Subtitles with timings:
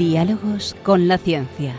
[0.00, 1.74] Diálogos con la ciencia.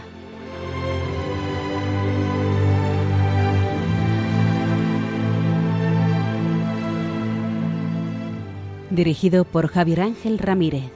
[9.03, 10.91] Dirigido por Javier Ángel Ramírez.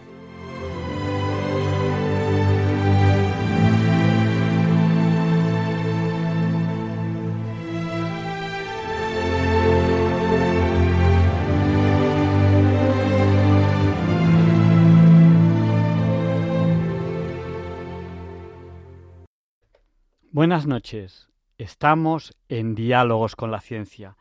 [20.31, 21.27] Buenas noches.
[21.57, 24.15] Estamos en Diálogos con la Ciencia,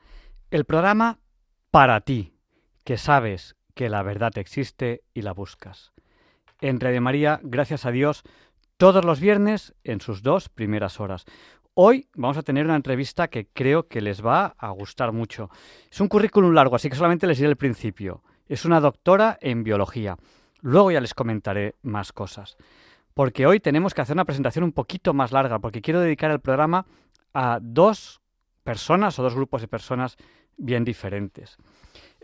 [0.51, 1.19] el programa
[1.71, 2.33] para ti,
[2.85, 5.93] que sabes que la verdad existe y la buscas.
[6.61, 8.23] En Radio María, gracias a Dios,
[8.77, 11.25] todos los viernes en sus dos primeras horas.
[11.75, 15.51] Hoy vamos a tener una entrevista que creo que les va a gustar mucho.
[15.91, 18.23] Es un currículum largo, así que solamente les diré el principio.
[18.47, 20.17] Es una doctora en biología.
[20.61, 22.57] Luego ya les comentaré más cosas
[23.15, 26.41] porque hoy tenemos que hacer una presentación un poquito más larga, porque quiero dedicar el
[26.41, 26.85] programa
[27.33, 28.21] a dos
[28.65, 30.17] personas o dos grupos de personas
[30.57, 31.57] bien diferentes.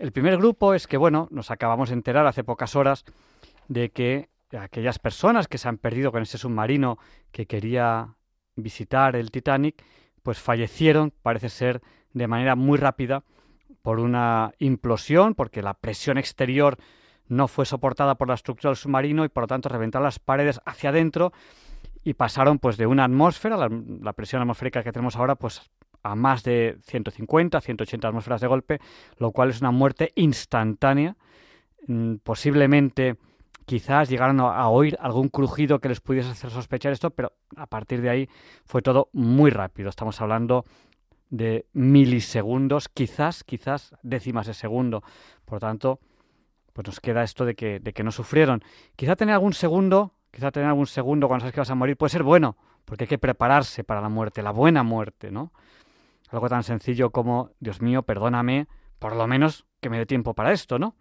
[0.00, 3.04] El primer grupo es que, bueno, nos acabamos de enterar hace pocas horas
[3.68, 6.96] de que aquellas personas que se han perdido con ese submarino
[7.32, 8.14] que quería
[8.56, 9.84] visitar el Titanic,
[10.22, 11.82] pues fallecieron, parece ser,
[12.14, 13.24] de manera muy rápida
[13.82, 16.78] por una implosión, porque la presión exterior
[17.28, 20.62] no fue soportada por la estructura del submarino y por lo tanto reventaron las paredes
[20.64, 21.34] hacia adentro
[22.04, 25.70] y pasaron pues de una atmósfera, la, presión atmosférica que tenemos ahora, pues
[26.02, 28.80] a más de 150, 180 atmósferas de golpe,
[29.18, 31.16] lo cual es una muerte instantánea.
[31.86, 33.16] Mm, posiblemente
[33.66, 38.00] quizás llegaron a oír algún crujido que les pudiese hacer sospechar esto, pero a partir
[38.00, 38.28] de ahí
[38.64, 39.88] fue todo muy rápido.
[39.88, 40.64] Estamos hablando
[41.30, 45.02] de milisegundos, quizás, quizás décimas de segundo.
[45.44, 46.00] Por tanto,
[46.72, 48.62] pues nos queda esto de que, de que no sufrieron.
[48.96, 52.10] Quizá tener algún segundo, quizá tener algún segundo cuando sabes que vas a morir puede
[52.10, 55.52] ser bueno, porque hay que prepararse para la muerte, la buena muerte, ¿no?
[56.30, 58.68] Algo tan sencillo como, Dios mío, perdóname,
[58.98, 60.94] por lo menos que me dé tiempo para esto, ¿no?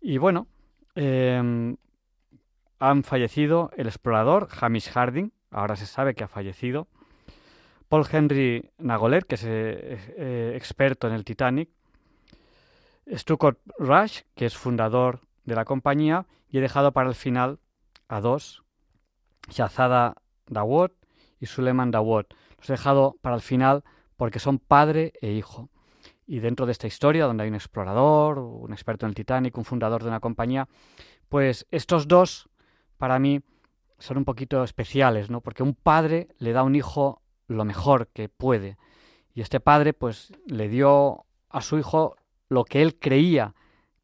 [0.00, 0.46] Y bueno,
[0.94, 1.76] em,
[2.78, 6.88] han fallecido el explorador Hamish Harding, ahora se sabe que ha fallecido,
[7.88, 11.68] Paul Henry Nagolet, que es eh, eh, experto en el Titanic,
[13.12, 17.58] Stuart Rush, que es fundador de la compañía, y he dejado para el final
[18.08, 18.64] a dos,
[19.48, 20.90] Shazada Dawud
[21.40, 22.24] y Suleiman Dawud.
[22.58, 23.84] Los he dejado para el final
[24.16, 25.68] porque son padre e hijo.
[26.26, 29.64] Y dentro de esta historia, donde hay un explorador, un experto en el Titanic, un
[29.64, 30.68] fundador de una compañía,
[31.28, 32.48] pues estos dos,
[32.98, 33.42] para mí,
[33.98, 35.40] son un poquito especiales, ¿no?
[35.40, 38.76] Porque un padre le da a un hijo lo mejor que puede.
[39.34, 42.16] Y este padre, pues, le dio a su hijo
[42.48, 43.54] lo que él creía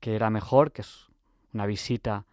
[0.01, 1.09] que era mejor, que es
[1.53, 2.25] una visita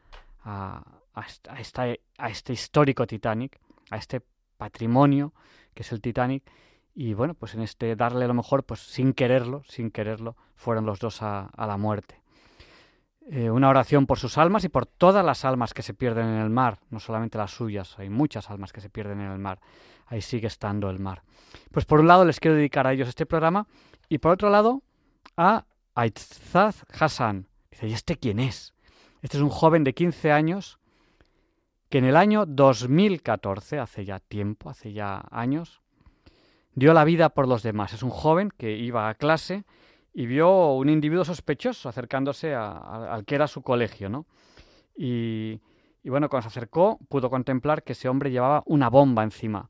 [0.43, 4.21] a, a, este histórico Titanic, a este
[4.57, 5.33] patrimonio
[5.73, 6.43] que es el Titanic.
[7.01, 10.99] Y bueno, pues en este darle lo mejor, pues sin quererlo, sin quererlo, fueron los
[10.99, 12.21] dos a, la muerte.
[13.29, 16.41] Eh, una oración por sus almas y por todas las almas que se pierden en
[16.41, 19.61] el mar, no solamente las suyas, hay muchas almas que se pierden en el mar.
[20.07, 21.23] Ahí sigue estando el mar.
[21.71, 23.65] Pues por un lado les quiero dedicar a ellos este programa
[24.09, 24.83] y por otro lado
[25.37, 25.63] a
[25.95, 27.47] Aitzaz Hassan.
[27.71, 28.73] Dice, ¿y este quién es?
[29.21, 30.79] Este es un joven de 15 años
[31.87, 35.81] que en el año 2014, hace ya tiempo, hace ya años,
[36.73, 37.93] dio la vida por los demás.
[37.93, 39.63] Es un joven que iba a clase
[40.13, 44.25] y vio un individuo sospechoso acercándose al que era su colegio, ¿no?
[44.95, 45.61] Y,
[46.03, 49.69] y bueno, cuando se acercó pudo contemplar que ese hombre llevaba una bomba encima.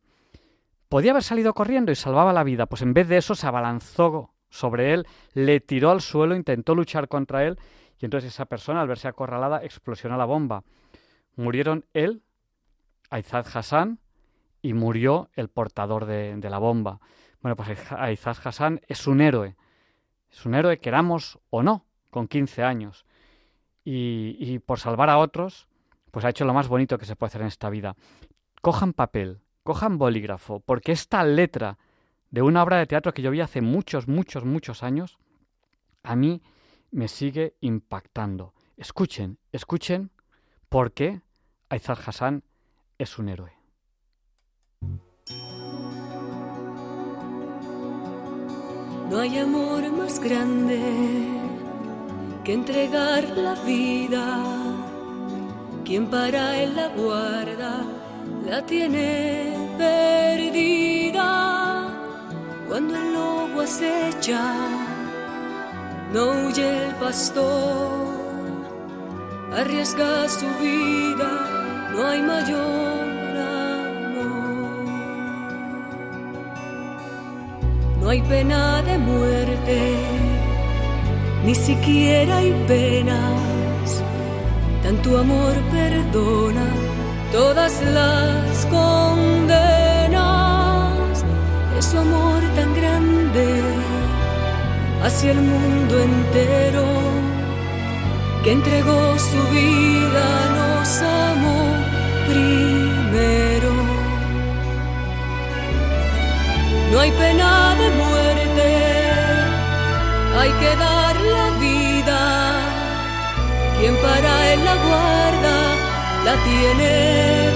[0.87, 4.33] Podía haber salido corriendo y salvaba la vida, pues en vez de eso se abalanzó
[4.49, 7.59] sobre él, le tiró al suelo, intentó luchar contra él
[7.99, 10.63] y entonces esa persona, al verse acorralada, explosionó la bomba.
[11.35, 12.23] Murieron él,
[13.09, 13.99] Aizad Hassan,
[14.61, 16.99] y murió el portador de, la bomba.
[17.41, 19.55] Bueno, pues Aizad Hassan es un héroe.
[20.31, 23.05] Es un héroe, queramos o no, con 15 años.
[23.83, 25.67] Y, por salvar a otros,
[26.11, 27.95] pues ha hecho lo más bonito que se puede hacer en esta vida.
[28.61, 31.79] Cojan papel, cojan bolígrafo, porque esta letra
[32.29, 35.17] de una obra de teatro que yo vi hace muchos, muchos, muchos años,
[36.03, 36.43] a mí
[36.91, 38.53] me sigue impactando.
[38.77, 40.11] Escuchen, escuchen
[40.67, 41.21] por qué
[41.69, 42.43] Aizar Hassan
[42.99, 43.58] es un héroe.
[49.09, 50.79] No hay amor más grande
[52.43, 54.59] que entregar la vida
[55.89, 57.81] quien para él la guarda
[58.45, 61.27] la tiene perdida.
[62.67, 64.53] Cuando el lobo acecha,
[66.13, 68.13] no huye el pastor,
[69.51, 72.98] arriesga su vida, no hay mayor
[78.09, 79.93] No hay pena de muerte,
[81.45, 84.01] ni siquiera hay penas,
[84.81, 86.65] tanto amor perdona
[87.31, 90.13] todas las condenas.
[91.77, 93.61] Es su amor tan grande
[95.03, 96.85] hacia el mundo entero
[98.43, 100.25] que entregó su vida,
[100.57, 101.61] nos amó
[102.25, 103.58] primero.
[106.91, 108.67] No hay pena de muerte,
[110.39, 112.21] hay que dar la vida.
[113.79, 115.57] Quien para él la guarda,
[116.25, 116.93] la tiene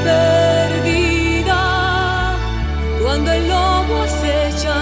[0.10, 1.62] perdida.
[3.02, 4.80] Cuando el lobo acecha,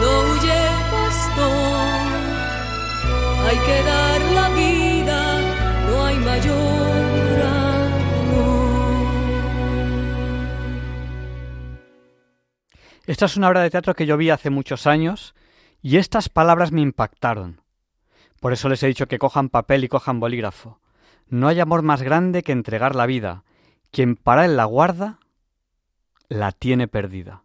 [0.00, 2.06] no huye el pastor.
[3.48, 5.18] Hay que dar la vida,
[5.88, 6.83] no hay mayor
[13.06, 15.34] Esta es una obra de teatro que yo vi hace muchos años
[15.82, 17.60] y estas palabras me impactaron.
[18.40, 20.80] Por eso les he dicho que cojan papel y cojan bolígrafo.
[21.28, 23.44] No hay amor más grande que entregar la vida.
[23.90, 25.18] Quien para él la guarda,
[26.28, 27.44] la tiene perdida.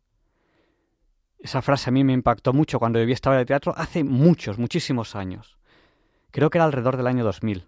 [1.40, 4.58] Esa frase a mí me impactó mucho cuando vi esta obra de teatro hace muchos,
[4.60, 5.58] muchísimos años.
[6.32, 7.68] Creo que era alrededor del año 2000.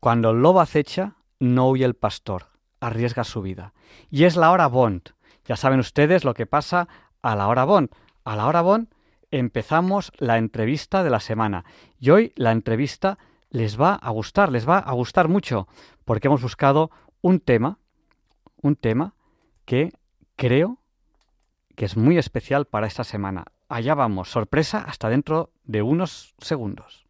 [0.00, 2.46] Cuando el lobo acecha, no huye el pastor,
[2.80, 3.74] arriesga su vida.
[4.10, 5.10] Y es la hora Bond.
[5.44, 6.88] Ya saben ustedes lo que pasa
[7.22, 7.90] a la hora Bond.
[8.24, 8.88] A la hora Bond
[9.30, 11.64] empezamos la entrevista de la semana.
[11.98, 13.18] Y hoy la entrevista
[13.50, 15.68] les va a gustar, les va a gustar mucho,
[16.04, 16.90] porque hemos buscado
[17.20, 17.78] un tema,
[18.56, 19.14] un tema
[19.64, 19.92] que
[20.36, 20.78] creo
[21.76, 23.44] que es muy especial para esta semana.
[23.68, 27.06] Allá vamos, sorpresa hasta dentro de unos segundos.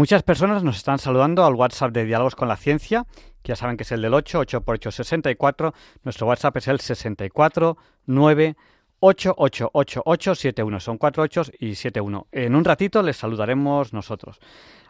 [0.00, 3.04] Muchas personas nos están saludando al WhatsApp de Diálogos con la Ciencia,
[3.42, 5.74] que ya saben que es el del 8, 8 por 8, 64.
[6.04, 7.76] Nuestro WhatsApp es el 64
[8.06, 8.56] 9
[9.00, 10.80] 888871.
[10.80, 12.28] Son 4 8 y 71.
[12.32, 14.40] En un ratito les saludaremos nosotros.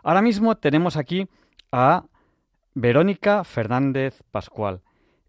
[0.04, 1.26] Ahora mismo tenemos aquí
[1.72, 2.04] a
[2.74, 4.80] Verónica Fernández Pascual.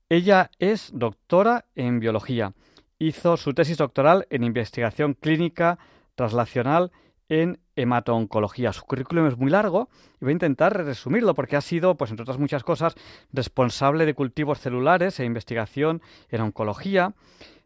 [0.10, 2.54] Ella es doctora en biología.
[3.00, 5.80] Hizo su tesis doctoral en investigación clínica
[6.14, 6.92] translacional
[7.30, 8.74] en hemato-oncología.
[8.74, 12.24] Su currículum es muy largo y voy a intentar resumirlo porque ha sido, pues entre
[12.24, 12.96] otras muchas cosas,
[13.34, 17.14] responsable de cultivos celulares e investigación en oncología.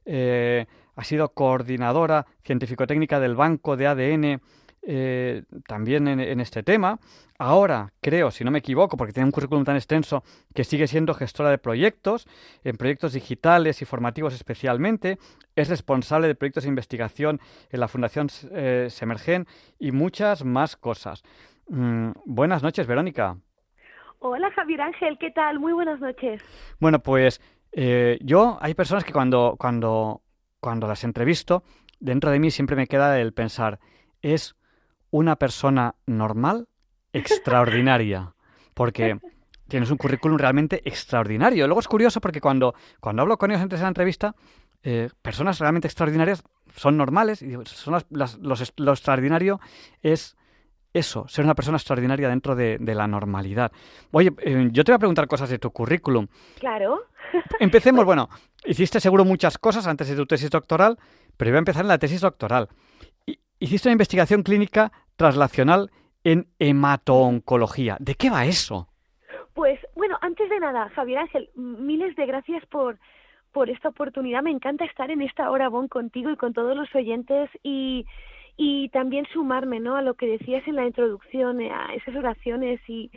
[0.05, 4.41] Eh, ha sido coordinadora científico-técnica del Banco de ADN
[4.87, 6.99] eh, también en, en, este tema.
[7.37, 10.23] Ahora, creo, si no me equivoco, porque tiene un currículum tan extenso,
[10.53, 12.27] que sigue siendo gestora de proyectos,
[12.63, 15.17] en proyectos digitales y formativos especialmente.
[15.55, 19.47] Es responsable de proyectos de investigación en la Fundación eh, Semergen
[19.79, 21.23] y muchas más cosas.
[21.67, 23.37] Mm, buenas noches, Verónica.
[24.19, 25.59] Hola, Javier Ángel, ¿qué tal?
[25.59, 26.41] Muy buenas noches.
[26.79, 30.21] Bueno, pues eh, yo, hay personas que cuando, cuando,
[30.59, 31.63] cuando las entrevisto,
[31.99, 33.79] dentro de mí siempre me queda el pensar,
[34.21, 34.55] ¿es
[35.15, 36.67] una persona normal,
[37.13, 38.33] extraordinaria,
[38.73, 39.17] porque
[39.69, 41.67] tienes un currículum realmente extraordinario.
[41.67, 44.35] Luego es curioso porque cuando, cuando hablo con ellos antes de la entrevista,
[44.83, 46.43] eh, personas realmente extraordinarias
[46.75, 49.61] son normales y son las, las, los, lo extraordinario
[50.01, 50.35] es
[50.91, 53.71] eso, ser una persona extraordinaria dentro de, de la normalidad.
[54.11, 56.27] Oye, eh, yo te voy a preguntar cosas de tu currículum.
[56.59, 57.03] Claro.
[57.61, 58.29] Empecemos, bueno,
[58.65, 60.97] hiciste seguro muchas cosas antes de tu tesis doctoral,
[61.37, 62.67] pero voy a empezar en la tesis doctoral.
[63.59, 65.91] Hiciste una investigación clínica translacional
[66.23, 67.97] en hemato-oncología.
[67.99, 68.87] ¿De qué va eso?
[69.53, 72.99] Pues bueno, antes de nada, Javier Ángel, miles de gracias por,
[73.53, 74.43] por esta oportunidad.
[74.43, 78.05] Me encanta estar en esta hora, Bon, contigo y con todos los oyentes y,
[78.57, 79.95] y también sumarme, ¿no?
[79.95, 83.11] A lo que decías en la introducción, eh, a esas oraciones y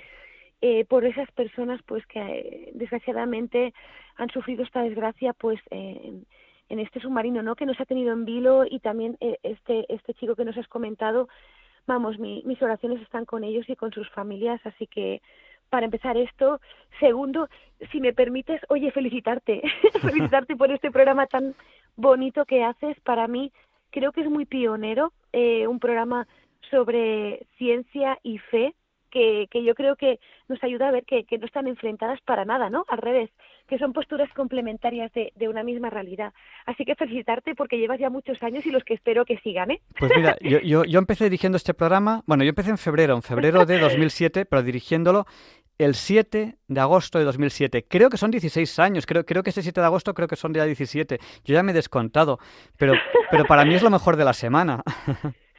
[0.60, 3.74] eh, por esas personas, pues que eh, desgraciadamente
[4.16, 6.26] han sufrido esta desgracia, pues en,
[6.68, 7.56] en este submarino, ¿no?
[7.56, 11.28] Que nos ha tenido en vilo y también este este chico que nos has comentado.
[11.86, 15.22] Vamos, mi, mis oraciones están con ellos y con sus familias, así que
[15.70, 16.60] para empezar esto.
[17.00, 17.48] Segundo,
[17.92, 19.62] si me permites, oye, felicitarte,
[20.02, 21.54] felicitarte por este programa tan
[21.96, 22.98] bonito que haces.
[23.00, 23.52] Para mí,
[23.90, 26.26] creo que es muy pionero, eh, un programa
[26.70, 28.74] sobre ciencia y fe,
[29.10, 32.44] que, que yo creo que nos ayuda a ver que, que no están enfrentadas para
[32.44, 32.84] nada, ¿no?
[32.88, 33.30] Al revés,
[33.68, 36.32] que son posturas complementarias de, de, una misma realidad.
[36.66, 39.80] Así que felicitarte porque llevas ya muchos años y los que espero que sigan, ¿eh?
[39.98, 43.22] Pues mira, yo, yo, yo empecé dirigiendo este programa, bueno, yo empecé en febrero, en
[43.22, 45.26] febrero de 2007, pero dirigiéndolo
[45.78, 47.86] el 7 de agosto de 2007.
[47.88, 50.52] Creo que son 16 años, creo, creo que ese 7 de agosto creo que son
[50.52, 51.18] ya 17.
[51.44, 52.38] Yo ya me he descontado,
[52.76, 52.94] pero,
[53.30, 54.82] pero para mí es lo mejor de la semana.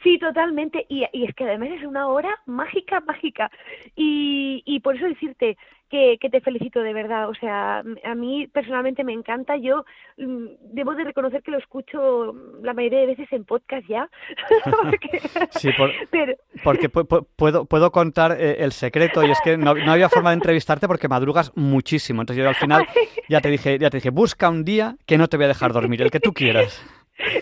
[0.04, 0.86] Sí, totalmente.
[0.90, 3.52] Y, y es que además es una hora mágica, mágica.
[3.96, 5.58] Y, y por eso decirte
[5.90, 7.30] que, que te felicito de verdad.
[7.30, 9.58] O sea, a mí personalmente me encanta.
[9.58, 9.84] Yo
[10.18, 14.10] mm, debo de reconocer que lo escucho la mayoría de veces en podcast ya.
[14.84, 15.20] porque,
[15.52, 16.34] sí, por, pero...
[16.64, 20.36] porque puedo, puedo contar eh, el secreto y es que no, no, había forma de
[20.36, 22.22] entrevistarte porque madrugas muchísimo.
[22.22, 22.86] Entonces yo al final
[23.30, 25.74] ya te dije, ya te dije, busca un día que no te voy a dejar
[25.74, 26.86] dormir, el que tú quieras.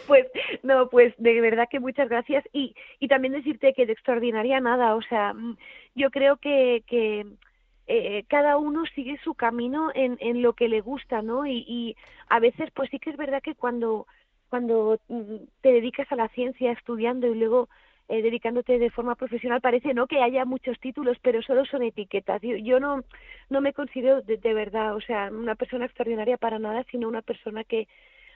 [0.07, 0.25] Pues
[0.67, 2.43] no, pues de verdad que muchas gracias.
[2.53, 5.33] Y, y también decirte que de extraordinaria nada, o sea,
[5.95, 7.25] yo creo que, que
[7.87, 11.45] eh, cada uno sigue su camino en, en lo que le gusta, ¿no?
[11.45, 11.95] Y, y
[12.29, 14.07] a veces pues sí que es verdad que cuando,
[14.49, 14.99] cuando
[15.61, 17.69] te dedicas a la ciencia estudiando y luego
[18.09, 22.41] eh, dedicándote de forma profesional parece no que haya muchos títulos pero solo son etiquetas.
[22.41, 23.03] Yo, yo no
[23.49, 27.21] no me considero de, de verdad o sea una persona extraordinaria para nada sino una
[27.21, 27.87] persona que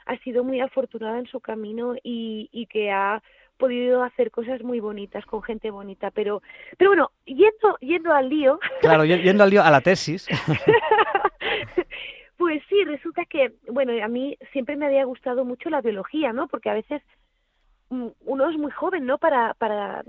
[0.05, 3.21] ha sido muy afortunada en su camino y, y que ha
[3.61, 6.41] podido hacer cosas muy bonitas con gente bonita, pero
[6.79, 8.59] pero bueno, yendo yendo al lío.
[8.81, 10.27] Claro, yendo al lío a la tesis.
[12.37, 16.47] pues sí, resulta que bueno, a mí siempre me había gustado mucho la biología, ¿no?
[16.47, 17.03] Porque a veces
[17.89, 19.19] mm, uno es muy joven, ¿no?
[19.19, 20.03] Para para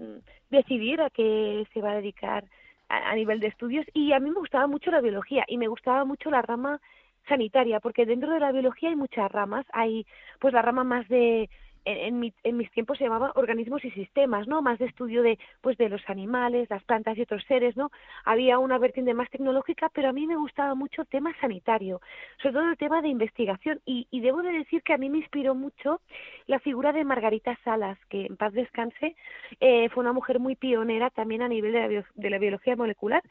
[0.48, 2.44] decidir a qué se va a dedicar
[2.88, 5.68] a, a nivel de estudios y a mí me gustaba mucho la biología y me
[5.68, 6.80] gustaba mucho la rama
[7.28, 9.66] sanitaria, porque dentro de la biología hay muchas ramas.
[9.72, 10.06] Hay
[10.40, 11.48] pues la rama más de
[11.84, 14.62] en, en, mi, en, mis tiempos se llamaba organismos y sistemas, ¿no?
[14.62, 17.90] Más de estudio de, pues, de los animales, las plantas y otros seres, ¿no?
[18.24, 22.00] Había una vertiente más tecnológica, pero a mí me gustaba mucho el tema sanitario,
[22.40, 23.80] sobre todo el tema de investigación.
[23.84, 26.00] Y, y debo de decir que a mí me inspiró mucho
[26.46, 29.16] la figura de Margarita Salas, que en paz descanse,
[29.60, 32.76] eh, fue una mujer muy pionera también a nivel de la, bio, de la biología
[32.76, 33.22] molecular.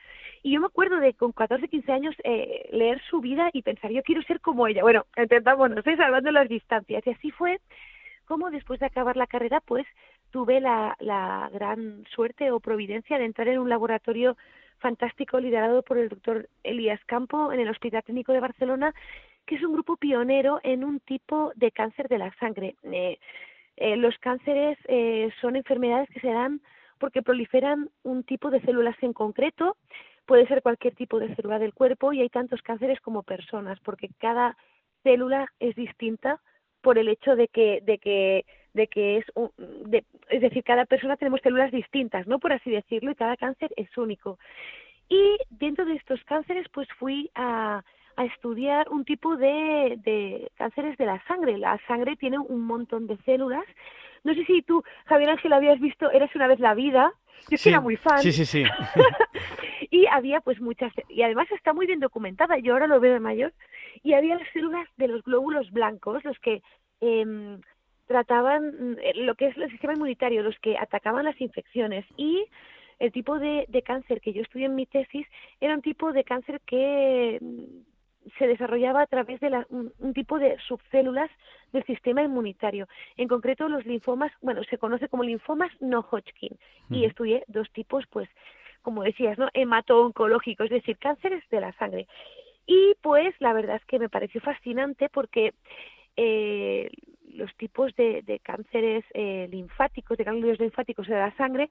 [0.43, 3.91] Y yo me acuerdo de con 14, 15 años eh, leer su vida y pensar,
[3.91, 4.81] yo quiero ser como ella.
[4.81, 7.05] Bueno, no sé, salvando las distancias.
[7.05, 7.59] Y así fue
[8.31, 9.85] como después de acabar la carrera, pues
[10.29, 10.95] tuve la,
[11.51, 14.37] gran suerte o providencia de entrar en un laboratorio
[14.79, 18.95] fantástico liderado por el doctor Elías Campo en el Hospital Técnico de Barcelona,
[19.45, 22.75] que es un grupo pionero en un tipo de cáncer de la sangre.
[22.83, 23.19] Eh,
[23.75, 26.61] eh, los cánceres eh, son enfermedades que se dan
[26.99, 29.75] porque proliferan un tipo de células en concreto,
[30.25, 34.09] puede ser cualquier tipo de célula del cuerpo y hay tantos cánceres como personas, porque
[34.19, 34.55] cada
[35.03, 36.39] célula es distinta
[36.81, 40.85] por el hecho de que de que de que es un, de, es decir cada
[40.85, 44.39] persona tenemos células distintas no por así decirlo y cada cáncer es único.
[45.09, 47.83] Y dentro de estos cánceres pues fui a
[48.15, 51.57] a estudiar un tipo de, de cánceres de la sangre.
[51.57, 53.65] La sangre tiene un montón de células.
[54.23, 57.13] No sé si tú, Javier Ángel, habías visto Eres una vez la vida.
[57.49, 58.19] Yo sí, era muy fan.
[58.19, 58.63] Sí, sí, sí.
[59.91, 63.19] y había pues muchas, y además está muy bien documentada, yo ahora lo veo de
[63.19, 63.53] mayor,
[64.03, 66.61] y había las células de los glóbulos blancos, los que
[67.01, 67.57] eh,
[68.07, 72.45] trataban lo que es el sistema inmunitario, los que atacaban las infecciones y
[72.99, 75.25] el tipo de, de cáncer que yo estudié en mi tesis
[75.59, 77.39] era un tipo de cáncer que
[78.37, 81.29] se desarrollaba a través de la, un, un, tipo de subcélulas
[81.73, 82.87] del sistema inmunitario.
[83.17, 86.57] En concreto, los linfomas, bueno, se conoce como linfomas no Hodgkin.
[86.89, 86.93] Mm.
[86.93, 88.29] Y estudié dos tipos, pues,
[88.81, 89.49] como decías, ¿no?
[89.53, 92.07] Hemato-oncológicos, es decir, cánceres de la sangre.
[92.65, 95.53] Y pues la verdad es que me pareció fascinante porque
[96.15, 96.89] eh,
[97.33, 101.69] los tipos de, de cánceres eh, linfáticos, de ganglios linfáticos de la sangre,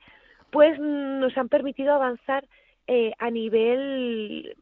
[0.50, 2.44] pues nos han permitido avanzar
[2.86, 4.56] eh, a nivel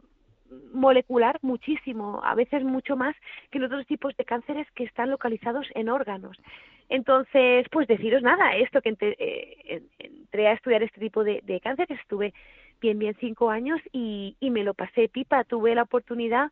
[0.72, 3.14] molecular muchísimo, a veces mucho más
[3.50, 6.36] que en otros tipos de cánceres que están localizados en órganos.
[6.88, 11.60] Entonces, pues deciros nada, esto que entré, eh, entré a estudiar este tipo de, de
[11.60, 12.32] cánceres, estuve
[12.80, 16.50] bien, bien cinco años y, y me lo pasé pipa, tuve la oportunidad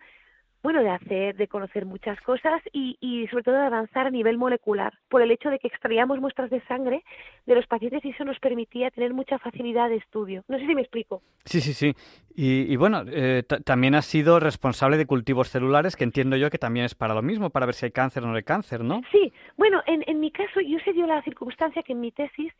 [0.66, 4.36] bueno, de hacer, de conocer muchas cosas y, y sobre todo de avanzar a nivel
[4.36, 7.04] molecular, por el hecho de que extraíamos muestras de sangre
[7.46, 10.42] de los pacientes y eso nos permitía tener mucha facilidad de estudio.
[10.48, 11.22] No sé si me explico.
[11.44, 11.94] Sí, sí, sí.
[12.34, 16.84] Y, bueno, eh, también has sido responsable de cultivos celulares, que entiendo yo que también
[16.84, 19.02] es para lo mismo, para ver si hay cáncer o no hay cáncer, ¿no?
[19.12, 22.52] Sí, bueno, en, en mi caso yo se dio la circunstancia que en mi tesis,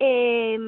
[0.00, 0.58] eh,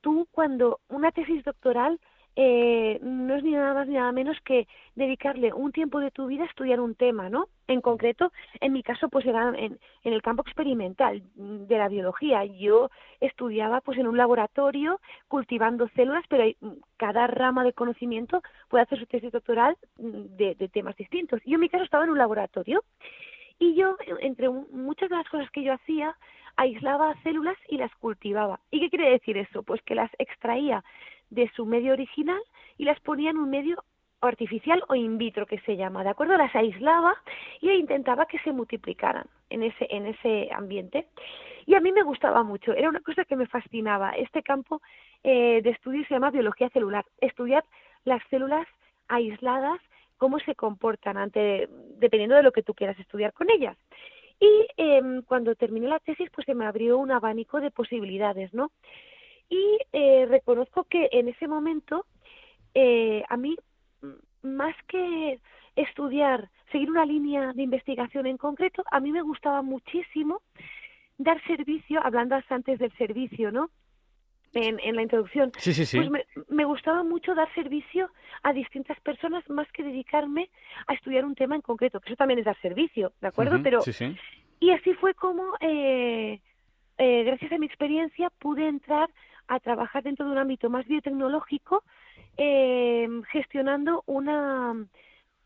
[0.00, 2.00] tú cuando una tesis doctoral
[2.34, 6.26] eh, no es ni nada más ni nada menos que dedicarle un tiempo de tu
[6.26, 7.48] vida a estudiar un tema, ¿no?
[7.68, 12.44] En concreto, en mi caso, pues era en, en, el campo experimental de la biología.
[12.44, 16.44] Yo estudiaba pues en un laboratorio cultivando células, pero
[16.96, 21.40] cada rama de conocimiento puede hacer su tesis doctoral de, de temas distintos.
[21.44, 22.82] Yo en mi caso estaba en un laboratorio
[23.58, 26.16] y yo, entre muchas de las cosas que yo hacía,
[26.56, 28.60] aislaba células y las cultivaba.
[28.70, 29.62] ¿Y qué quiere decir eso?
[29.62, 30.82] Pues que las extraía
[31.32, 32.40] de su medio original
[32.76, 33.82] y las ponía en un medio
[34.20, 36.36] artificial o in vitro que se llama, ¿de acuerdo?
[36.36, 37.14] Las aislaba
[37.60, 41.08] y intentaba que se multiplicaran en ese en ese ambiente.
[41.66, 44.10] Y a mí me gustaba mucho, era una cosa que me fascinaba.
[44.10, 44.80] Este campo
[45.24, 47.64] eh, de estudio se llama biología celular, estudiar
[48.04, 48.66] las células
[49.08, 49.80] aisladas,
[50.18, 53.76] cómo se comportan ante dependiendo de lo que tú quieras estudiar con ellas.
[54.38, 58.70] Y eh, cuando terminé la tesis, pues se me abrió un abanico de posibilidades, ¿no?
[59.52, 62.06] Y eh, reconozco que en ese momento
[62.74, 63.54] eh, a mí,
[64.42, 65.40] más que
[65.76, 70.40] estudiar, seguir una línea de investigación en concreto, a mí me gustaba muchísimo
[71.18, 73.68] dar servicio, hablando antes del servicio, ¿no?
[74.54, 75.52] En, en la introducción.
[75.58, 75.98] Sí, sí, sí.
[75.98, 78.08] Pues me, me, gustaba mucho dar servicio
[78.42, 80.48] a distintas personas más que dedicarme
[80.86, 83.56] a estudiar un tema en concreto, que eso también es dar servicio, ¿de acuerdo?
[83.56, 84.16] Uh -huh, Pero sí, sí.
[84.60, 86.40] y así fue como, eh,
[86.96, 89.10] eh, gracias a mi experiencia, pude entrar
[89.54, 91.84] a trabajar dentro de un ámbito más biotecnológico,
[92.36, 94.74] eh, gestionando una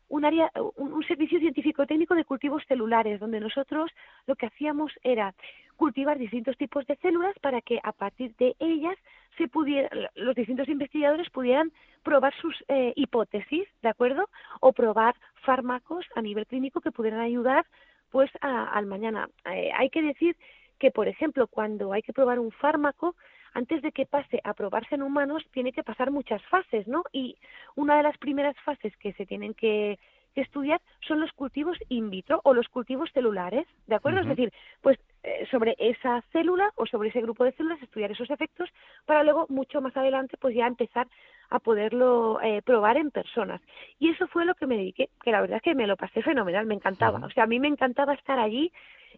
[0.09, 3.91] un área, un, un servicio científico-técnico de cultivos celulares, donde nosotros
[4.25, 5.33] lo que hacíamos era
[5.75, 8.95] cultivar distintos tipos de células para que a partir de ellas
[9.37, 11.71] se pudiera, los distintos investigadores pudieran
[12.03, 14.29] probar sus eh, hipótesis, ¿de acuerdo?
[14.61, 17.65] O probar fármacos a nivel clínico que pudieran ayudar
[18.09, 19.27] pues al mañana.
[19.51, 20.37] Eh, hay que decir
[20.79, 23.15] que, por ejemplo, cuando hay que probar un fármaco,
[23.57, 27.03] antes de que pase a probarse en humanos, tiene que pasar muchas fases, ¿no?
[27.11, 27.37] Y
[27.75, 29.97] una de las primeras fases que se tienen que,
[30.35, 34.19] que estudiar son los cultivos in vitro o los cultivos celulares, ¿de acuerdo?
[34.19, 34.29] Uh -huh.
[34.29, 38.29] Es decir, pues eh, sobre esa célula o sobre ese grupo de células estudiar esos
[38.29, 38.69] efectos
[39.07, 41.07] para luego, mucho más adelante, pues ya empezar
[41.49, 43.59] a poderlo eh, probar en personas.
[43.97, 46.21] Y eso fue lo que me dediqué, que la verdad es que me lo pasé
[46.21, 47.17] fenomenal, me encantaba.
[47.17, 47.27] Uh -huh.
[47.29, 48.71] O sea, a mí me encantaba estar allí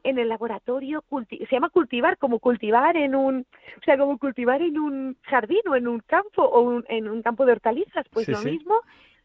[0.04, 3.46] en el laboratorio, se llama cultivar, como cultivar en un,
[3.78, 7.22] o sea, como cultivar en un jardín o en un campo o un, en un
[7.22, 8.52] campo de hortalizas, pues sí, lo sí.
[8.52, 8.76] mismo,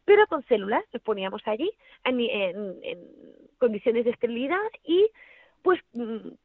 [0.05, 1.71] pero con células, nos poníamos allí
[2.03, 2.99] en, en, en
[3.57, 5.09] condiciones de esterilidad y
[5.61, 5.81] pues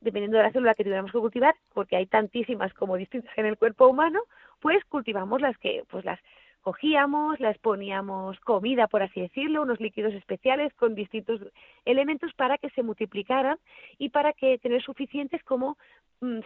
[0.01, 3.59] dependiendo de la célula que tuviéramos que cultivar, porque hay tantísimas como distintas en el
[3.59, 4.23] cuerpo humano,
[4.61, 6.19] pues cultivamos las que, pues las
[6.63, 11.41] cogíamos, les poníamos comida, por así decirlo, unos líquidos especiales con distintos
[11.85, 13.59] elementos para que se multiplicaran
[13.99, 15.77] y para que tener suficientes como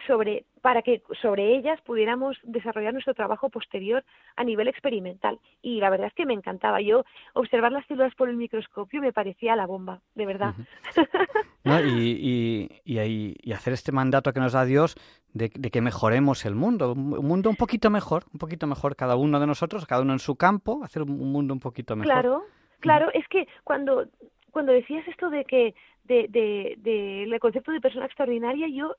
[0.07, 4.03] sobre para que sobre ellas pudiéramos desarrollar nuestro trabajo posterior
[4.37, 5.39] a nivel experimental.
[5.61, 6.79] Y la verdad es que me encantaba.
[6.81, 10.53] Yo observar las células por el microscopio me parecía la bomba de verdad.
[10.57, 11.25] Uh
[11.65, 14.95] y, y, y, y, hacer este mandato que nos da Dios
[15.35, 19.15] de, de, que mejoremos el mundo un mundo un poquito mejor un poquito mejor cada
[19.15, 22.43] uno de nosotros cada uno en su campo hacer un mundo un poquito mejor claro
[22.79, 24.07] claro es que cuando
[24.51, 28.95] cuando decías esto de que de, de, de, de, concepto de persona extraordinaria yo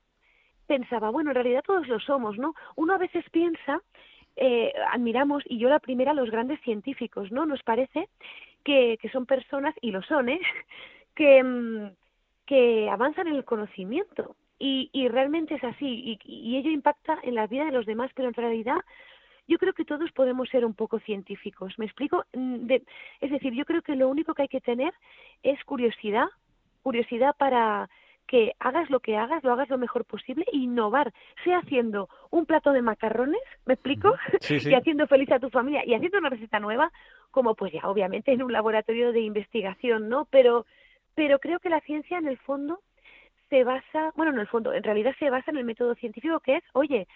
[0.66, 2.54] pensaba, bueno, en realidad todos lo somos, ¿no?
[2.74, 3.80] Uno a veces piensa,
[4.36, 7.46] eh, admiramos, y yo la primera, los grandes científicos, ¿no?
[7.46, 8.08] Nos parece
[8.64, 10.40] que, que son personas, y lo son, ¿eh?
[11.14, 11.92] que,
[12.44, 14.36] que avanzan en el conocimiento.
[14.58, 18.10] Y, y realmente es así, y, y ello impacta en la vida de los demás,
[18.14, 18.78] pero en realidad
[19.48, 21.78] yo creo que todos podemos ser un poco científicos.
[21.78, 22.24] ¿Me explico?
[22.32, 22.82] De,
[23.20, 24.92] es decir, yo creo que lo único que hay que tener
[25.42, 26.26] es curiosidad,
[26.82, 27.88] curiosidad para
[28.26, 31.12] que hagas lo que hagas, lo hagas lo mejor posible e innovar,
[31.44, 34.16] sea haciendo un plato de macarrones, ¿me explico?
[34.40, 34.70] Sí, sí.
[34.70, 36.90] y haciendo feliz a tu familia y haciendo una receta nueva,
[37.30, 40.26] como pues ya obviamente en un laboratorio de investigación, ¿no?
[40.30, 40.66] Pero,
[41.14, 42.80] pero creo que la ciencia en el fondo
[43.48, 46.56] se basa, bueno, en el fondo, en realidad se basa en el método científico que
[46.56, 47.06] es, oye,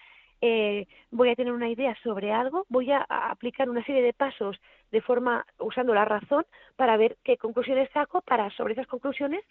[0.41, 4.59] eh, voy a tener una idea sobre algo, voy a, aplicar una serie de pasos
[4.91, 9.43] de forma, usando la razón, para ver qué conclusiones saco, para sobre esas conclusiones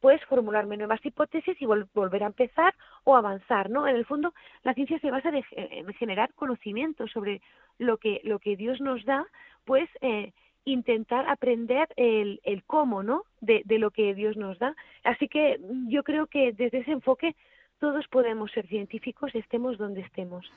[0.00, 3.88] pues formularme nuevas hipótesis y vol volver a empezar o avanzar, ¿no?
[3.88, 7.42] En el fondo, la ciencia se basa en generar conocimiento sobre
[7.78, 9.26] lo que lo que Dios nos da,
[9.64, 10.32] pues eh,
[10.72, 13.24] intentar aprender el, el cómo, ¿no?
[13.40, 14.74] De, de lo que Dios nos da.
[15.04, 17.34] Así que yo creo que desde ese enfoque
[17.78, 20.50] todos podemos ser científicos, estemos donde estemos.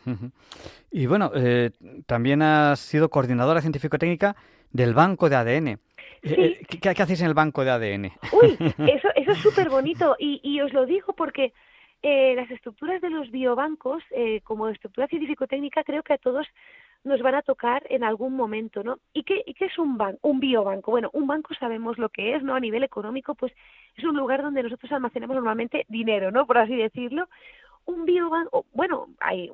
[0.92, 1.72] Y bueno, eh,
[2.06, 4.36] también has sido coordinadora científico-técnica
[4.72, 5.68] del Banco de ADN.
[5.68, 5.80] Eh,
[6.24, 8.12] eh, ¿Qué, ¿qué, hacéis en el Banco de ADN?
[8.32, 8.58] Uy,
[8.90, 11.54] eso, eso es súper bonito y, y, os lo digo porque
[12.04, 14.02] las estructuras de los biobancos,
[14.44, 16.48] como estructura científico-técnica, creo que a todos
[17.04, 19.00] nos van a tocar en algún momento, ¿no?
[19.14, 20.92] ¿Y qué, y qué es un, ban un biobanco?
[20.92, 22.56] Bueno, un banco sabemos lo que es, ¿no?
[22.56, 23.54] A nivel económico, pues
[23.96, 26.46] es un lugar donde nosotros almacenamos normalmente dinero, ¿no?
[26.46, 27.28] Por así decirlo.
[27.86, 29.52] Un biobanco, bueno, hay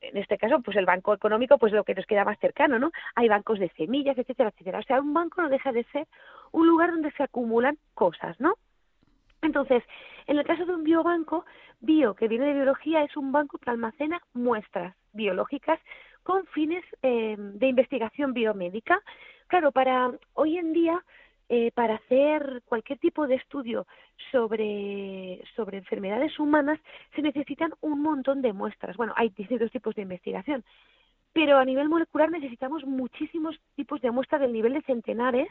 [0.00, 2.90] en este caso, pues el banco económico, pues lo que nos queda más cercano, ¿no?
[3.14, 4.80] Hay bancos de semillas, etcétera, etcétera.
[4.80, 6.06] O sea, un banco no deja de ser
[6.52, 8.54] un lugar donde se acumulan cosas, ¿no?
[9.42, 9.82] Entonces,
[10.26, 11.44] en el caso de un biobanco,
[11.80, 15.78] bio, que viene de biología, es un banco que almacena muestras biológicas
[16.24, 19.00] con fines eh, de investigación biomédica.
[19.46, 21.04] Claro, para hoy en día,
[21.48, 23.86] eh, para hacer cualquier tipo de estudio
[24.32, 26.80] sobre, sobre enfermedades humanas,
[27.14, 28.96] se necesitan un montón de muestras.
[28.96, 30.64] Bueno, hay distintos tipos de investigación,
[31.34, 35.48] pero a nivel molecular necesitamos muchísimos tipos de muestras del nivel de centenares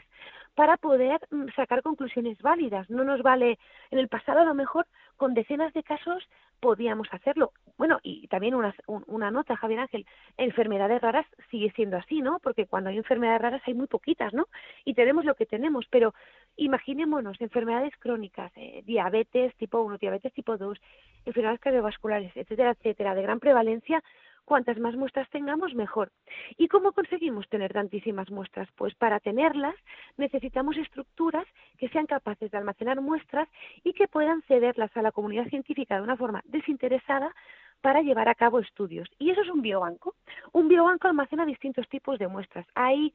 [0.54, 2.88] para poder mm, sacar conclusiones válidas.
[2.88, 3.58] No nos vale,
[3.90, 4.86] en el pasado a lo mejor
[5.18, 6.26] con decenas de casos
[6.58, 7.52] podíamos hacerlo.
[7.76, 10.06] Bueno, y también una, una nota, Javier Ángel,
[10.38, 12.38] enfermedades raras sigue siendo así, ¿no?
[12.38, 14.48] Porque cuando hay enfermedades raras hay muy poquitas, ¿no?
[14.86, 16.14] Y tenemos lo que tenemos, pero
[16.56, 20.78] imaginémonos enfermedades crónicas, eh, diabetes tipo 1, diabetes tipo 2,
[21.26, 24.02] enfermedades cardiovasculares, etcétera, etcétera, de gran prevalencia,
[24.44, 26.10] Cuantas más muestras tengamos, mejor.
[26.58, 28.68] ¿Y cómo conseguimos tener tantísimas muestras?
[28.76, 29.74] Pues para tenerlas
[30.16, 31.46] necesitamos estructuras
[31.78, 33.48] que sean capaces de almacenar muestras
[33.82, 37.34] y que puedan cederlas a la comunidad científica de una forma desinteresada
[37.80, 39.08] para llevar a cabo estudios.
[39.18, 40.14] Y eso es un biobanco.
[40.52, 42.66] Un biobanco almacena distintos tipos de muestras.
[42.74, 43.12] Hay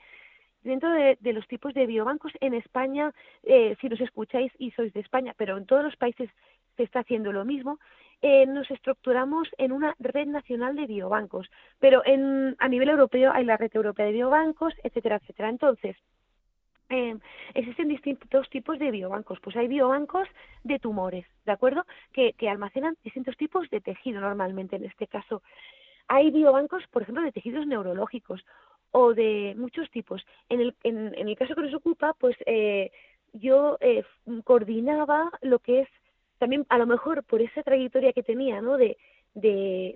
[0.64, 3.14] dentro de, los tipos de biobancos en España,
[3.44, 6.30] eh, si nos escucháis y sois de España, pero en todos los países
[6.80, 7.78] se está haciendo lo mismo,
[8.22, 13.44] eh, nos estructuramos en una red nacional de biobancos, pero en, a nivel europeo hay
[13.44, 15.50] la red europea de biobancos, etcétera, etcétera.
[15.50, 15.98] Entonces,
[16.90, 17.18] eh,
[17.54, 19.42] existen distintos tipos de biobancos.
[19.42, 20.28] Pues hay biobancos
[20.64, 21.86] de tumores, ¿de acuerdo?
[22.14, 25.44] Que, que almacenan distintos tipos de tejido normalmente en este caso.
[26.08, 28.46] Hay biobancos, por ejemplo, de tejidos neurológicos
[28.92, 30.26] o de muchos tipos.
[30.48, 32.90] En el, en, en el caso que nos ocupa, pues eh,
[33.34, 34.04] yo eh,
[34.46, 35.90] coordinaba lo que es
[36.40, 38.78] también a lo mejor por esa trayectoria que tenía, ¿no?
[38.78, 38.98] De,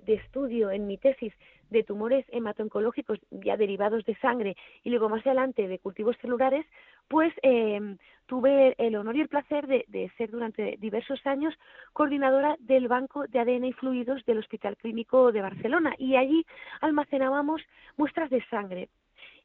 [0.06, 1.32] estudio en mi tesis
[1.68, 6.64] de tumores hemato-oncológicos ya derivados de sangre y luego más adelante de cultivos celulares,
[7.08, 11.52] pues eh, tuve el honor y el placer de, de, ser durante diversos años
[11.92, 16.46] coordinadora del Banco de ADN y Fluidos del Hospital Clínico de Barcelona y allí
[16.80, 17.60] almacenábamos
[17.96, 18.88] muestras de sangre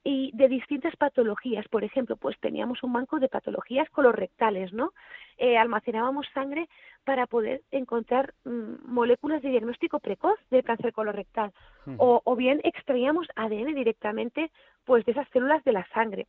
[0.03, 1.67] y de distintas patologías.
[1.67, 4.93] Por ejemplo, pues teníamos un banco de patologías colorectales, ¿no?
[5.37, 6.67] Eh, almacenábamos sangre
[7.03, 11.51] para poder encontrar mm, moléculas de diagnóstico precoz del cáncer colorectal
[11.97, 14.51] o, o, bien extraíamos ADN directamente
[14.85, 16.27] pues de esas células de la sangre.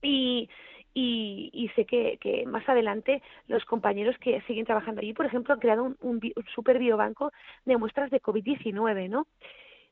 [0.00, 0.48] Y,
[0.94, 5.54] y, y sé que, que, más adelante los compañeros que siguen trabajando allí, por ejemplo,
[5.54, 7.32] han creado un, un, un super biobanco
[7.64, 9.26] de muestras de COVID-19, ¿no?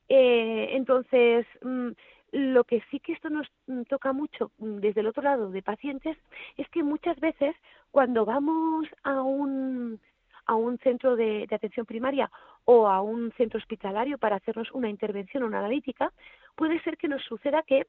[0.09, 1.90] Eh, entonces, mm,
[2.35, 5.62] lo que sí que esto nos mm, toca mucho mm, desde el otro lado de
[5.62, 6.18] pacientes
[6.57, 7.55] es que muchas veces
[7.92, 10.01] cuando vamos a un
[10.47, 12.31] a un centro de, atención primaria
[12.66, 16.12] o a un centro hospitalario para hacernos una intervención, una analítica,
[16.55, 17.87] puede ser que nos suceda que,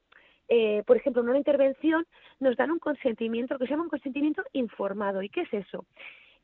[0.48, 2.06] eh, por ejemplo, en una intervención
[2.40, 5.22] nos dan un consentimiento, que se llama un consentimiento informado.
[5.22, 5.86] ¿Y qué es eso?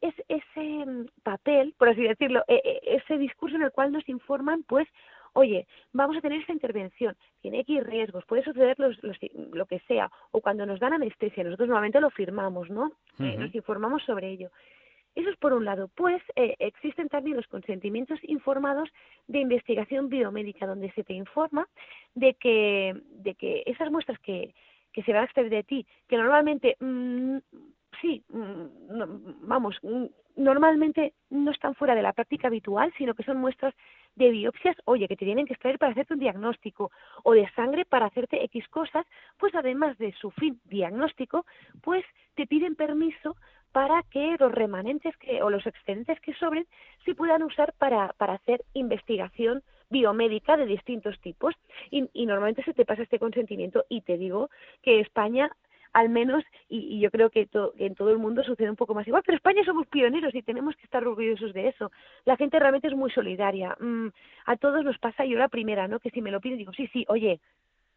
[0.01, 4.09] Es ese mm, papel, por así decirlo, e, e, ese discurso en el cual nos
[4.09, 4.89] informan, pues,
[5.33, 9.17] oye, vamos a tener esta intervención, tiene X riesgos, puede suceder los, los,
[9.53, 12.85] lo que sea, o cuando nos dan anestesia, nosotros normalmente lo firmamos, ¿no?
[12.85, 13.33] Uh -huh.
[13.33, 14.49] eh, nos informamos sobre ello.
[15.13, 15.89] Eso es por un lado.
[15.95, 18.89] Pues eh, existen también los consentimientos informados
[19.27, 21.67] de investigación biomédica, donde se te informa
[22.15, 24.53] de que, de que esas muestras que,
[24.93, 27.37] que se van a extraer de ti, que normalmente, mmm,
[28.01, 29.05] sí, mmm, no,
[29.41, 30.05] vamos, mmm,
[30.37, 33.73] normalmente no están fuera de la práctica habitual, sino que son muestras
[34.15, 36.91] de biopsias, oye, que te tienen que extraer para hacerte un diagnóstico,
[37.23, 39.05] o de sangre para hacerte X cosas,
[39.37, 41.45] pues además de su fin diagnóstico,
[41.81, 42.03] pues
[42.35, 43.35] te piden permiso
[43.71, 46.67] para que los remanentes que, o los excedentes que sobren
[47.05, 51.55] se puedan usar para, para hacer investigación biomédica de distintos tipos.
[51.89, 54.49] Y, y normalmente se te pasa este consentimiento y te digo
[54.81, 55.49] que España
[55.93, 58.93] al menos, y, y yo creo que, to, en todo el mundo sucede un poco
[58.93, 61.91] más igual, pero España somos pioneros y tenemos que estar orgullosos de eso.
[62.25, 63.75] La gente realmente es muy solidaria.
[63.79, 64.07] Mm,
[64.45, 65.99] a todos nos pasa, yo la primera, ¿no?
[65.99, 67.39] Que si me lo piden, digo, sí, sí, oye,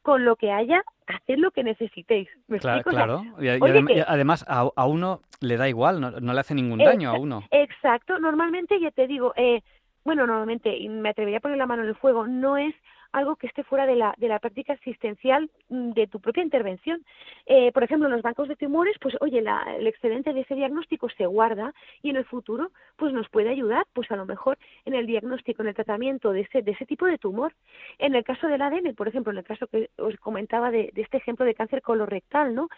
[0.03, 2.29] con lo que haya, haced lo que necesitéis.
[2.47, 2.91] ¿Me Claro, explico?
[2.91, 3.43] O sea, claro.
[3.43, 6.79] Y, oye, y además a, a uno le da igual, no, no le hace ningún
[6.81, 7.43] daño a uno.
[7.51, 9.63] Exacto, normalmente ya te digo, eh,
[10.05, 12.75] bueno, normalmente, y me atrevería a poner la mano en el fuego, no es
[13.15, 17.05] algo que esté fuera de la, de la práctica asistencial mm, de tu propia intervención.
[17.47, 20.55] Eh, por ejemplo, en los bancos de tumores, pues oye, la- el excedente de ese
[20.55, 21.73] diagnóstico se guarda
[22.03, 25.63] y en el futuro pues nos puede ayudar, pues a lo mejor en el diagnóstico,
[25.63, 27.53] en el tratamiento de ese, de ese tipo de tumor.
[27.99, 31.03] En el caso del ADN, por ejemplo, en el caso que os comentaba de, de
[31.03, 32.69] este ejemplo de cáncer colorectal, ¿no?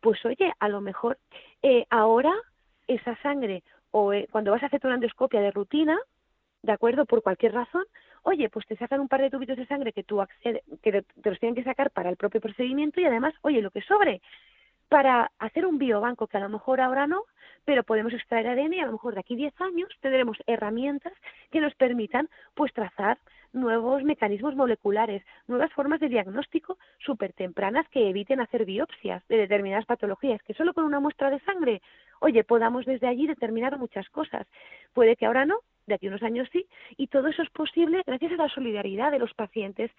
[0.00, 1.18] Pues oye, a lo mejor
[1.62, 2.32] eh, ahora
[2.86, 5.98] esa sangre o eh, cuando vas a hacerte una endoscopia de rutina,
[6.62, 7.06] ¿de acuerdo?
[7.06, 7.84] Por cualquier razón,
[8.26, 11.30] oye, pues te sacan un par de tubitos de sangre que tú accede, que te
[11.30, 14.20] los tienen que sacar para el propio procedimiento y además, oye, lo que sobre
[14.88, 17.22] para hacer un biobanco que a lo mejor ahora no,
[17.64, 21.12] pero podemos extraer ADN y a lo mejor de aquí 10 años tendremos herramientas
[21.50, 23.18] que nos permitan pues trazar
[23.52, 29.86] nuevos mecanismos moleculares, nuevas formas de diagnóstico súper tempranas que eviten hacer biopsias de determinadas
[29.86, 31.80] patologías, que solo con una muestra de sangre,
[32.20, 34.46] oye, podamos desde allí determinar muchas cosas.
[34.94, 38.02] Puede que ahora no, de aquí a unos años sí, y todo eso es posible
[38.06, 39.90] gracias a la solidaridad de los pacientes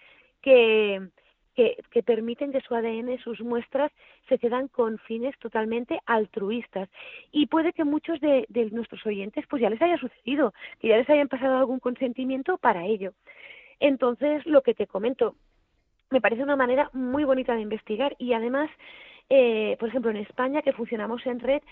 [0.42, 1.08] que,
[1.54, 3.90] que, permiten que su ADN, sus muestras,
[4.28, 6.88] se quedan con fines totalmente altruistas.
[7.32, 10.96] Y puede que muchos de, de nuestros oyentes pues ya les haya sucedido, que ya
[10.96, 13.12] les hayan pasado algún consentimiento para ello.
[13.80, 15.34] Entonces, lo que te comento,
[16.10, 18.70] me parece una manera muy bonita de investigar y además,
[19.28, 21.62] eh, por ejemplo, en España, que funcionamos en red,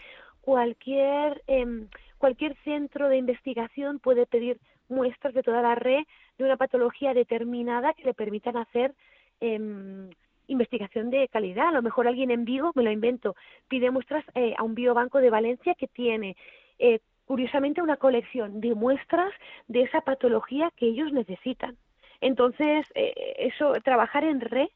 [0.46, 6.04] cualquier, em, cualquier centro de investigación puede pedir muestras de toda la red
[6.38, 8.94] de una patología determinada que le permitan hacer
[9.40, 10.09] em,
[10.46, 11.66] investigación de calidad.
[11.68, 13.35] A lo mejor alguien en Vigo, me lo invento,
[13.66, 16.37] pide muestras eh, a un biobanco de Valencia que tiene,
[16.78, 19.32] eh, curiosamente, una colección de muestras
[19.66, 21.76] de esa patología que ellos necesitan.
[22.20, 24.68] Entonces, eh, eso, trabajar en red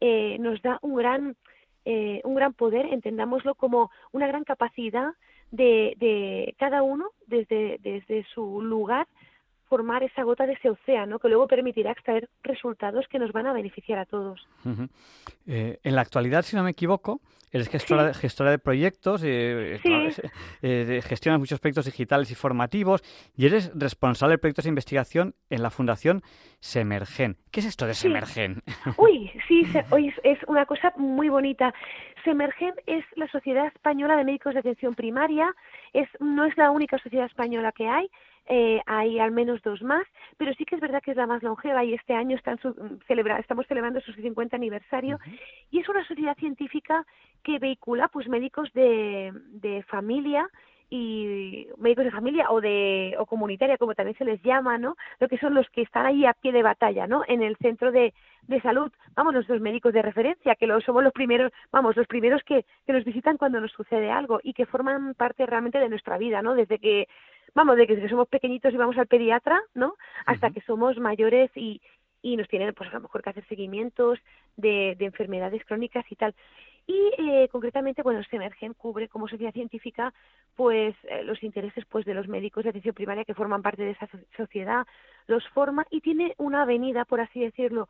[0.00, 1.36] eh, nos da un gran,
[1.84, 5.14] eh, un gran poder, entendámoslo como una gran capacidad
[5.50, 9.06] de, de cada uno, desde, desde su lugar,
[9.72, 13.54] formar esa gota de ese océano que luego permitirá extraer resultados que nos van a
[13.54, 14.46] beneficiar a todos.
[15.46, 19.78] Eh, en la actualidad, si no me equivoco, eres gestora, de, gestora de proyectos, eh,
[19.82, 19.88] Sí.
[19.88, 20.22] claro, es-
[20.60, 23.02] eh, gestionas muchos proyectos digitales y formativos
[23.34, 26.20] y eres responsable de proyectos de investigación en la Fundación
[26.60, 27.38] Semergen.
[27.50, 28.02] ¿Qué es esto de Sí.
[28.08, 28.62] Semergen?
[28.98, 31.72] Uy, sí, se- hoy es, es una cosa muy bonita.
[32.24, 35.50] Semergen es la Sociedad Española de Médicos de Atención Primaria.
[35.94, 38.10] Es, no es la única sociedad española que hay.
[38.46, 40.04] Eh, hay al menos dos más,
[40.36, 42.74] pero sí que es verdad que es la más longeva y este año están su-
[43.06, 45.18] celebra- estamos celebrando su 50 aniversario
[45.70, 47.06] y es una sociedad científica
[47.44, 50.48] que vehicula pues médicos de, de familia
[50.90, 55.28] y médicos de familia o de o comunitaria como también se les llama no lo
[55.28, 58.12] que son los que están ahí a pie de batalla no en el centro de,
[58.42, 58.92] de salud.
[59.14, 62.92] Vamos nuestros médicos de referencia que lo, somos los primeros vamos los primeros que, que
[62.92, 66.54] nos visitan cuando nos sucede algo y que forman parte realmente de nuestra vida no
[66.54, 67.08] desde que
[67.54, 69.94] vamos desde que somos pequeñitos y vamos al pediatra no
[70.26, 71.80] hasta que somos mayores y
[72.24, 74.18] y nos tienen pues a lo mejor que hacer seguimientos
[74.56, 76.34] de, de enfermedades crónicas y tal.
[76.86, 80.12] Y eh, concretamente bueno Semergen cubre como sociedad científica
[80.56, 83.90] pues eh, los intereses pues de los médicos de atención primaria que forman parte de
[83.92, 84.86] esa so- sociedad
[85.26, 87.88] los forma y tiene una avenida por así decirlo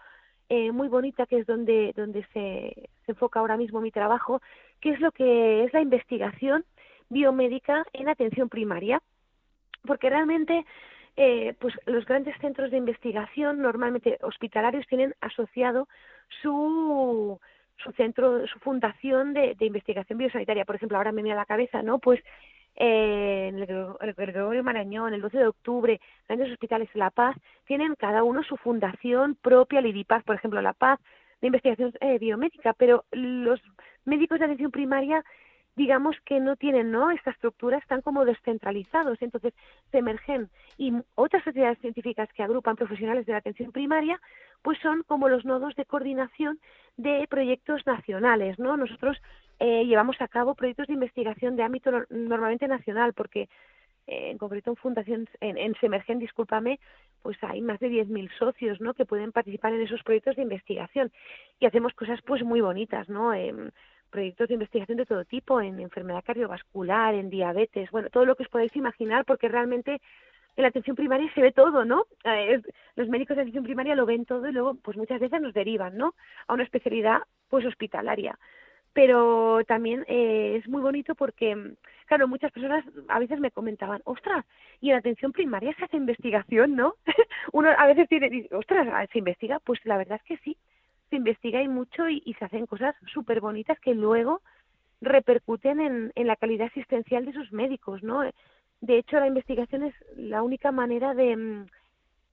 [0.48, 4.42] eh, muy bonita que es donde donde se, se enfoca ahora mismo mi trabajo
[4.80, 6.64] que es lo que es la investigación
[7.08, 9.02] biomédica en atención primaria
[9.86, 10.64] porque realmente
[11.16, 15.88] eh, pues los grandes centros de investigación normalmente hospitalarios tienen asociado
[16.42, 17.38] su
[17.76, 20.64] su centro su fundación de, de investigación biosanitaria.
[20.64, 22.20] Por ejemplo ahora me viene a la cabeza no pues
[22.76, 27.10] eh, en el, Gre- el Gregorio Marañón, el 12 de octubre, grandes hospitales de La
[27.10, 30.98] Paz, tienen cada uno su fundación propia, el IDIPAZ, por ejemplo, La Paz,
[31.42, 33.60] de investigación eh, biomédica, pero los
[34.06, 35.22] médicos de atención primaria
[35.76, 39.54] digamos que no tienen no esta estructura están como descentralizados entonces
[39.90, 44.20] Semergen y m- otras sociedades científicas que agrupan profesionales de la atención primaria
[44.62, 46.58] pues son como los nodos de coordinación
[46.96, 49.16] de proyectos nacionales no nosotros
[49.60, 53.48] eh, llevamos a cabo proyectos de investigación de ámbito nor- normalmente nacional porque
[54.06, 56.80] eh, en concreto en Fundación, en, en Semergen, discúlpame,
[57.22, 58.94] pues hay más de 10.000 socios, ¿no?
[58.94, 61.12] Que pueden participar en esos proyectos de investigación
[61.60, 63.32] y hacemos cosas, pues, muy bonitas, ¿no?
[63.32, 63.70] Em,
[64.12, 68.44] proyectos de investigación de todo tipo, en enfermedad cardiovascular, en diabetes, bueno, todo lo que
[68.44, 70.00] os podáis imaginar, porque realmente
[70.56, 72.06] en la atención primaria se ve todo, ¿no?
[72.24, 72.60] Eh,
[72.94, 75.96] los médicos de atención primaria lo ven todo y luego, pues muchas veces nos derivan,
[75.96, 76.14] ¿no?
[76.46, 78.38] A una especialidad, pues, hospitalaria
[78.92, 81.74] pero también eh, es muy bonito porque,
[82.06, 84.44] claro, muchas personas a veces me comentaban, ostras,
[84.80, 86.96] y en atención primaria se hace investigación, ¿no?
[87.52, 89.60] Uno a veces tiene, ostras, ¿se investiga?
[89.60, 90.56] Pues la verdad es que sí,
[91.12, 94.40] se investiga y mucho y, se hacen cosas súper bonitas que luego
[95.02, 98.22] repercuten en, en la calidad asistencial de sus médicos, ¿no?
[98.80, 101.66] De hecho, la investigación es la única manera de, mm,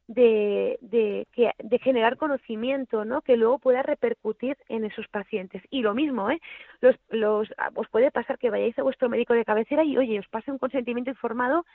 [0.08, 3.22] de, de, de generar conocimiento, ¿no?
[3.22, 5.62] Que luego pueda repercutir en esos pacientes.
[5.70, 6.39] Y lo mismo, ¿eh?
[6.80, 10.28] Los, los, os puede pasar que vayáis a vuestro médico de cabecera y, oye, os
[10.30, 11.65] pase un consentimiento informado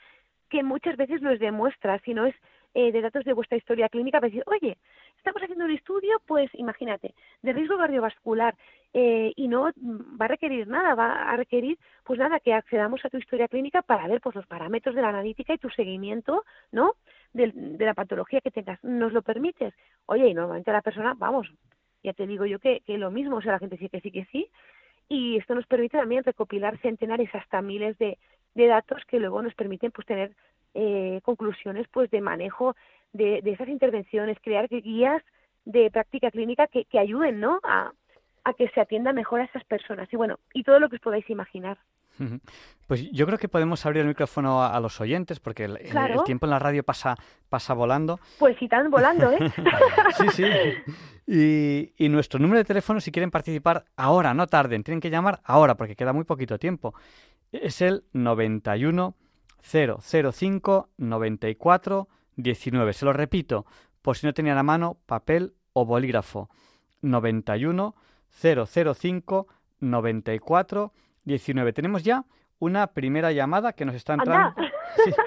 [0.49, 2.35] que muchas veces no es de muestra, sino es
[2.75, 4.77] eh, de datos de vuestra historia clínica para decir, oye,
[5.15, 8.53] estamos haciendo un estudio, pues imagínate, de riesgo cardiovascular
[8.93, 9.71] eh, y no
[10.19, 13.81] va a requerir nada, va a requerir, pues nada, que accedamos a tu historia clínica
[13.81, 16.95] para ver pues los parámetros de la analítica y tu seguimiento, ¿no?
[17.31, 18.83] De, la patología que tengas.
[18.83, 19.73] ¿Nos lo permites?
[20.07, 21.49] Oye, y normalmente la persona, vamos,
[22.03, 24.11] ya te digo yo que, que lo mismo, o sea, la gente sí que sí
[24.11, 24.49] que sí,
[25.07, 28.17] y esto nos permite también recopilar centenares hasta miles de,
[28.53, 30.35] de datos que luego nos permiten pues tener
[30.75, 32.75] eh, conclusiones pues de manejo
[33.13, 35.23] de, de, esas intervenciones, crear guías
[35.63, 37.59] de práctica clínica que, que ayuden ¿no?
[37.63, 37.91] a,
[38.43, 41.01] a que se atienda mejor a esas personas y bueno, y todo lo que os
[41.01, 41.77] podáis imaginar.
[42.87, 45.79] Pues yo creo que podemos abrir el micrófono a, los oyentes porque el,
[46.25, 47.17] tiempo en la radio pasa,
[47.49, 48.19] pasa volando.
[48.39, 49.51] Pues si están volando, ¿eh?
[50.17, 50.45] sí, sí.
[51.27, 55.41] Y, y, nuestro número de teléfono, si quieren participar ahora, no tarden, tienen que llamar
[55.43, 56.93] ahora porque queda muy poquito tiempo.
[57.51, 59.15] Es el 91
[59.71, 62.93] 005 94 19.
[62.93, 63.65] Se lo repito,
[64.01, 66.49] por si no tenían a mano papel o bolígrafo.
[67.01, 67.95] 91
[68.29, 69.47] 005
[69.79, 71.73] 94 19.
[71.73, 72.25] Tenemos ya
[72.59, 74.55] una primera llamada que nos está entrando.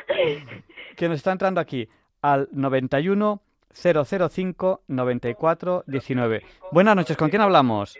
[0.96, 1.88] que nos está entrando aquí
[2.22, 6.42] al 91 005 94 19.
[6.72, 7.96] Buenas noches, ¿con quién hablamos?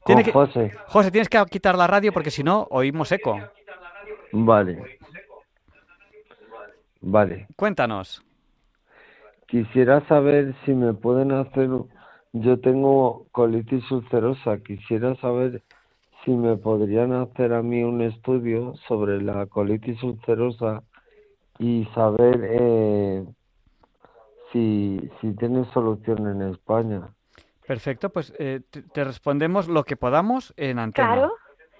[0.00, 0.72] Con José.
[0.86, 3.40] José, tienes que quitar la radio porque si no oímos eco.
[4.32, 4.98] Vale.
[7.04, 7.46] Vale.
[7.56, 8.24] Cuéntanos.
[9.46, 11.68] Quisiera saber si me pueden hacer.
[12.32, 14.58] Yo tengo colitis ulcerosa.
[14.58, 15.62] Quisiera saber
[16.24, 20.82] si me podrían hacer a mí un estudio sobre la colitis ulcerosa
[21.58, 23.24] y saber eh,
[24.50, 27.02] si, si tiene solución en España.
[27.66, 31.08] Perfecto, pues eh, te, respondemos lo que podamos en antena.
[31.08, 31.34] Claro,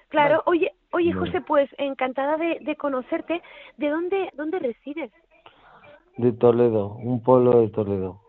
[0.08, 0.42] claro.
[0.46, 3.42] Oye, oye José, pues encantada de, de conocerte.
[3.76, 5.10] ¿De dónde, dónde resides?
[6.16, 8.20] De Toledo, un pueblo de Toledo.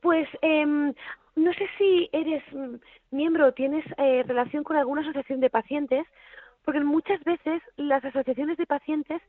[0.00, 2.76] Pues eh, no sé si eres mm,
[3.10, 6.06] miembro o tienes eh, relación con alguna asociación de pacientes,
[6.64, 9.20] porque muchas veces las asociaciones de pacientes,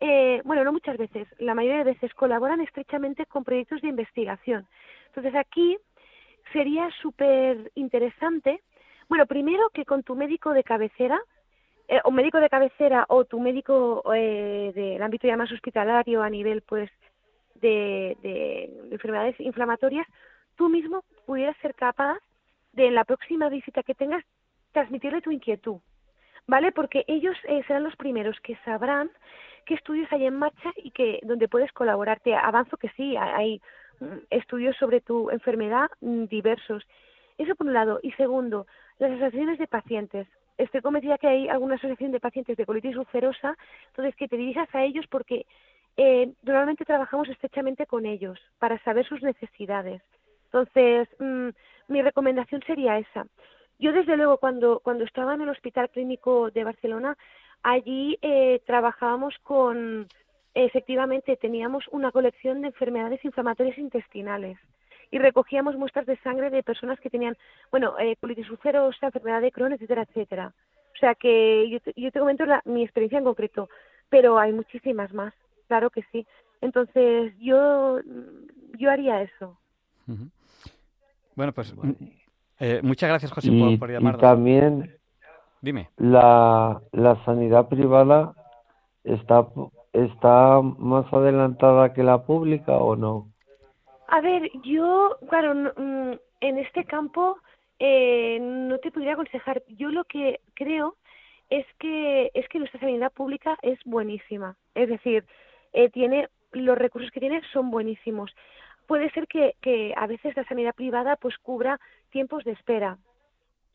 [0.00, 4.66] eh, bueno, no muchas veces, la mayoría de veces colaboran estrechamente con proyectos de investigación.
[5.08, 5.76] Entonces aquí
[6.52, 8.62] sería súper interesante,
[9.08, 11.20] bueno, primero que con tu médico de cabecera,
[11.88, 16.30] eh, o médico de cabecera o tu médico eh, del ámbito ya más hospitalario a
[16.30, 16.90] nivel pues
[17.54, 20.06] de, de enfermedades inflamatorias,
[20.56, 22.18] tú mismo pudieras ser capaz
[22.72, 24.24] de en la próxima visita que tengas
[24.72, 25.78] transmitirle tu inquietud,
[26.46, 26.70] ¿vale?
[26.70, 29.10] Porque ellos eh, serán los primeros que sabrán
[29.64, 32.20] qué estudios hay en marcha y que donde puedes colaborar.
[32.20, 33.60] Te avanzo que sí, hay
[34.00, 36.86] mm, estudios sobre tu enfermedad mm, diversos.
[37.38, 38.00] Eso por un lado.
[38.02, 38.66] Y segundo,
[38.98, 40.28] las asociaciones de pacientes.
[40.58, 43.56] Estoy convencida que hay alguna asociación de pacientes de colitis ulcerosa,
[43.88, 45.46] entonces que te dirijas a ellos porque
[45.96, 50.02] eh, normalmente trabajamos estrechamente con ellos para saber sus necesidades.
[50.46, 51.48] Entonces, mm,
[51.88, 53.26] mi recomendación sería esa.
[53.78, 57.16] Yo, desde luego, cuando, cuando estaba en el Hospital Clínico de Barcelona,
[57.62, 60.06] allí eh, trabajábamos con,
[60.54, 64.58] efectivamente, teníamos una colección de enfermedades inflamatorias intestinales
[65.10, 67.36] y recogíamos muestras de sangre de personas que tenían,
[67.70, 70.52] bueno, eh, colitis ulcerosa, enfermedad de Crohn, etcétera, etcétera.
[70.94, 73.68] O sea que yo te, yo te comento la, mi experiencia en concreto,
[74.08, 75.34] pero hay muchísimas más,
[75.68, 76.26] claro que sí.
[76.60, 78.00] Entonces, yo,
[78.78, 79.58] yo haría eso.
[81.34, 81.74] Bueno, pues
[82.60, 84.20] eh, muchas gracias, José, por, por llamarnos.
[84.20, 84.96] Y también,
[85.60, 85.90] dime.
[85.98, 88.32] La, la sanidad privada
[89.04, 89.46] está,
[89.92, 93.28] está más adelantada que la pública o no?
[94.08, 97.38] A ver, yo, claro, mm, en este campo
[97.78, 99.62] eh, no te podría aconsejar.
[99.68, 100.96] Yo lo que creo
[101.50, 104.56] es que es que nuestra sanidad pública es buenísima.
[104.74, 105.24] Es decir,
[105.72, 108.32] eh, tiene los recursos que tiene son buenísimos
[108.86, 111.80] puede ser que, que a veces la sanidad privada pues cubra
[112.10, 112.98] tiempos de espera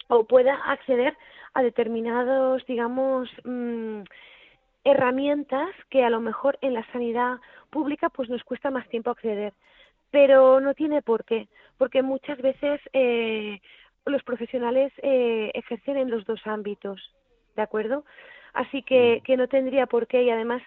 [0.08, 1.16] o pueda acceder
[1.54, 4.02] a determinados, digamos, mm,
[4.84, 7.38] herramientas que a lo mejor en la sanidad
[7.70, 9.54] pública pues nos cuesta más tiempo acceder.
[10.12, 11.48] Pero no tiene por qué,
[11.78, 13.60] porque muchas veces eh,
[14.06, 17.14] los profesionales eh, ejercen en los dos ámbitos,
[17.56, 18.06] ¿de acuerdo?
[18.54, 19.24] Así que, mm.
[19.24, 20.62] que no tendría por qué y además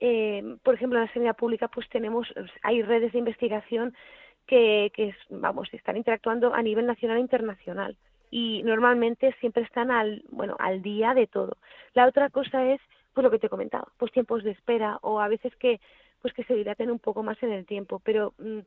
[0.00, 2.26] eh, por ejemplo, en la sanidad pública, pues tenemos,
[2.62, 3.94] hay redes de investigación
[4.46, 7.96] que, que vamos, están interactuando a nivel nacional e internacional
[8.30, 11.58] y normalmente siempre están al, bueno, al día de todo.
[11.92, 12.80] La otra cosa es,
[13.12, 15.80] pues lo que te he comentado, pues tiempos de espera o a veces que
[16.22, 18.58] pues que se dilaten un poco más en el tiempo, pero, mm,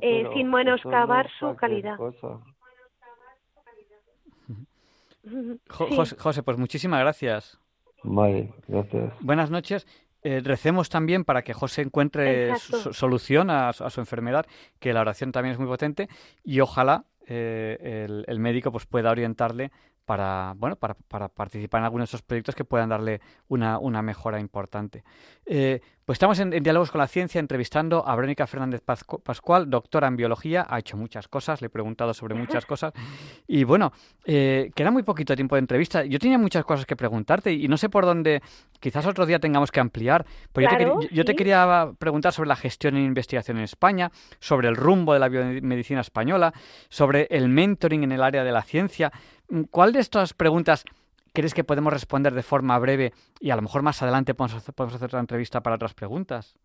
[0.00, 1.96] eh, sin menoscabar su calidad.
[5.68, 7.60] José, pues muchísimas gracias.
[8.02, 9.12] Vale, gracias.
[9.20, 9.86] Buenas noches.
[10.22, 14.46] Eh, recemos también para que José encuentre solución a, su enfermedad,
[14.80, 16.08] que la oración también es muy potente
[16.42, 19.70] y ojalá eh, el, el, médico pues pueda orientarle
[20.08, 24.00] para, bueno, para, para, participar en algunos de esos proyectos que puedan darle una, una
[24.00, 25.04] mejora importante.
[25.44, 30.16] Eh, pues estamos en, Diálogos con la Ciencia entrevistando a Verónica Fernández Pascual, doctora en
[30.16, 32.94] biología, ha hecho muchas cosas, le he preguntado sobre muchas cosas
[33.46, 33.92] y bueno,
[34.24, 36.06] eh, queda muy poquito tiempo de entrevista.
[36.06, 38.40] Yo tenía muchas cosas que preguntarte y no sé por dónde,
[38.80, 43.04] quizás otro día tengamos que ampliar, pero yo, te, quería preguntar sobre la gestión e
[43.04, 46.54] investigación en España, sobre el rumbo de la biomedicina española,
[46.88, 49.12] sobre el mentoring en el área de la ciencia.
[49.70, 50.84] ¿Cuál de estas preguntas
[51.32, 54.74] crees que podemos responder de forma breve y a lo mejor más adelante podemos hacer,
[54.74, 56.56] podemos hacer otra entrevista para otras preguntas?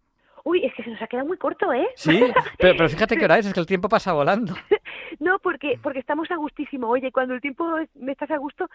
[0.44, 1.88] Uy, es que se nos ha quedado muy corto, ¿eh?
[1.96, 2.22] Sí,
[2.60, 4.54] pero, fíjate qué hora es, es que el tiempo pasa volando.
[5.20, 6.90] no, porque porque estamos a gustísimo.
[6.90, 7.66] Oye, cuando el tiempo
[7.96, 8.70] me estás a gusto,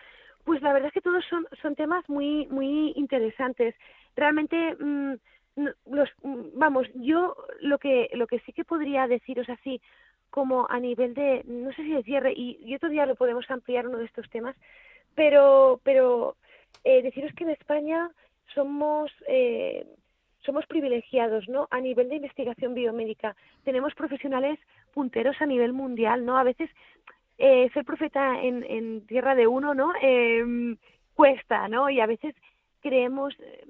[0.45, 3.75] pues la verdad es que todos son son temas muy muy interesantes.
[4.17, 5.15] Realmente mm,
[5.91, 9.81] los mm, vamos, yo lo que lo que sí que podría deciros así
[10.31, 13.51] como a nivel de, no sé si de cierre, y, y otro día lo podemos
[13.51, 14.57] ampliar uno de estos temas,
[15.15, 16.37] pero, pero
[16.85, 18.11] eh, deciros que en España
[18.55, 19.87] somos, eh,
[20.45, 21.67] somos privilegiados, ¿no?
[21.71, 23.35] A nivel de investigación biomédica.
[23.65, 24.59] Tenemos profesionales
[24.93, 26.39] punteros a nivel mundial, ¿no?
[26.39, 26.71] A veces
[27.39, 29.93] eh, ser profeta en, en tierra de uno, ¿no?
[30.03, 30.77] Eh,
[31.15, 31.91] cuesta, ¿no?
[31.91, 32.35] Y a veces
[32.81, 33.67] creemos eh,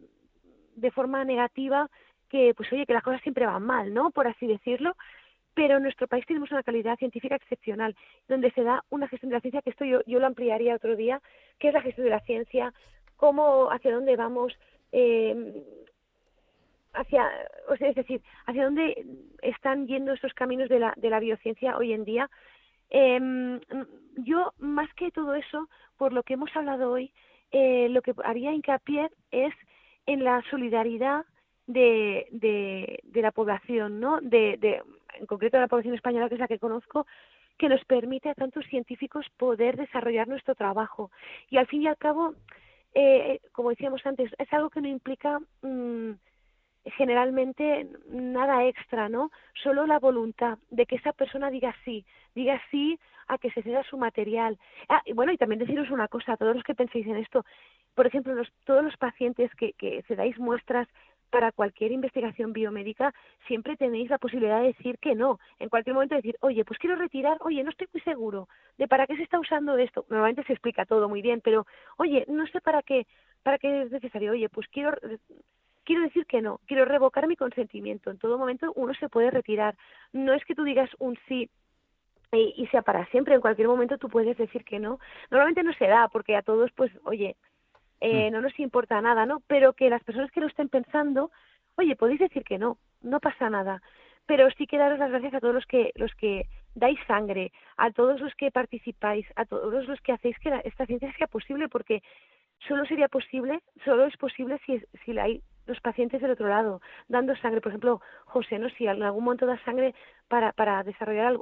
[0.76, 1.88] de forma negativa
[2.28, 4.10] que, pues oye, que las cosas siempre van mal, ¿no?
[4.10, 4.94] Por así decirlo
[5.58, 7.96] pero en nuestro país tenemos una calidad científica excepcional,
[8.28, 10.94] donde se da una gestión de la ciencia, que esto yo, yo lo ampliaría otro
[10.94, 11.20] día,
[11.58, 12.72] que es la gestión de la ciencia,
[13.16, 14.56] cómo, hacia dónde vamos,
[14.92, 15.60] eh,
[16.92, 17.28] hacia,
[17.68, 19.04] o sea, es decir, hacia dónde
[19.42, 22.30] están yendo estos caminos de la, de la biociencia hoy en día.
[22.90, 23.58] Eh,
[24.18, 27.12] yo, más que todo eso, por lo que hemos hablado hoy,
[27.50, 29.54] eh, lo que haría hincapié es
[30.06, 31.24] en la solidaridad
[31.66, 34.20] de, de, la población, ¿no?
[34.20, 34.56] De,
[35.14, 37.06] en concreto la población española, que es la que conozco,
[37.58, 41.10] que nos permite a tantos científicos poder desarrollar nuestro trabajo.
[41.50, 42.34] Y al fin y al cabo,
[42.94, 46.12] eh, como decíamos antes, es algo que no implica mm,
[46.96, 49.30] generalmente nada extra, ¿no?
[49.62, 52.04] Solo la voluntad de que esa persona diga sí,
[52.34, 54.58] diga sí a que se ceda su material.
[54.88, 57.44] Ah, y bueno, y también deciros una cosa, a todos los que penséis en esto,
[57.94, 58.34] por ejemplo,
[58.64, 60.88] todos los pacientes que, que se dais muestras
[61.30, 63.14] para cualquier investigación biomédica
[63.46, 65.38] siempre tenéis la posibilidad de decir que no.
[65.58, 69.06] En cualquier momento decir, oye, pues quiero retirar, oye, no estoy muy seguro de para
[69.06, 70.04] qué se está usando esto.
[70.08, 71.66] Normalmente se explica todo muy bien, pero
[71.96, 73.06] oye, no sé para qué,
[73.42, 74.32] para qué es necesario.
[74.32, 74.92] Oye, pues quiero
[75.84, 78.10] quiero decir que no, quiero revocar mi consentimiento.
[78.10, 79.74] En todo momento uno se puede retirar.
[80.12, 81.48] No es que tú digas un sí
[82.32, 83.34] y, sea para siempre.
[83.34, 84.98] En cualquier momento tú puedes decir que no.
[85.30, 87.36] Normalmente no se da porque a todos, pues, oye,
[88.00, 88.32] eh, mm.
[88.32, 89.42] no nos importa nada, ¿no?
[89.46, 91.30] Pero que las personas que lo estén pensando,
[91.76, 93.82] oye, podéis decir que no, no pasa nada.
[94.26, 97.90] Pero sí que daros las gracias a todos los que, los que dais sangre, a
[97.90, 102.02] todos los que participáis, a todos los que hacéis que esta ciencia sea posible, porque
[102.66, 106.80] solo sería posible, solo es posible si, si la hay los pacientes del otro lado,
[107.06, 107.60] dando sangre.
[107.60, 108.68] Por ejemplo, José, ¿no?
[108.70, 109.94] si en algún momento da sangre
[110.26, 111.38] para, para desarrollar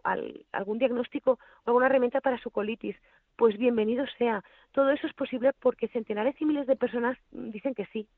[0.52, 2.96] algún diagnóstico o alguna herramienta para su colitis,
[3.36, 4.44] pues bienvenido sea.
[4.72, 8.08] Todo eso es posible porque centenares y miles de personas dicen que sí.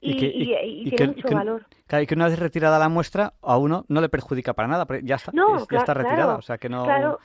[0.00, 1.66] Y, tiene mucho valor.
[1.86, 4.86] Claro, y que una vez retirada la muestra, a uno no le perjudica para nada,
[5.02, 5.32] ya está,
[5.70, 6.36] ya está retirada.
[6.36, 7.18] o sea que no,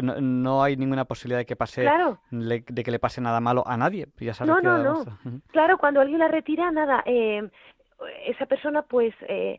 [0.00, 1.88] no, hay ninguna posibilidad de que pase
[2.30, 4.08] de que le pase nada malo a nadie.
[4.18, 5.04] Ya no, no, no.
[5.48, 7.02] Claro, cuando alguien la retira, nada.
[7.06, 7.48] Eh,
[8.26, 9.58] esa persona pues eh,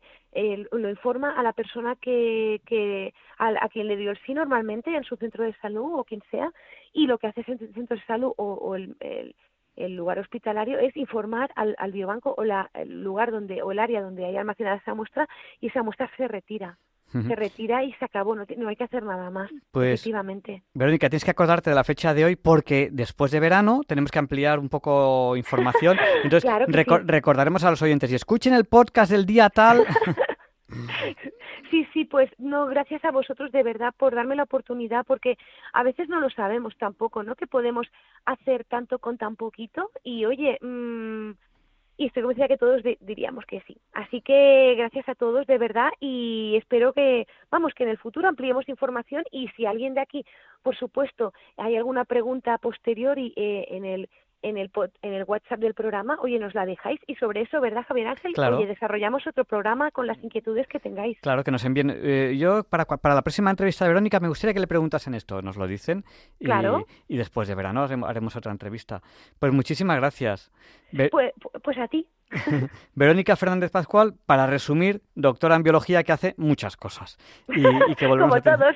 [0.72, 5.04] lo informa a la persona que, que a, quien le dio el sí normalmente en
[5.04, 6.52] su centro de salud o quien sea
[6.94, 9.36] y lo que hace ese centro de salud o, el, el,
[9.78, 14.02] lugar hospitalario es informar al, al biobanco o la, el lugar donde o el área
[14.02, 15.28] donde hay almacenada esa muestra
[15.62, 16.78] y esa muestra se retira
[17.12, 20.64] se retira y se acabó, no, no, hay que hacer nada más, pues, efectivamente.
[20.74, 24.20] Verónica, tienes que acordarte de la fecha de hoy porque después de verano tenemos que
[24.20, 25.98] ampliar un poco información.
[26.24, 29.86] Entonces, recordaremos a los oyentes y escuchen el podcast del día tal.
[31.70, 35.38] Sí, sí, pues no, gracias a vosotros de verdad por darme la oportunidad, porque
[35.74, 37.36] a veces no lo sabemos tampoco, ¿no?
[37.36, 37.88] Que podemos
[38.26, 41.32] hacer tanto con tan poquito y oye, mmm,
[41.98, 43.78] y estoy convencida que todos diríamos que sí.
[43.94, 48.28] Así que gracias a todos de verdad y espero que, vamos, que en el futuro
[48.28, 50.24] ampliemos información y si alguien de aquí,
[50.62, 54.10] por supuesto, hay alguna pregunta posterior y, eh, en el
[54.42, 54.72] en el,
[55.02, 58.34] en el WhatsApp del programa, oye, nos la dejáis y sobre eso, ¿verdad, Javier Ángel?
[58.34, 58.58] Claro.
[58.58, 61.20] Oye, desarrollamos otro programa con las inquietudes que tengáis.
[61.22, 61.92] Claro, que nos envíen.
[61.94, 65.42] Eh, yo, para, para la próxima entrevista de Verónica, me gustaría que le preguntasen esto,
[65.42, 66.04] nos lo dicen.
[66.40, 66.86] Y, claro.
[67.08, 69.02] y después de verano haremos otra entrevista.
[69.40, 70.52] Pues muchísimas gracias.
[71.12, 71.34] pues,
[71.64, 72.08] pues a ti.
[72.96, 77.18] Verónica Fernández Pascual, para resumir, doctora en biología que hace muchas cosas.
[77.48, 78.76] Y, que volvemos Como a todos.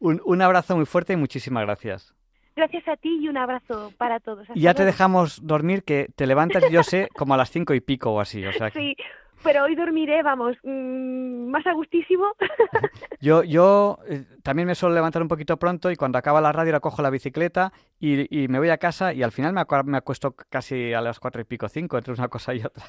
[0.00, 2.14] Un, un abrazo muy fuerte y muchísimas gracias.
[2.58, 4.44] Gracias a ti y un abrazo para todos.
[4.52, 7.80] y ya te dejamos dormir, que te levantas, yo sé, como a las cinco y
[7.80, 8.44] pico o así.
[8.44, 8.96] O sea Sí,
[9.44, 12.24] pero hoy dormiré, vamos, mmm, más a gustísimo.
[13.20, 16.70] Yo, yo eh, también me suelo levantar un poquito pronto y cuando acaba la radio
[16.70, 19.74] la cojo la bicicleta y, y me voy a casa y al final me, acu
[19.84, 22.84] me, acuesto casi a las cuatro y pico, cinco, entre una cosa y otra.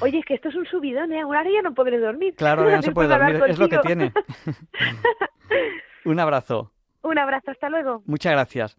[0.00, 1.20] Oye, es que esto es un subidón, ¿eh?
[1.20, 2.34] Ahora ya no podré dormir.
[2.36, 4.12] Claro, ya no se puede dormir, es lo que tiene.
[6.04, 6.72] un abrazo.
[7.02, 8.02] Un abrazo, hasta luego.
[8.06, 8.76] Muchas gracias.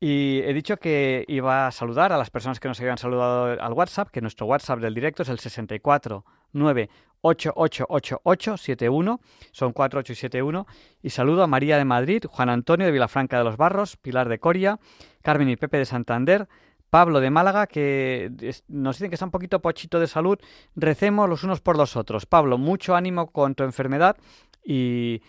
[0.00, 3.72] Y he dicho que iba a saludar a las personas que nos habían saludado al
[3.72, 6.24] WhatsApp, que nuestro WhatsApp del directo es el 64
[6.54, 9.18] 9888871,
[9.50, 10.68] son 4871.
[11.02, 14.38] Y saludo a María de Madrid, Juan Antonio de Vilafranca de los Barros, Pilar de
[14.38, 14.78] Coria,
[15.22, 16.46] Carmen y Pepe de Santander,
[16.90, 18.30] Pablo de Málaga, que
[18.68, 20.38] nos dicen que está un poquito pochito de salud.
[20.76, 22.24] Recemos los unos por los otros.
[22.24, 24.16] Pablo, mucho ánimo con tu enfermedad
[24.62, 25.22] y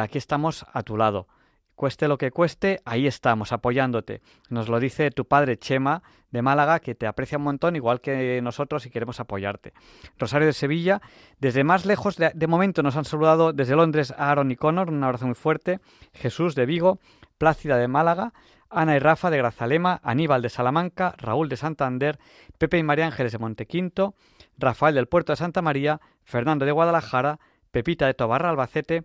[0.00, 1.26] aquí estamos a tu lado.
[1.74, 4.20] Cueste lo que cueste, ahí estamos, apoyándote.
[4.48, 8.40] Nos lo dice tu padre Chema de Málaga, que te aprecia un montón, igual que
[8.42, 9.72] nosotros, y queremos apoyarte.
[10.18, 11.00] Rosario de Sevilla,
[11.40, 15.26] desde más lejos, de, momento nos han saludado desde Londres Aaron y Connor, un abrazo
[15.26, 15.80] muy fuerte.
[16.12, 17.00] Jesús de Vigo,
[17.38, 18.32] Plácida de Málaga,
[18.70, 22.18] Ana y Rafa de Grazalema, Aníbal de Salamanca, Raúl de Santander,
[22.58, 24.14] Pepe y María Ángeles de Montequinto,
[24.58, 27.38] Rafael del Puerto de Santa María, Fernando de Guadalajara,
[27.70, 29.04] Pepita de Tobarra Albacete,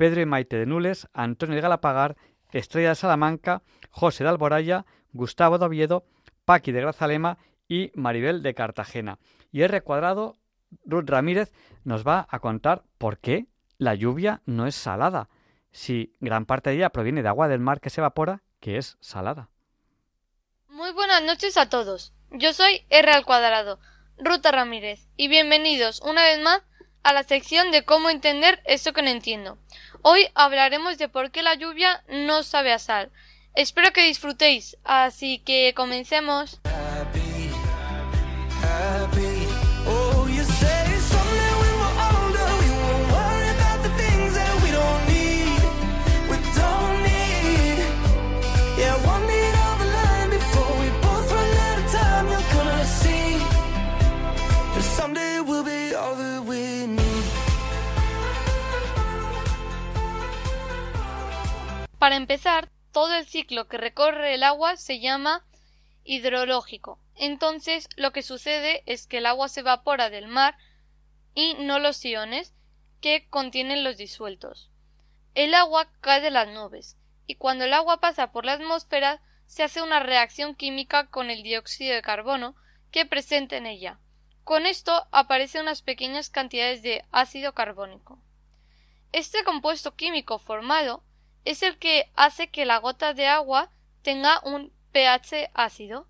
[0.00, 2.16] Pedro y Maite de Nules, Antonio de Galapagar,
[2.52, 6.06] Estrella de Salamanca, José de Alboraya, Gustavo de Oviedo,
[6.46, 7.36] Paqui de Grazalema
[7.68, 9.18] y Maribel de Cartagena.
[9.52, 10.38] Y R cuadrado,
[10.86, 11.52] Ruth Ramírez
[11.84, 13.44] nos va a contar por qué
[13.76, 15.28] la lluvia no es salada,
[15.70, 18.96] si gran parte de ella proviene de agua del mar que se evapora, que es
[19.00, 19.50] salada.
[20.70, 22.14] Muy buenas noches a todos.
[22.30, 23.78] Yo soy R al cuadrado,
[24.16, 26.62] Ruta Ramírez, y bienvenidos una vez más
[27.02, 29.58] a la sección de cómo entender eso que no entiendo.
[30.02, 33.10] Hoy hablaremos de por qué la lluvia no sabe a sal.
[33.54, 36.60] Espero que disfrutéis, así que comencemos.
[62.00, 65.44] Para empezar, todo el ciclo que recorre el agua se llama
[66.02, 66.98] hidrológico.
[67.14, 70.56] Entonces, lo que sucede es que el agua se evapora del mar
[71.34, 72.54] y no los iones
[73.02, 74.70] que contienen los disueltos.
[75.34, 76.96] El agua cae de las nubes
[77.26, 81.42] y cuando el agua pasa por la atmósfera se hace una reacción química con el
[81.42, 82.56] dióxido de carbono
[82.90, 84.00] que presenta en ella.
[84.42, 88.18] Con esto aparecen unas pequeñas cantidades de ácido carbónico.
[89.12, 91.04] Este compuesto químico formado
[91.44, 93.70] es el que hace que la gota de agua
[94.02, 96.06] tenga un pH ácido,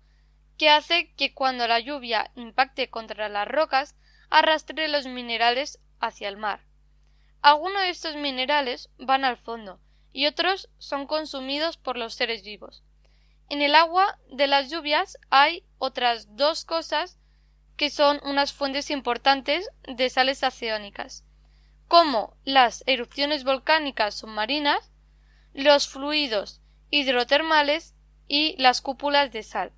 [0.57, 3.95] que hace que cuando la lluvia impacte contra las rocas
[4.29, 6.61] arrastre los minerales hacia el mar.
[7.41, 9.79] Algunos de estos minerales van al fondo
[10.13, 12.83] y otros son consumidos por los seres vivos.
[13.49, 17.17] En el agua de las lluvias hay otras dos cosas
[17.75, 21.23] que son unas fuentes importantes de sales oceánicas,
[21.87, 24.90] como las erupciones volcánicas submarinas
[25.53, 27.95] los fluidos hidrotermales
[28.27, 29.71] y las cúpulas de sal.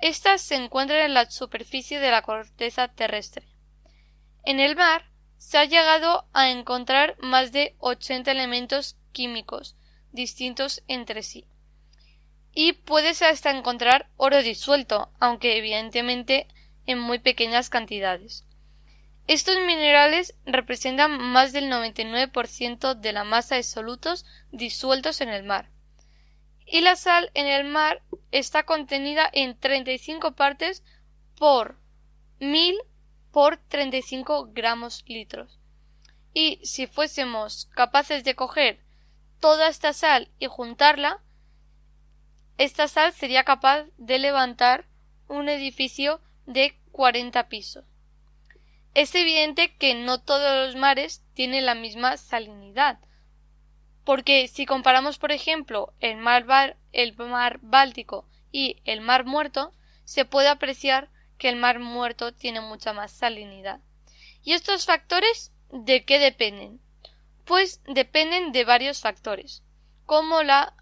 [0.00, 3.46] Estas se encuentran en la superficie de la corteza terrestre.
[4.44, 5.04] En el mar
[5.36, 9.76] se ha llegado a encontrar más de 80 elementos químicos
[10.12, 11.46] distintos entre sí.
[12.52, 16.48] Y puedes hasta encontrar oro disuelto, aunque evidentemente
[16.86, 18.44] en muy pequeñas cantidades.
[19.28, 25.68] Estos minerales representan más del 99% de la masa de solutos disueltos en el mar.
[26.64, 28.02] Y la sal en el mar
[28.32, 30.82] está contenida en 35 partes
[31.36, 31.78] por
[32.40, 32.78] 1000
[33.30, 35.60] por 35 gramos litros.
[36.32, 38.80] Y si fuésemos capaces de coger
[39.40, 41.22] toda esta sal y juntarla,
[42.56, 44.86] esta sal sería capaz de levantar
[45.26, 47.84] un edificio de 40 pisos.
[48.94, 52.98] Es evidente que no todos los mares tienen la misma salinidad,
[54.04, 59.72] porque si comparamos, por ejemplo, el mar, el mar Báltico y el mar Muerto,
[60.04, 63.80] se puede apreciar que el mar Muerto tiene mucha más salinidad.
[64.42, 66.80] ¿Y estos factores de qué dependen?
[67.44, 69.62] Pues dependen de varios factores,
[70.06, 70.74] como la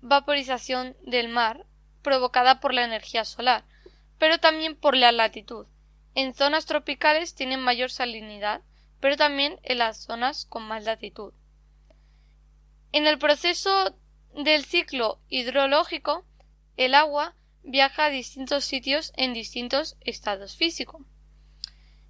[0.00, 1.64] vaporización del mar
[2.02, 3.64] provocada por la energía solar,
[4.18, 5.66] pero también por la latitud.
[6.16, 8.62] En zonas tropicales tienen mayor salinidad,
[9.00, 11.34] pero también en las zonas con más latitud.
[12.90, 13.94] En el proceso
[14.34, 16.24] del ciclo hidrológico,
[16.78, 21.02] el agua viaja a distintos sitios en distintos estados físicos.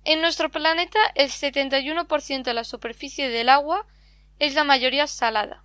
[0.05, 3.89] En nuestro planeta, el 71% de la superficie del agua
[4.39, 5.65] es la mayoría salada,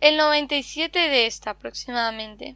[0.00, 2.54] el 97% de esta aproximadamente.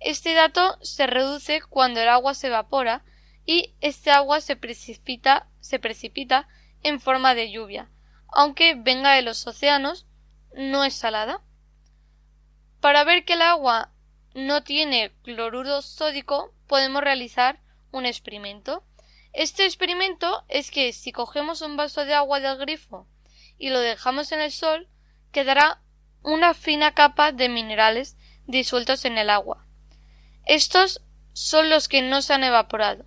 [0.00, 3.04] Este dato se reduce cuando el agua se evapora
[3.46, 6.48] y este agua se precipita, se precipita
[6.82, 7.90] en forma de lluvia,
[8.28, 10.06] aunque venga de los océanos
[10.54, 11.42] no es salada.
[12.80, 13.90] Para ver que el agua
[14.34, 17.60] no tiene cloruro sódico, podemos realizar
[17.92, 18.84] un experimento.
[19.32, 23.06] Este experimento es que si cogemos un vaso de agua del grifo
[23.58, 24.88] y lo dejamos en el sol,
[25.32, 25.80] quedará
[26.22, 28.16] una fina capa de minerales
[28.46, 29.66] disueltos en el agua.
[30.44, 33.04] Estos son los que no se han evaporado.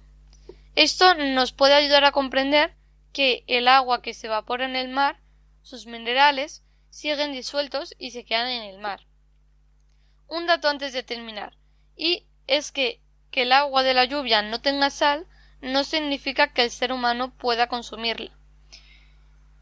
[0.77, 2.75] Esto nos puede ayudar a comprender
[3.11, 5.19] que el agua que se evapora en el mar,
[5.63, 9.07] sus minerales, siguen disueltos y se quedan en el mar.
[10.27, 11.57] Un dato antes de terminar,
[11.95, 13.01] y es que
[13.31, 15.25] que el agua de la lluvia no tenga sal
[15.61, 18.29] no significa que el ser humano pueda consumirla.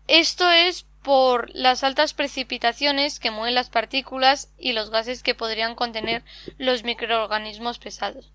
[0.09, 5.75] Esto es por las altas precipitaciones que mueven las partículas y los gases que podrían
[5.75, 6.25] contener
[6.57, 8.34] los microorganismos pesados.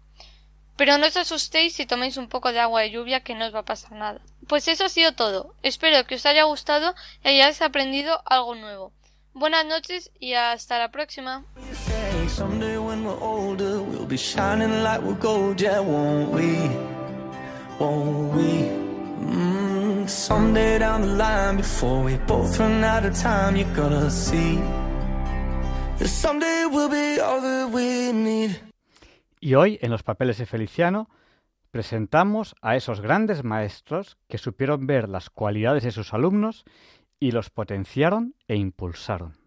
[0.81, 3.55] Pero no os asustéis si tomáis un poco de agua de lluvia que no os
[3.55, 4.19] va a pasar nada.
[4.49, 5.55] Pues eso ha sido todo.
[5.63, 8.91] Espero que os haya gustado y hayáis aprendido algo nuevo.
[9.35, 11.45] Buenas noches y hasta la próxima.
[29.41, 31.09] Y hoy, en los papeles de Feliciano,
[31.71, 36.65] presentamos a esos grandes maestros que supieron ver las cualidades de sus alumnos
[37.19, 39.39] y los potenciaron e impulsaron.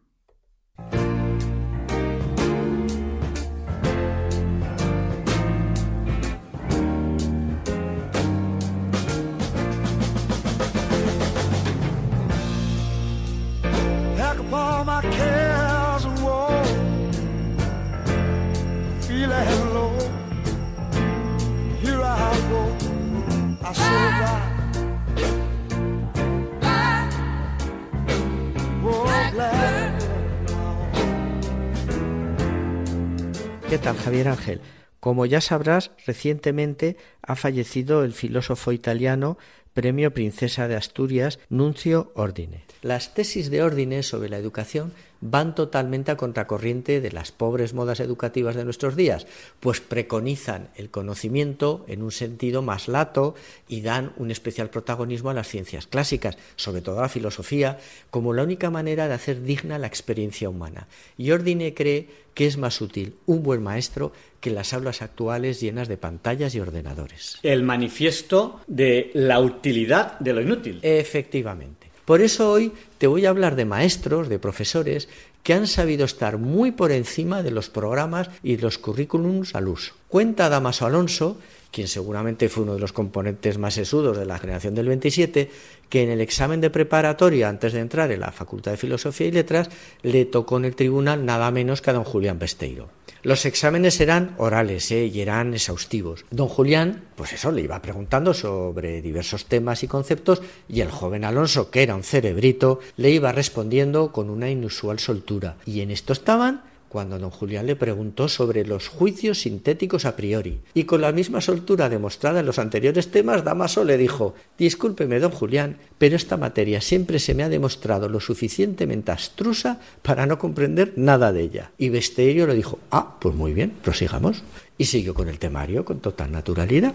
[33.73, 34.61] ¿Qué tal, Javier Ángel?
[34.99, 39.39] Como ya sabrás, recientemente ha fallecido el filósofo italiano
[39.73, 42.65] Premio Princesa de Asturias, Nuncio Ordine.
[42.83, 48.01] Las tesis de Ordine sobre la educación van totalmente a contracorriente de las pobres modas
[48.01, 49.25] educativas de nuestros días,
[49.61, 53.35] pues preconizan el conocimiento en un sentido más lato
[53.69, 57.79] y dan un especial protagonismo a las ciencias clásicas, sobre todo a la filosofía,
[58.11, 60.89] como la única manera de hacer digna la experiencia humana.
[61.17, 64.11] Y Ordine cree que es más útil un buen maestro
[64.41, 67.39] que las aulas actuales llenas de pantallas y ordenadores.
[67.43, 70.81] El manifiesto de la utilidad de lo inútil.
[70.81, 71.82] Efectivamente.
[72.05, 75.07] Por eso hoy te voy a hablar de maestros, de profesores,
[75.43, 79.93] que han sabido estar muy por encima de los programas y los currículums al uso.
[80.07, 81.37] Cuenta Damaso Alonso,
[81.73, 85.49] quien seguramente fue uno de los componentes más sesudos de la generación del 27,
[85.89, 89.31] que en el examen de preparatoria antes de entrar en la Facultad de Filosofía y
[89.31, 89.69] Letras
[90.03, 92.89] le tocó en el tribunal nada menos que a don Julián Besteiro.
[93.23, 95.05] Los exámenes eran orales ¿eh?
[95.05, 96.25] y eran exhaustivos.
[96.29, 101.23] Don Julián, pues eso, le iba preguntando sobre diversos temas y conceptos y el joven
[101.23, 105.55] Alonso, que era un cerebrito, le iba respondiendo con una inusual soltura.
[105.65, 110.59] Y en esto estaban cuando don Julián le preguntó sobre los juicios sintéticos a priori.
[110.75, 115.31] Y con la misma soltura demostrada en los anteriores temas, Damaso le dijo Discúlpeme, don
[115.31, 120.93] Julián, pero esta materia siempre se me ha demostrado lo suficientemente astrusa para no comprender
[120.95, 121.71] nada de ella.
[121.79, 124.43] Y Besterio le dijo Ah, pues muy bien, prosigamos.
[124.77, 126.93] Y siguió con el temario con total naturalidad.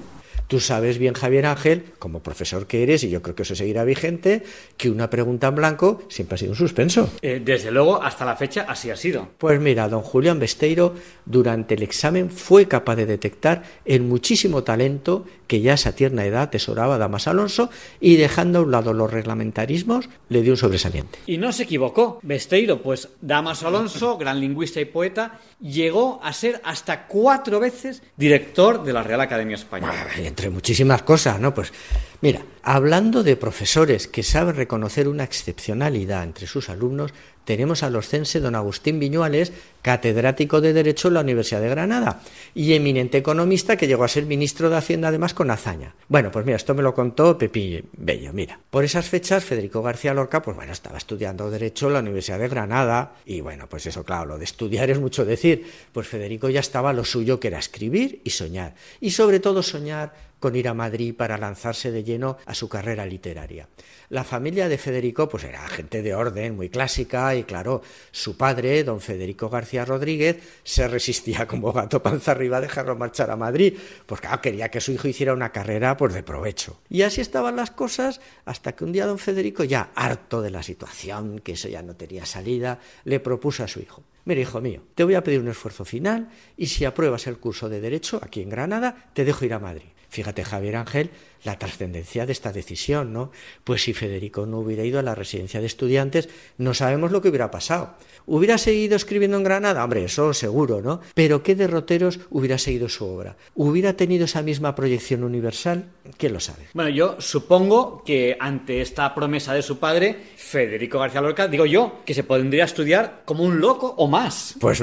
[0.48, 3.84] Tú sabes bien, Javier Ángel, como profesor que eres, y yo creo que eso seguirá
[3.84, 4.42] vigente,
[4.78, 7.10] que una pregunta en blanco siempre ha sido un suspenso.
[7.20, 9.28] Eh, desde luego, hasta la fecha así ha sido.
[9.36, 10.94] Pues mira, don Julián Besteiro
[11.26, 16.24] durante el examen fue capaz de detectar el muchísimo talento que ya a esa tierna
[16.24, 17.70] edad atesoraba Damas Alonso
[18.00, 21.18] y dejando a un lado los reglamentarismos le dio un sobresaliente.
[21.26, 22.20] Y no se equivocó.
[22.22, 28.84] Besteiro, pues Damas Alonso, gran lingüista y poeta, llegó a ser hasta cuatro veces director
[28.84, 30.06] de la Real Academia Española.
[30.16, 31.52] Entre muchísimas cosas, ¿no?
[31.54, 31.72] Pues
[32.20, 37.12] mira, hablando de profesores que saben reconocer una excepcionalidad entre sus alumnos,
[37.48, 42.20] tenemos al oscense don Agustín Viñuales, catedrático de Derecho en la Universidad de Granada
[42.54, 45.94] y eminente economista que llegó a ser ministro de Hacienda además con hazaña.
[46.08, 48.34] Bueno, pues mira, esto me lo contó Pepi Bello.
[48.34, 52.38] Mira, por esas fechas Federico García Lorca, pues bueno, estaba estudiando Derecho en la Universidad
[52.38, 55.64] de Granada y bueno, pues eso, claro, lo de estudiar es mucho decir.
[55.90, 58.74] Pues Federico ya estaba lo suyo que era escribir y soñar.
[59.00, 63.06] Y sobre todo soñar con ir a Madrid para lanzarse de lleno a su carrera
[63.06, 63.68] literaria.
[64.10, 68.84] La familia de Federico pues era gente de orden, muy clásica y claro, su padre,
[68.84, 73.76] don Federico García Rodríguez, se resistía como gato panza arriba a dejarlo marchar a Madrid,
[74.06, 76.80] pues claro, quería que su hijo hiciera una carrera pues de provecho.
[76.88, 80.62] Y así estaban las cosas hasta que un día don Federico, ya harto de la
[80.62, 84.82] situación, que eso ya no tenía salida, le propuso a su hijo, Mira, hijo mío,
[84.94, 88.42] te voy a pedir un esfuerzo final y si apruebas el curso de Derecho aquí
[88.42, 89.88] en Granada, te dejo ir a Madrid.
[90.08, 91.10] Fíjate, Javier Ángel,
[91.44, 93.30] la trascendencia de esta decisión, ¿no?
[93.64, 97.28] Pues si Federico no hubiera ido a la residencia de estudiantes, no sabemos lo que
[97.28, 97.94] hubiera pasado.
[98.26, 99.82] ¿Hubiera seguido escribiendo en Granada?
[99.82, 101.00] Hombre, eso seguro, ¿no?
[101.14, 103.36] Pero ¿qué derroteros hubiera seguido su obra?
[103.54, 105.86] ¿Hubiera tenido esa misma proyección universal?
[106.18, 106.68] ¿Quién lo sabe?
[106.74, 112.00] Bueno, yo supongo que ante esta promesa de su padre, Federico García Lorca, digo yo,
[112.04, 114.56] que se pondría a estudiar como un loco o más.
[114.60, 114.82] Pues,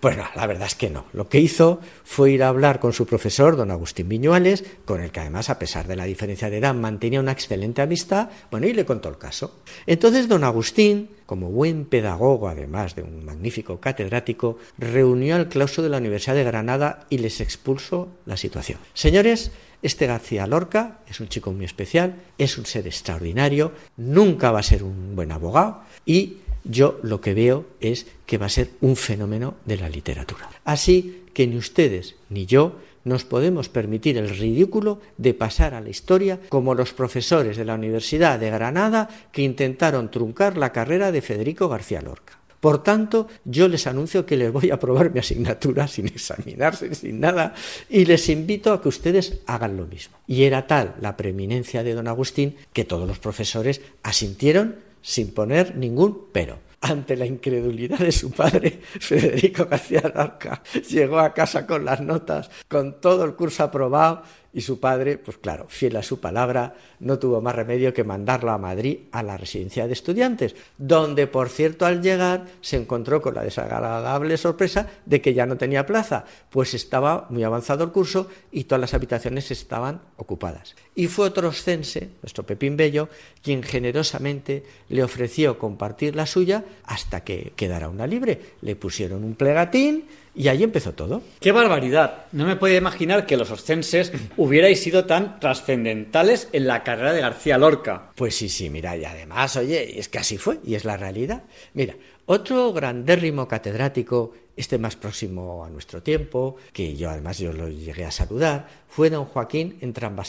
[0.00, 1.06] pues no, la verdad es que no.
[1.12, 5.10] Lo que hizo fue ir a hablar con su profesor, don Agustín Viñuales, con el
[5.10, 8.72] que además, a pesar de la diferencia de edad, mantenía una excelente amistad, bueno, y
[8.72, 9.60] le contó el caso.
[9.86, 15.88] Entonces, don Agustín, como buen pedagogo, además de un magnífico catedrático, reunió al claustro de
[15.88, 18.78] la Universidad de Granada y les expulsó la situación.
[18.92, 24.60] Señores, este García Lorca es un chico muy especial, es un ser extraordinario, nunca va
[24.60, 28.70] a ser un buen abogado y yo lo que veo es que va a ser
[28.80, 30.48] un fenómeno de la literatura.
[30.64, 35.90] Así que ni ustedes ni yo nos podemos permitir el ridículo de pasar a la
[35.90, 41.22] historia como los profesores de la Universidad de Granada que intentaron truncar la carrera de
[41.22, 42.38] Federico García Lorca.
[42.64, 47.20] Por tanto, yo les anuncio que les voy a aprobar mi asignatura sin examinarse, sin
[47.20, 47.54] nada,
[47.90, 50.16] y les invito a que ustedes hagan lo mismo.
[50.26, 55.76] Y era tal la preeminencia de don Agustín que todos los profesores asintieron sin poner
[55.76, 61.84] ningún pero ante la incredulidad de su padre, Federico García Lorca llegó a casa con
[61.84, 64.22] las notas, con todo el curso aprobado
[64.54, 68.52] y su padre, pues claro, fiel a su palabra, no tuvo más remedio que mandarlo
[68.52, 73.34] a Madrid a la residencia de estudiantes, donde, por cierto, al llegar se encontró con
[73.34, 78.28] la desagradable sorpresa de que ya no tenía plaza, pues estaba muy avanzado el curso
[78.52, 80.76] y todas las habitaciones estaban ocupadas.
[80.94, 83.08] Y fue otro oscense, nuestro Pepín Bello,
[83.42, 88.40] quien generosamente le ofreció compartir la suya hasta que quedara una libre.
[88.60, 91.22] Le pusieron un plegatín, y ahí empezó todo.
[91.40, 92.26] ¡Qué barbaridad!
[92.32, 97.20] No me podía imaginar que los oscenses hubierais sido tan trascendentales en la carrera de
[97.20, 98.10] García Lorca.
[98.14, 101.44] Pues sí, sí, mira, y además, oye, es que así fue, y es la realidad.
[101.72, 101.94] Mira,
[102.26, 108.04] otro grandérrimo catedrático, este más próximo a nuestro tiempo, que yo además yo lo llegué
[108.04, 109.76] a saludar, fue don Joaquín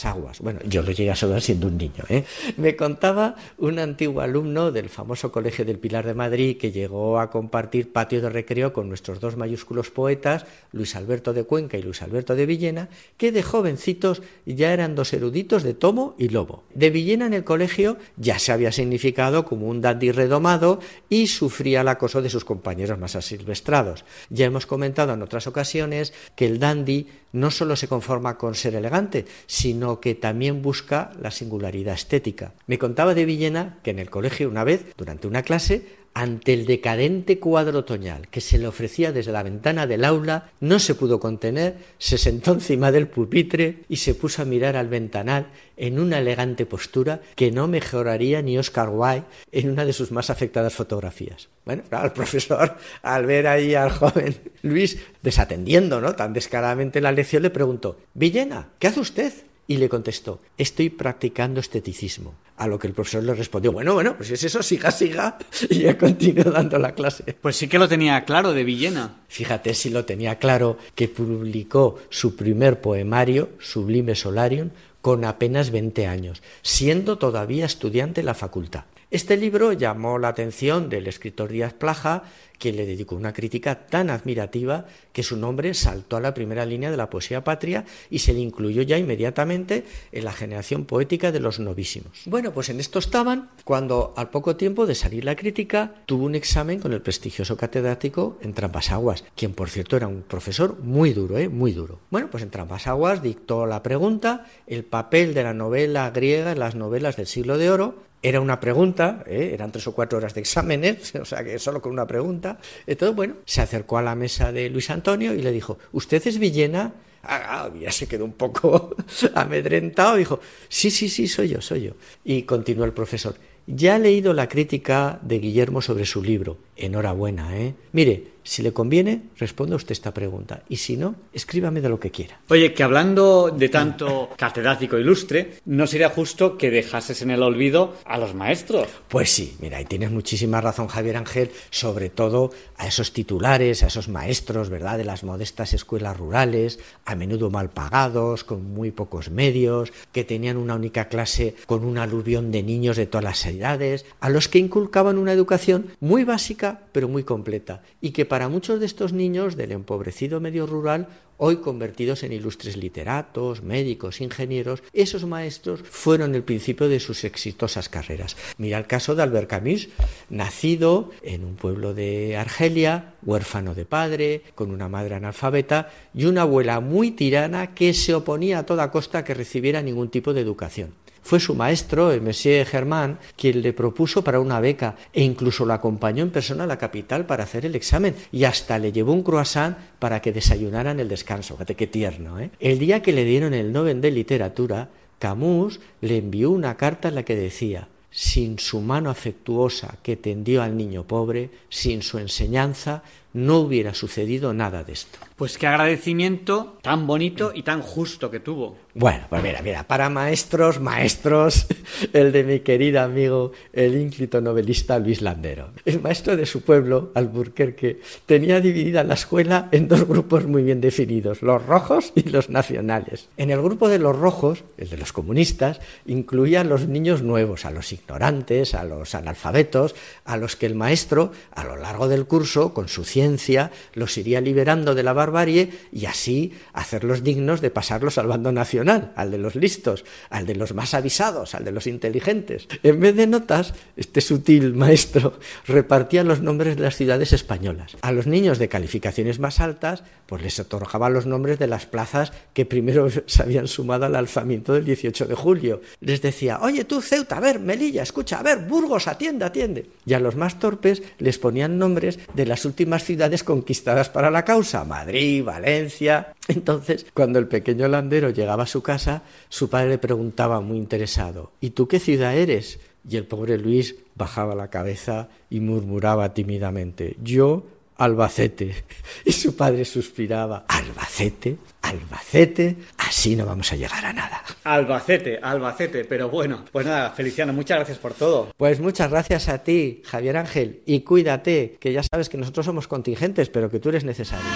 [0.02, 0.40] Aguas.
[0.40, 2.02] Bueno, yo lo llegué a saludar siendo un niño.
[2.08, 2.24] ¿eh?
[2.56, 7.30] Me contaba un antiguo alumno del famoso Colegio del Pilar de Madrid que llegó a
[7.30, 12.02] compartir patio de recreo con nuestros dos mayúsculos poetas, Luis Alberto de Cuenca y Luis
[12.02, 16.64] Alberto de Villena, que de jovencitos ya eran dos eruditos de tomo y lobo.
[16.74, 21.82] De Villena en el colegio ya se había significado como un dandy redomado y sufría
[21.82, 24.04] el acoso de sus compañeros más asilvestrados.
[24.30, 28.74] Ya hemos comentado en otras ocasiones que el dandy no solo se conforma con ser
[28.74, 32.52] elegante, sino que también busca la singularidad estética.
[32.66, 36.64] Me contaba de Villena que en el colegio una vez, durante una clase, ante el
[36.64, 41.20] decadente cuadro otoñal que se le ofrecía desde la ventana del aula, no se pudo
[41.20, 46.20] contener, se sentó encima del pupitre y se puso a mirar al ventanal en una
[46.20, 51.50] elegante postura que no mejoraría ni Oscar Wilde en una de sus más afectadas fotografías.
[51.66, 56.16] Bueno, el profesor, al ver ahí al joven Luis desatendiendo ¿no?
[56.16, 59.34] tan descaradamente la lección, le preguntó, Villena, ¿qué hace usted?
[59.66, 62.34] Y le contestó, estoy practicando esteticismo.
[62.58, 65.36] A lo que el profesor le respondió, bueno, bueno, pues es eso, siga, siga.
[65.68, 67.36] Y ya continuó dando la clase.
[67.38, 69.20] Pues sí que lo tenía claro, de Villena.
[69.28, 74.70] Fíjate si lo tenía claro, que publicó su primer poemario, Sublime Solarium,
[75.02, 78.84] con apenas 20 años, siendo todavía estudiante en la facultad.
[79.12, 82.24] Este libro llamó la atención del escritor Díaz Plaja,
[82.58, 86.90] quien le dedicó una crítica tan admirativa que su nombre saltó a la primera línea
[86.90, 91.38] de la poesía patria y se le incluyó ya inmediatamente en la generación poética de
[91.38, 92.22] los novísimos.
[92.24, 96.34] Bueno, pues en esto estaban cuando al poco tiempo de salir la crítica tuvo un
[96.34, 101.38] examen con el prestigioso catedrático en Trampasaguas, quien por cierto era un profesor muy duro,
[101.38, 101.48] ¿eh?
[101.48, 102.00] muy duro.
[102.10, 106.74] Bueno, pues en Trampasaguas dictó la pregunta, el papel de la novela griega en las
[106.74, 109.50] novelas del siglo de oro, era una pregunta, ¿eh?
[109.52, 112.58] eran tres o cuatro horas de exámenes, o sea que solo con una pregunta.
[112.86, 116.38] Entonces, bueno, se acercó a la mesa de Luis Antonio y le dijo, ¿usted es
[116.38, 116.92] Villena?
[117.22, 118.94] Ah, ya se quedó un poco
[119.34, 120.16] amedrentado.
[120.16, 121.92] Dijo, sí, sí, sí, soy yo, soy yo.
[122.24, 123.34] Y continuó el profesor,
[123.66, 126.56] ya he leído la crítica de Guillermo sobre su libro.
[126.76, 127.74] Enhorabuena, ¿eh?
[127.92, 130.62] Mire, si le conviene, responda usted esta pregunta.
[130.68, 132.40] Y si no, escríbame de lo que quiera.
[132.48, 137.94] Oye, que hablando de tanto catedrático ilustre, ¿no sería justo que dejases en el olvido
[138.04, 138.88] a los maestros?
[139.08, 143.88] Pues sí, mira, y tienes muchísima razón, Javier Ángel, sobre todo a esos titulares, a
[143.88, 149.30] esos maestros, ¿verdad?, de las modestas escuelas rurales, a menudo mal pagados, con muy pocos
[149.30, 154.04] medios, que tenían una única clase con un aluvión de niños de todas las edades,
[154.20, 158.78] a los que inculcaban una educación muy básica, pero muy completa, y que para muchos
[158.80, 161.08] de estos niños del empobrecido medio rural,
[161.38, 167.88] hoy convertidos en ilustres literatos, médicos, ingenieros, esos maestros fueron el principio de sus exitosas
[167.88, 168.36] carreras.
[168.58, 169.88] Mira el caso de Albert Camus,
[170.30, 176.42] nacido en un pueblo de Argelia, huérfano de padre, con una madre analfabeta y una
[176.42, 180.40] abuela muy tirana que se oponía a toda costa a que recibiera ningún tipo de
[180.40, 180.94] educación.
[181.26, 185.72] Fue su maestro, el Monsieur Germain, quien le propuso para una beca e incluso lo
[185.72, 189.24] acompañó en persona a la capital para hacer el examen y hasta le llevó un
[189.24, 191.54] croissant para que desayunara en el descanso.
[191.54, 192.52] Fíjate qué tierno, ¿eh?
[192.60, 197.16] El día que le dieron el Nobel de Literatura, Camus le envió una carta en
[197.16, 203.02] la que decía sin su mano afectuosa que tendió al niño pobre, sin su enseñanza,
[203.32, 205.18] no hubiera sucedido nada de esto.
[205.36, 208.78] Pues qué agradecimiento tan bonito y tan justo que tuvo.
[208.94, 211.66] Bueno, pues mira, mira, para maestros, maestros,
[212.14, 215.68] el de mi querido amigo, el ínclito novelista Luis Landero.
[215.84, 220.80] El maestro de su pueblo, Alburquerque, tenía dividida la escuela en dos grupos muy bien
[220.80, 223.28] definidos, los rojos y los nacionales.
[223.36, 227.66] En el grupo de los rojos, el de los comunistas, incluía a los niños nuevos,
[227.66, 232.24] a los ignorantes, a los analfabetos, a los que el maestro, a lo largo del
[232.24, 237.70] curso, con su ciencia, los iría liberando de la barbarie y así hacerlos dignos de
[237.70, 241.72] pasarlos al bando nacional, al de los listos, al de los más avisados, al de
[241.72, 242.68] los inteligentes.
[242.82, 247.96] En vez de notas, este sutil maestro repartía los nombres de las ciudades españolas.
[248.02, 252.32] A los niños de calificaciones más altas, pues les otorgaba los nombres de las plazas
[252.52, 255.80] que primero se habían sumado al alzamiento del 18 de julio.
[256.00, 259.86] Les decía, oye tú Ceuta, a ver, Melilla, escucha, a ver, Burgos, atiende, atiende.
[260.04, 264.44] Y a los más torpes les ponían nombres de las últimas ciudades conquistadas para la
[264.44, 266.34] causa, Madrid, Valencia.
[266.48, 271.52] Entonces, cuando el pequeño landero llegaba a su casa, su padre le preguntaba muy interesado,
[271.60, 272.78] ¿y tú qué ciudad eres?
[273.08, 277.66] Y el pobre Luis bajaba la cabeza y murmuraba tímidamente, yo
[277.98, 278.84] Albacete.
[279.24, 284.42] Y su padre suspiraba, Albacete, Albacete, así no vamos a llegar a nada.
[284.64, 288.52] Albacete, Albacete, pero bueno, pues nada, Feliciano, muchas gracias por todo.
[288.56, 292.88] Pues muchas gracias a ti, Javier Ángel, y cuídate, que ya sabes que nosotros somos
[292.88, 294.46] contingentes, pero que tú eres necesario.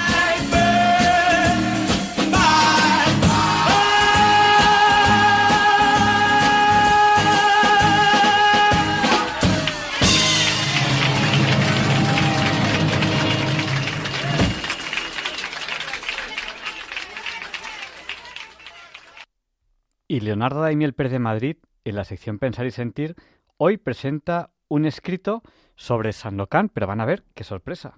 [20.11, 23.15] Y Leonardo Daimiel Pérez de Madrid, en la sección Pensar y Sentir,
[23.59, 25.45] hoy presenta un escrito
[25.77, 27.97] sobre Sandokan, pero van a ver qué sorpresa.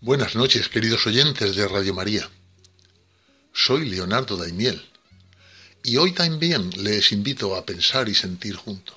[0.00, 2.30] Buenas noches, queridos oyentes de Radio María.
[3.60, 4.80] Soy Leonardo Daimiel
[5.82, 8.96] y hoy también les invito a pensar y sentir juntos.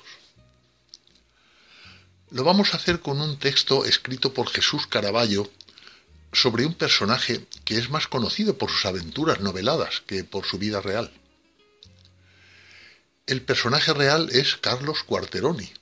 [2.30, 5.50] Lo vamos a hacer con un texto escrito por Jesús Caraballo
[6.32, 10.80] sobre un personaje que es más conocido por sus aventuras noveladas que por su vida
[10.80, 11.12] real.
[13.26, 15.74] El personaje real es Carlos Quarteroni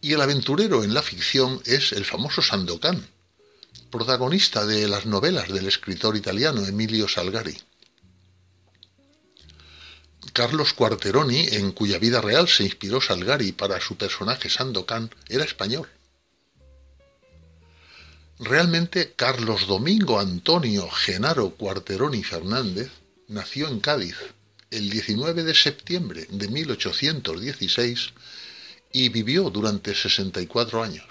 [0.00, 3.06] y el aventurero en la ficción es el famoso Sandokan,
[3.90, 7.56] protagonista de las novelas del escritor italiano Emilio Salgari.
[10.32, 15.88] Carlos Quarteroni, en cuya vida real se inspiró Salgari para su personaje Sandokan, era español.
[18.38, 22.90] Realmente Carlos Domingo Antonio Genaro Quarteroni Fernández
[23.28, 24.16] nació en Cádiz
[24.70, 28.12] el 19 de septiembre de 1816
[28.92, 31.06] y vivió durante 64 años.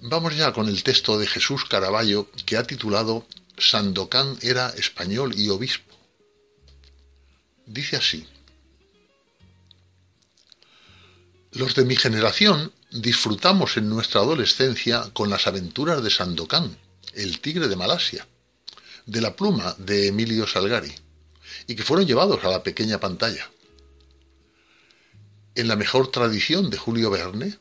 [0.00, 3.26] Vamos ya con el texto de Jesús Caraballo que ha titulado
[3.58, 5.95] Sandokan era español y obispo.
[7.66, 8.26] Dice así.
[11.52, 16.76] Los de mi generación disfrutamos en nuestra adolescencia con las aventuras de Sandokan,
[17.14, 18.26] el tigre de Malasia,
[19.06, 20.92] de la pluma de Emilio Salgari,
[21.66, 23.50] y que fueron llevados a la pequeña pantalla.
[25.54, 27.58] En la mejor tradición de Julio Verne,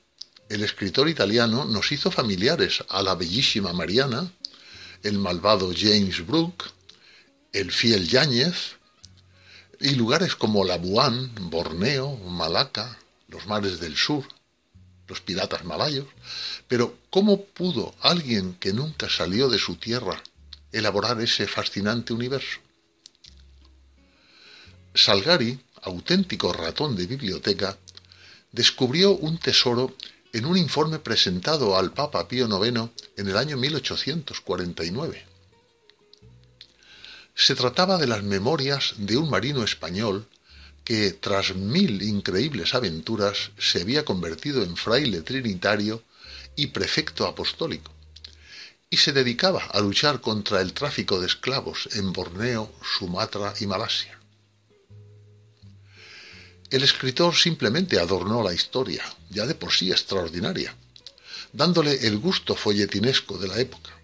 [0.50, 4.32] el escritor italiano nos hizo familiares a la bellísima Mariana,
[5.02, 6.66] el malvado James Brooke,
[7.54, 8.75] el fiel Yáñez,
[9.80, 12.98] y lugares como Labuán, Borneo, Malaca,
[13.28, 14.26] los mares del sur,
[15.08, 16.08] los piratas malayos,
[16.68, 20.22] pero ¿cómo pudo alguien que nunca salió de su tierra
[20.72, 22.60] elaborar ese fascinante universo?
[24.94, 27.78] Salgari, auténtico ratón de biblioteca,
[28.52, 29.96] descubrió un tesoro
[30.32, 35.35] en un informe presentado al Papa Pío IX en el año 1849.
[37.36, 40.26] Se trataba de las memorias de un marino español
[40.86, 46.02] que, tras mil increíbles aventuras, se había convertido en fraile trinitario
[46.56, 47.92] y prefecto apostólico,
[48.90, 54.18] y se dedicaba a luchar contra el tráfico de esclavos en Borneo, Sumatra y Malasia.
[56.70, 60.74] El escritor simplemente adornó la historia, ya de por sí extraordinaria,
[61.52, 63.95] dándole el gusto folletinesco de la época.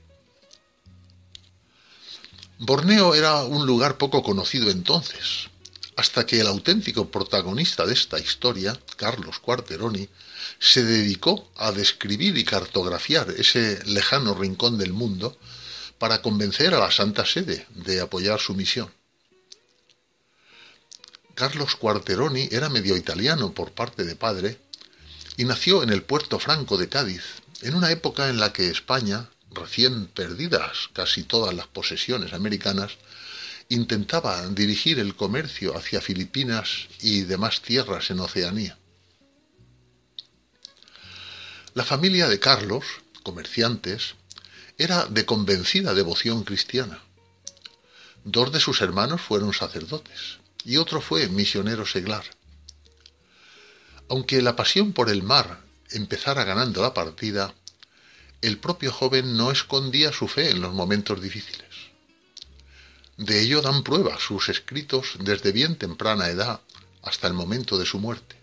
[2.64, 5.50] Borneo era un lugar poco conocido entonces,
[5.96, 10.08] hasta que el auténtico protagonista de esta historia, Carlos Quarteroni,
[10.60, 15.36] se dedicó a describir y cartografiar ese lejano rincón del mundo
[15.98, 18.94] para convencer a la Santa Sede de apoyar su misión.
[21.34, 24.60] Carlos Quarteroni era medio italiano por parte de padre
[25.36, 27.24] y nació en el puerto franco de Cádiz,
[27.64, 32.98] en una época en la que España, recién perdidas casi todas las posesiones americanas,
[33.70, 38.78] intentaba dirigir el comercio hacia Filipinas y demás tierras en Oceanía.
[41.74, 42.84] La familia de Carlos,
[43.24, 44.16] comerciantes,
[44.78, 47.02] era de convencida devoción cristiana.
[48.24, 52.24] Dos de sus hermanos fueron sacerdotes y otro fue misionero seglar.
[54.10, 57.56] Aunque la pasión por el mar empezara ganando la partida,
[58.42, 61.70] el propio joven no escondía su fe en los momentos difíciles.
[63.18, 66.62] De ello dan prueba sus escritos desde bien temprana edad
[67.04, 68.36] hasta el momento de su muerte.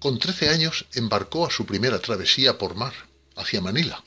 [0.00, 2.94] Con trece años embarcó a su primera travesía por mar,
[3.36, 4.02] hacia Manila,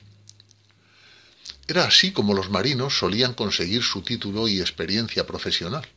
[1.67, 5.87] era así como los marinos solían conseguir su título y experiencia profesional.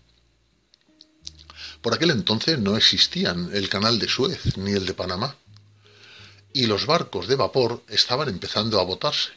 [1.82, 5.36] Por aquel entonces no existían el canal de Suez ni el de Panamá,
[6.58, 9.30] y los barcos de vapor estaban empezando a botarse.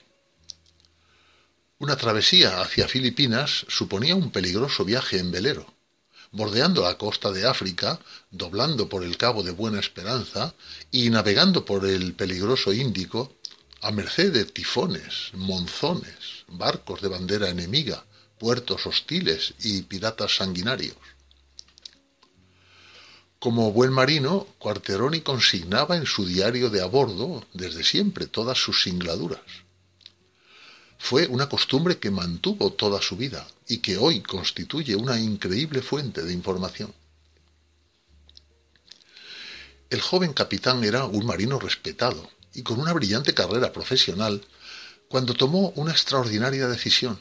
[1.77, 5.71] Una travesía hacia Filipinas suponía un peligroso viaje en velero,
[6.31, 7.99] bordeando la costa de África,
[8.31, 10.55] doblando por el Cabo de Buena Esperanza
[10.89, 13.35] y navegando por el peligroso Índico
[13.81, 18.03] a merced de tifones, monzones, barcos de bandera enemiga,
[18.39, 20.97] puertos hostiles y piratas sanguinarios.
[23.41, 28.83] Como buen marino, Quarteroni consignaba en su diario de a bordo desde siempre todas sus
[28.83, 29.41] singladuras.
[30.99, 36.21] Fue una costumbre que mantuvo toda su vida y que hoy constituye una increíble fuente
[36.21, 36.93] de información.
[39.89, 44.45] El joven capitán era un marino respetado, y con una brillante carrera profesional
[45.07, 47.19] cuando tomó una extraordinaria decisión.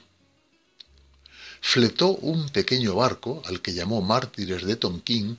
[1.62, 5.38] Fletó un pequeño barco al que llamó Mártires de Tonquín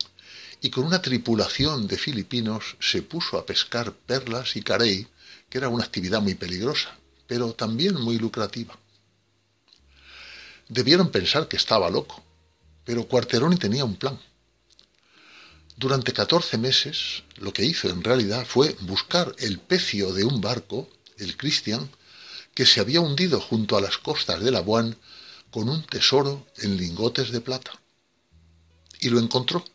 [0.61, 5.07] y con una tripulación de filipinos se puso a pescar perlas y carey,
[5.49, 6.95] que era una actividad muy peligrosa,
[7.25, 8.77] pero también muy lucrativa.
[10.69, 12.23] Debieron pensar que estaba loco,
[12.85, 14.19] pero Cuarteroni tenía un plan.
[15.75, 20.87] Durante 14 meses lo que hizo en realidad fue buscar el pecio de un barco,
[21.17, 21.89] el Christian,
[22.53, 24.95] que se había hundido junto a las costas de la Boine
[25.49, 27.71] con un tesoro en lingotes de plata.
[28.99, 29.65] Y lo encontró.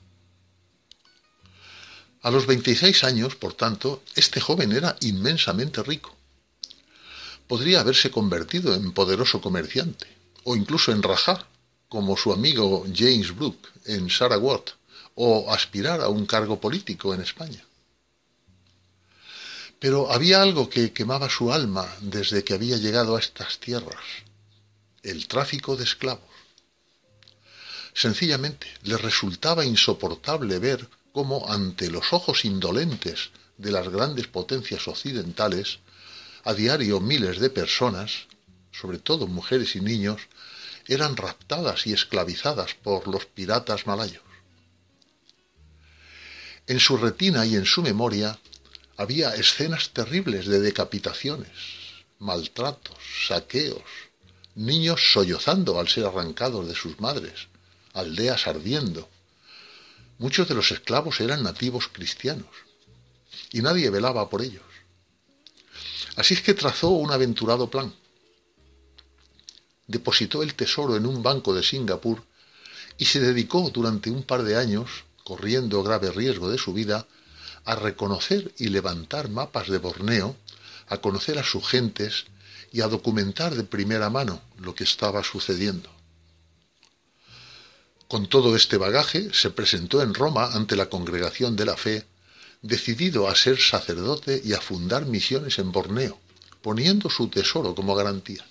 [2.27, 6.13] A los 26 años, por tanto, este joven era inmensamente rico.
[7.47, 10.09] Podría haberse convertido en poderoso comerciante,
[10.43, 11.47] o incluso en rajá,
[11.89, 14.75] como su amigo James Brooke en Sarawak,
[15.15, 17.65] o aspirar a un cargo político en España.
[19.79, 24.05] Pero había algo que quemaba su alma desde que había llegado a estas tierras,
[25.05, 26.35] el tráfico de esclavos.
[27.95, 35.79] Sencillamente le resultaba insoportable ver cómo ante los ojos indolentes de las grandes potencias occidentales,
[36.45, 38.27] a diario miles de personas,
[38.71, 40.21] sobre todo mujeres y niños,
[40.87, 44.23] eran raptadas y esclavizadas por los piratas malayos.
[46.67, 48.39] En su retina y en su memoria
[48.99, 51.51] había escenas terribles de decapitaciones,
[52.19, 53.89] maltratos, saqueos,
[54.55, 57.49] niños sollozando al ser arrancados de sus madres,
[57.95, 59.09] aldeas ardiendo.
[60.19, 62.49] Muchos de los esclavos eran nativos cristianos
[63.53, 64.63] y nadie velaba por ellos.
[66.17, 67.93] Así es que trazó un aventurado plan.
[69.87, 72.23] Depositó el tesoro en un banco de Singapur
[72.99, 77.07] y se dedicó durante un par de años corriendo grave riesgo de su vida,
[77.65, 80.37] a reconocer y levantar mapas de Borneo,
[80.87, 82.27] a conocer a sus gentes
[82.73, 85.96] y a documentar de primera mano lo que estaba sucediendo.
[88.09, 92.07] Con todo este bagaje se presentó en Roma ante la congregación de la fe,
[92.63, 96.19] decidido a ser sacerdote y a fundar misiones en Borneo,
[96.63, 98.47] poniendo su tesoro como garantía.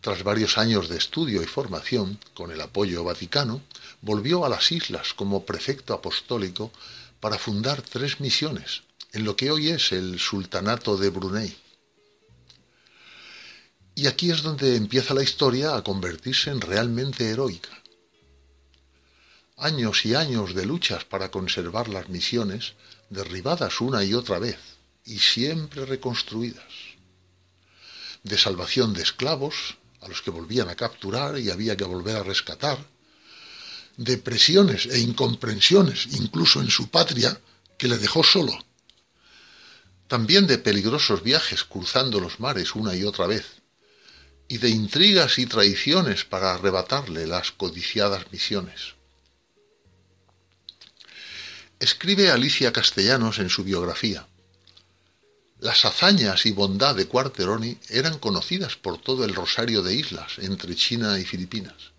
[0.00, 3.62] Tras varios años de estudio y formación, con el apoyo vaticano,
[4.00, 6.72] volvió a las islas como prefecto apostólico
[7.20, 8.82] para fundar tres misiones,
[9.12, 11.61] en lo que hoy es el Sultanato de Brunei.
[13.94, 17.82] Y aquí es donde empieza la historia a convertirse en realmente heroica.
[19.58, 22.72] Años y años de luchas para conservar las misiones,
[23.10, 24.58] derribadas una y otra vez,
[25.04, 26.72] y siempre reconstruidas.
[28.22, 32.22] De salvación de esclavos, a los que volvían a capturar y había que volver a
[32.22, 32.78] rescatar,
[33.96, 37.38] de presiones e incomprensiones, incluso en su patria,
[37.78, 38.52] que le dejó solo.
[40.08, 43.61] También de peligrosos viajes cruzando los mares una y otra vez,
[44.52, 48.96] y de intrigas y traiciones para arrebatarle las codiciadas misiones.
[51.80, 54.28] Escribe Alicia Castellanos en su biografía.
[55.58, 60.76] Las hazañas y bondad de Cuarteroni eran conocidas por todo el rosario de islas entre
[60.76, 61.92] China y Filipinas.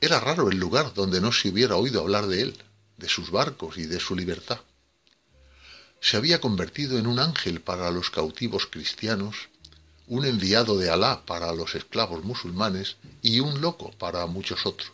[0.00, 2.62] Era raro el lugar donde no se hubiera oído hablar de él,
[2.98, 4.60] de sus barcos y de su libertad.
[6.00, 9.48] Se había convertido en un ángel para los cautivos cristianos,
[10.06, 14.92] un enviado de Alá para los esclavos musulmanes y un loco para muchos otros.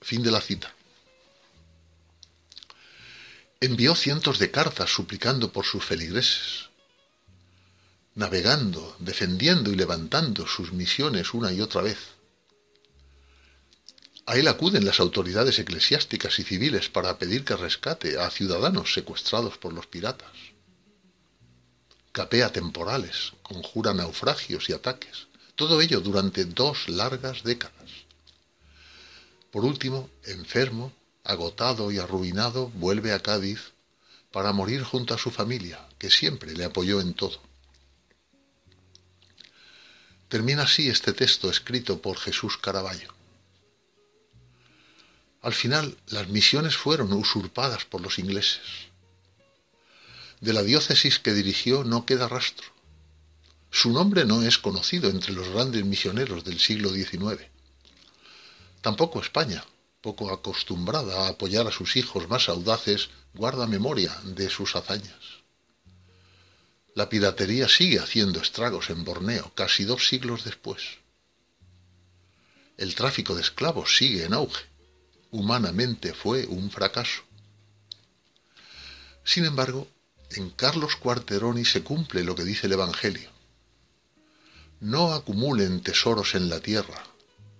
[0.00, 0.74] Fin de la cita
[3.64, 6.68] envió cientos de cartas suplicando por sus feligreses,
[8.14, 11.98] navegando, defendiendo y levantando sus misiones una y otra vez.
[14.26, 19.56] A él acuden las autoridades eclesiásticas y civiles para pedir que rescate a ciudadanos secuestrados
[19.56, 20.30] por los piratas.
[22.14, 27.90] Capea temporales, conjura naufragios y ataques, todo ello durante dos largas décadas.
[29.50, 30.92] Por último, enfermo,
[31.24, 33.72] agotado y arruinado, vuelve a Cádiz
[34.30, 37.40] para morir junto a su familia, que siempre le apoyó en todo.
[40.28, 43.12] Termina así este texto escrito por Jesús Caraballo.
[45.42, 48.93] Al final, las misiones fueron usurpadas por los ingleses.
[50.44, 52.66] De la diócesis que dirigió no queda rastro.
[53.70, 57.40] Su nombre no es conocido entre los grandes misioneros del siglo XIX.
[58.82, 59.64] Tampoco España,
[60.02, 65.22] poco acostumbrada a apoyar a sus hijos más audaces, guarda memoria de sus hazañas.
[66.94, 70.98] La piratería sigue haciendo estragos en Borneo casi dos siglos después.
[72.76, 74.62] El tráfico de esclavos sigue en auge.
[75.30, 77.22] Humanamente fue un fracaso.
[79.24, 79.88] Sin embargo,
[80.36, 83.30] en Carlos Cuarteroni se cumple lo que dice el Evangelio.
[84.80, 87.02] No acumulen tesoros en la tierra,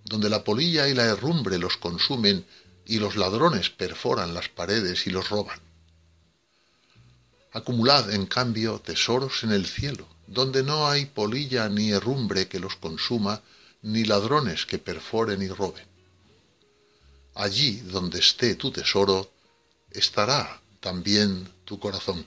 [0.04, 2.44] donde la polilla y la herrumbre los consumen
[2.86, 5.58] y los ladrones perforan las paredes y los roban.
[7.52, 12.76] Acumulad, en cambio, tesoros en el cielo, donde no hay polilla ni herrumbre que los
[12.76, 13.40] consuma,
[13.82, 15.86] ni ladrones que perforen y roben.
[17.34, 19.28] allí donde esté tu tesoro,
[19.90, 22.26] estará también tu corazón.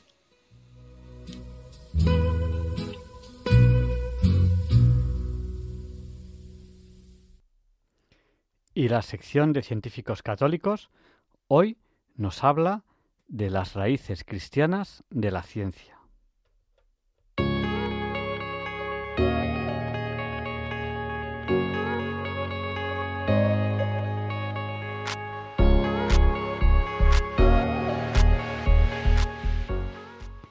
[8.73, 10.91] Y la sección de científicos católicos
[11.47, 11.77] hoy
[12.15, 12.83] nos habla
[13.27, 15.96] de las raíces cristianas de la ciencia.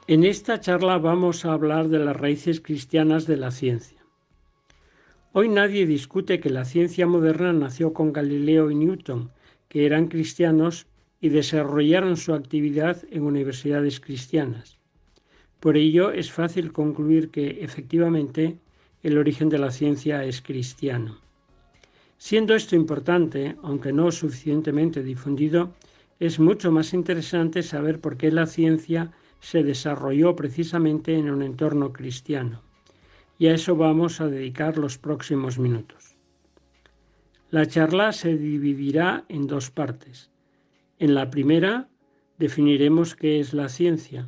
[0.09, 3.99] En esta charla vamos a hablar de las raíces cristianas de la ciencia.
[5.33, 9.33] Hoy nadie discute que la ciencia moderna nació con Galileo y Newton,
[9.69, 10.87] que eran cristianos
[11.21, 14.79] y desarrollaron su actividad en universidades cristianas.
[15.59, 18.59] Por ello es fácil concluir que efectivamente
[19.03, 21.19] el origen de la ciencia es cristiano.
[22.17, 25.75] Siendo esto importante, aunque no suficientemente difundido,
[26.21, 29.11] es mucho más interesante saber por qué la ciencia
[29.47, 32.63] se desarrolló precisamente en un entorno cristiano.
[33.39, 36.17] Y a eso vamos a dedicar los próximos minutos.
[37.51, 40.33] La charla se dividirá en dos partes.
[40.99, 41.89] En la primera
[42.39, 44.27] definiremos qué es la ciencia.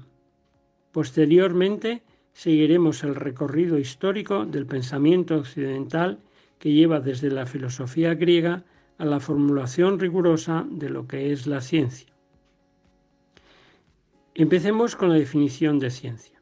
[0.93, 6.21] Posteriormente seguiremos el recorrido histórico del pensamiento occidental
[6.61, 8.63] que lleva desde la filosofía griega
[8.99, 12.18] a la formulación rigurosa de lo que es la ciencia.
[14.41, 16.41] Empecemos con la definición de ciencia.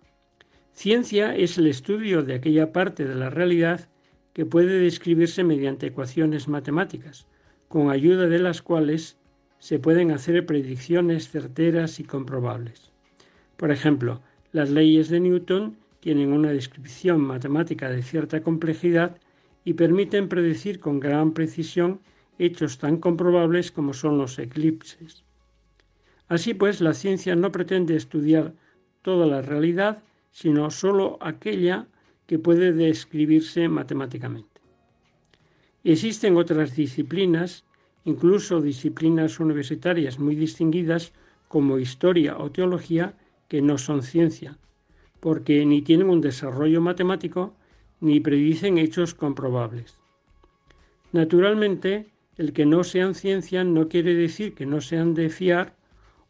[0.72, 3.88] Ciencia es el estudio de aquella parte de la realidad
[4.34, 7.26] que puede describirse mediante ecuaciones matemáticas,
[7.68, 9.16] con ayuda de las cuales
[9.60, 12.92] se pueden hacer predicciones certeras y comprobables.
[13.56, 14.20] Por ejemplo,
[14.52, 19.16] las leyes de Newton tienen una descripción matemática de cierta complejidad
[19.64, 22.00] y permiten predecir con gran precisión
[22.38, 25.25] hechos tan comprobables como son los eclipses.
[26.28, 28.52] Así pues, la ciencia no pretende estudiar
[29.02, 31.86] toda la realidad, sino sólo aquella
[32.26, 34.60] que puede describirse matemáticamente.
[35.84, 37.64] Existen otras disciplinas,
[38.04, 41.12] incluso disciplinas universitarias muy distinguidas
[41.46, 43.14] como historia o teología,
[43.48, 44.58] que no son ciencia,
[45.20, 47.54] porque ni tienen un desarrollo matemático
[48.00, 49.98] ni predicen hechos comprobables.
[51.12, 55.76] Naturalmente, el que no sean ciencia no quiere decir que no sean de fiar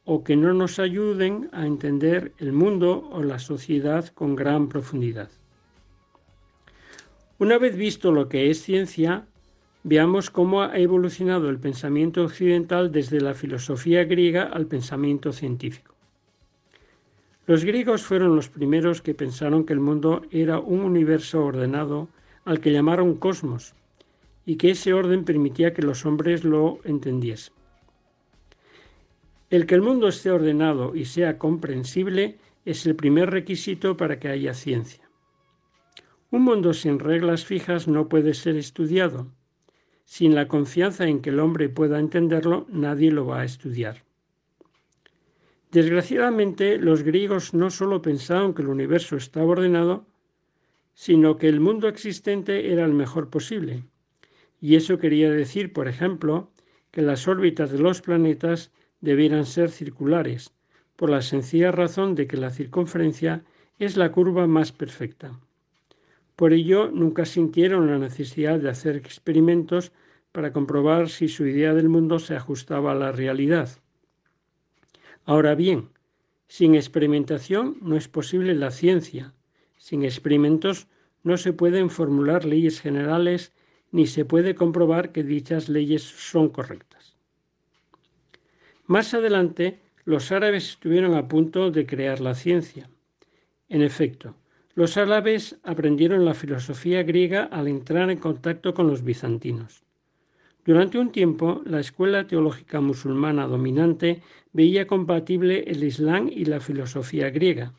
[0.06, 5.28] o que no nos ayuden a entender el mundo o la sociedad con gran profundidad.
[7.38, 9.26] Una vez visto lo que es ciencia,
[9.82, 15.94] veamos cómo ha evolucionado el pensamiento occidental desde la filosofía griega al pensamiento científico.
[17.46, 22.08] Los griegos fueron los primeros que pensaron que el mundo era un universo ordenado
[22.44, 23.74] al que llamaron cosmos,
[24.46, 27.52] y que ese orden permitía que los hombres lo entendiesen.
[29.48, 34.28] El que el mundo esté ordenado y sea comprensible es el primer requisito para que
[34.28, 35.08] haya ciencia.
[36.30, 39.28] Un mundo sin reglas fijas no puede ser estudiado.
[40.04, 44.02] Sin la confianza en que el hombre pueda entenderlo, nadie lo va a estudiar.
[45.70, 50.06] Desgraciadamente, los griegos no solo pensaban que el universo estaba ordenado,
[50.94, 53.84] sino que el mundo existente era el mejor posible.
[54.60, 56.50] Y eso quería decir, por ejemplo,
[56.90, 58.72] que las órbitas de los planetas
[59.06, 60.50] debieran ser circulares,
[60.96, 63.44] por la sencilla razón de que la circunferencia
[63.78, 65.38] es la curva más perfecta.
[66.34, 69.92] Por ello, nunca sintieron la necesidad de hacer experimentos
[70.32, 73.68] para comprobar si su idea del mundo se ajustaba a la realidad.
[75.24, 75.90] Ahora bien,
[76.48, 79.34] sin experimentación no es posible la ciencia.
[79.78, 80.88] Sin experimentos
[81.22, 83.52] no se pueden formular leyes generales
[83.92, 86.95] ni se puede comprobar que dichas leyes son correctas.
[88.86, 92.88] Más adelante, los árabes estuvieron a punto de crear la ciencia.
[93.68, 94.36] En efecto,
[94.76, 99.82] los árabes aprendieron la filosofía griega al entrar en contacto con los bizantinos.
[100.64, 104.22] Durante un tiempo, la escuela teológica musulmana dominante
[104.52, 107.72] veía compatible el Islam y la filosofía griega.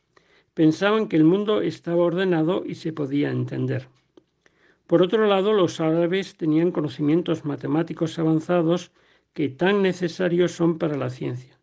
[0.53, 3.87] Pensaban que el mundo estaba ordenado y se podía entender.
[4.87, 8.91] Por otro lado, los árabes tenían conocimientos matemáticos avanzados
[9.37, 11.59] que tan necesarios son para la ciencia.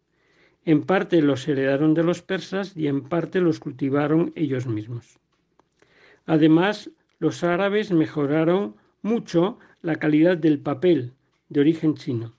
[0.64, 5.18] En parte los heredaron de los persas y en parte los cultivaron ellos mismos.
[6.24, 11.14] Además, los árabes mejoraron mucho la calidad del papel
[11.48, 12.32] de origen chino,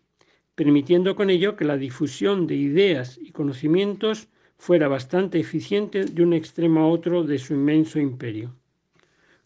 [0.55, 6.31] permitiendo con ello que la difusión de ideas y conocimientos fuera bastante eficiente de un
[6.31, 8.55] extremo a otro de su inmenso imperio.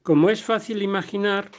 [0.03, 1.49] Como es fácil imaginar,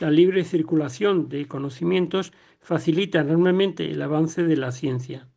[0.00, 2.32] la libre circulación de conocimientos
[2.64, 5.28] facilita enormemente el avance de la ciencia.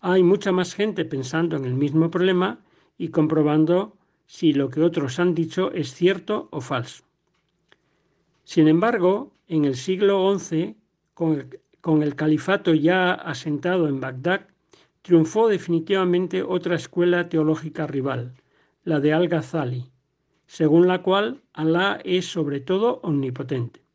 [0.00, 2.60] Hay mucha más gente pensando en el mismo problema
[2.96, 7.04] y comprobando si lo que otros han dicho es cierto o falso.
[8.44, 10.76] Sin embargo, en el siglo XI,
[11.12, 14.46] con el, califato ya asentado en Bagdad,
[15.02, 18.32] triunfó definitivamente otra escuela teológica rival,
[18.82, 19.90] la de Al-Ghazali,
[20.46, 23.85] según la cual Alá es sobre todo omnipotente.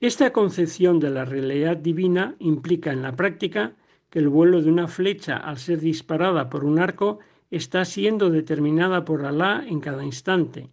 [0.00, 3.74] Esta concepción de la realidad divina implica en la práctica
[4.08, 7.18] que el vuelo de una flecha al ser disparada por un arco
[7.50, 10.70] está siendo determinada por Alá en cada instante,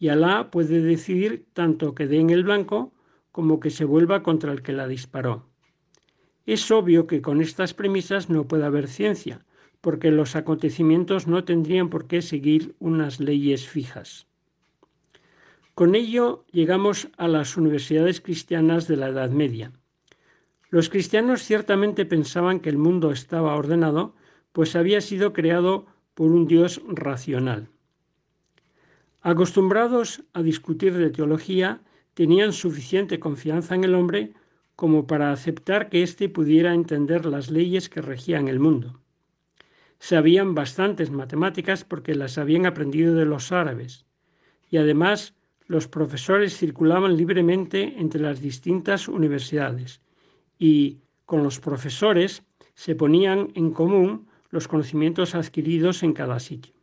[0.00, 2.92] y Alá puede decidir tanto que dé en el blanco
[3.30, 5.46] como que se vuelva contra el que la disparó.
[6.44, 9.46] Es obvio que con estas premisas no puede haber ciencia,
[9.80, 14.26] porque los acontecimientos no tendrían por qué seguir unas leyes fijas.
[15.74, 19.72] Con ello llegamos a las universidades cristianas de la Edad Media.
[20.70, 24.14] Los cristianos ciertamente pensaban que el mundo estaba ordenado,
[24.52, 27.68] pues había sido creado por un Dios racional.
[29.20, 31.80] Acostumbrados a discutir de teología,
[32.14, 34.32] tenían suficiente confianza en el hombre
[34.76, 39.00] como para aceptar que éste pudiera entender las leyes que regían el mundo.
[39.98, 44.06] Sabían bastantes matemáticas porque las habían aprendido de los árabes,
[44.70, 45.34] y además
[45.66, 50.00] los profesores circulaban libremente entre las distintas universidades
[50.58, 52.42] y con los profesores
[52.74, 56.74] se ponían en común los conocimientos adquiridos en cada sitio.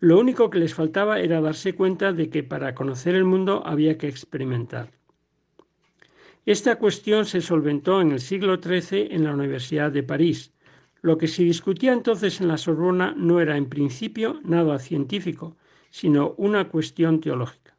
[0.00, 3.96] Lo único que les faltaba era darse cuenta de que para conocer el mundo había
[3.96, 4.90] que experimentar.
[6.44, 10.52] Esta cuestión se solventó en el siglo XIII en la Universidad de París.
[11.00, 15.56] Lo que se discutía entonces en la Sorbona no era en principio nada científico,
[15.94, 17.76] sino una cuestión teológica.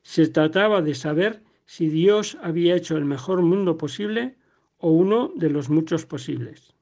[0.00, 4.38] Se trataba de saber si Dios había hecho el mejor mundo posible
[4.78, 6.72] o uno de los muchos posibles.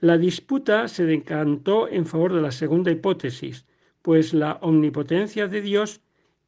[0.00, 3.66] La disputa se decantó en favor de la segunda hipótesis,
[4.00, 6.00] pues la omnipotencia de Dios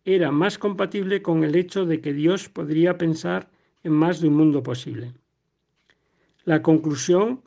[0.07, 3.51] era más compatible con el hecho de que Dios podría pensar
[3.83, 5.13] en más de un mundo posible.
[6.47, 7.43] La conclusión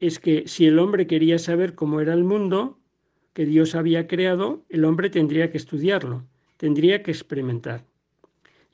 [0.00, 2.77] es que si el hombre quería saber cómo era el mundo,
[3.32, 6.24] que Dios había creado, el hombre tendría que estudiarlo,
[6.56, 7.84] tendría que experimentar.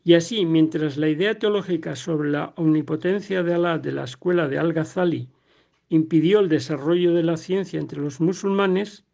[0.04, 4.58] Y así, mientras la idea teológica sobre la omnipotencia de Alá de la escuela de
[4.58, 5.28] Al-Ghazali
[5.88, 9.04] impidió el desarrollo de la ciencia entre los musulmanes,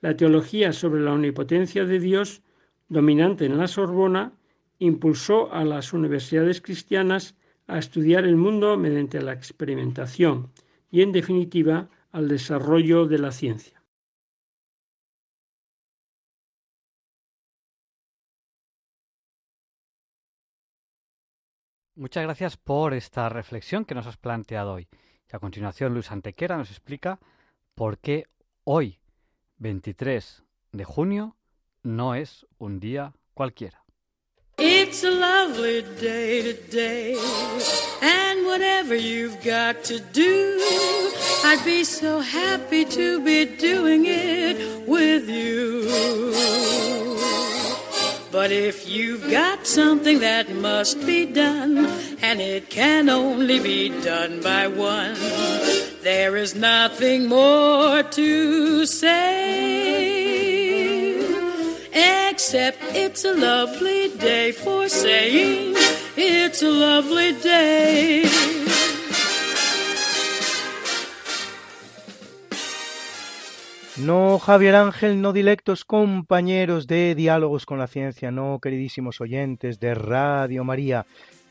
[0.00, 2.42] la teología sobre la omnipotencia de Dios,
[2.88, 4.32] dominante en la Sorbona,
[4.78, 7.36] impulsó a las universidades cristianas
[7.66, 10.50] a estudiar el mundo mediante la experimentación
[10.90, 13.79] y, en definitiva, al desarrollo de la ciencia.
[22.00, 24.88] Muchas gracias por esta reflexión que nos has planteado hoy.
[25.30, 27.20] Y a continuación Luis Antequera nos explica
[27.74, 28.24] por qué
[28.64, 29.00] hoy,
[29.58, 31.36] 23 de junio,
[31.82, 33.84] no es un día cualquiera.
[48.32, 51.78] But if you've got something that must be done,
[52.22, 55.16] and it can only be done by one,
[56.02, 60.20] there is nothing more to say.
[62.30, 65.74] Except it's a lovely day for saying
[66.16, 68.69] it's a lovely day.
[74.04, 79.94] No, Javier Ángel, no dilectos compañeros de Diálogos con la Ciencia, no, queridísimos oyentes de
[79.94, 81.04] Radio María.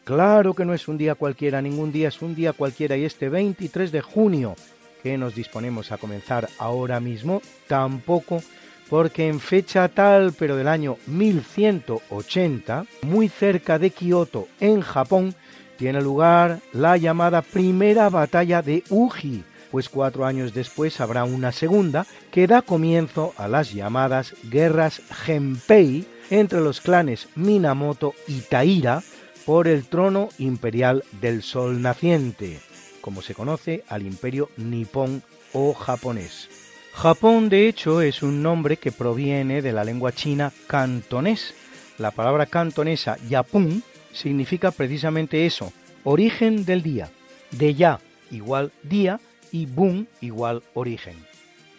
[0.04, 3.30] Claro que no es un día cualquiera, ningún día es un día cualquiera y este
[3.30, 4.56] 23 de junio
[5.04, 8.42] que nos disponemos a comenzar ahora mismo, tampoco
[8.90, 15.36] porque en fecha tal, pero del año 1180, muy cerca de Kioto, en Japón,
[15.78, 22.06] tiene lugar la llamada Primera Batalla de Uji, pues cuatro años después habrá una segunda
[22.32, 29.04] que da comienzo a las llamadas guerras Genpei entre los clanes Minamoto y Taira
[29.46, 32.60] por el trono imperial del sol naciente,
[33.02, 35.24] como se conoce al imperio nipón
[35.54, 36.50] o japonés.
[36.94, 41.54] Japón, de hecho, es un nombre que proviene de la lengua china cantonés.
[41.98, 45.72] La palabra cantonesa yapun significa precisamente eso,
[46.04, 47.10] origen del día.
[47.52, 48.00] De ya
[48.32, 49.20] igual día
[49.52, 51.16] y boom igual origen.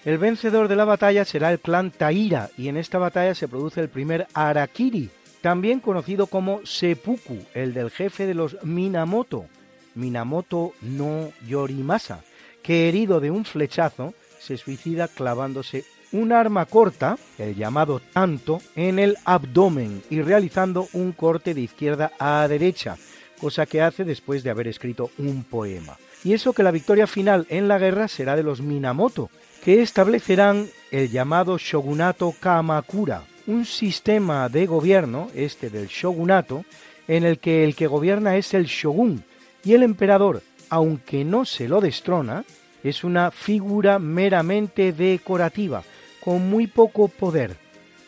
[0.05, 3.81] El vencedor de la batalla será el clan Taira y en esta batalla se produce
[3.81, 5.11] el primer Arakiri,
[5.43, 9.47] también conocido como Seppuku, el del jefe de los Minamoto,
[9.95, 12.23] Minamoto no Yorimasa,
[12.63, 18.99] que herido de un flechazo se suicida clavándose un arma corta, el llamado tanto, en
[18.99, 22.97] el abdomen y realizando un corte de izquierda a derecha,
[23.41, 25.97] cosa que hace después de haber escrito un poema.
[26.23, 29.31] Y eso que la victoria final en la guerra será de los Minamoto,
[29.65, 36.65] que establecerán el llamado shogunato Kamakura, un sistema de gobierno, este del shogunato,
[37.09, 39.25] en el que el que gobierna es el shogun
[39.65, 42.45] y el emperador, aunque no se lo destrona,
[42.85, 45.83] es una figura meramente decorativa,
[46.21, 47.57] con muy poco poder.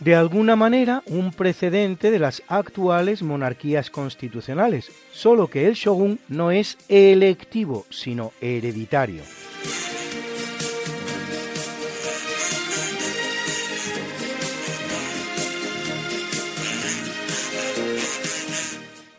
[0.02, 6.50] De alguna manera, un precedente de las actuales monarquías constitucionales, solo que el shogun no
[6.50, 9.22] es electivo, sino hereditario.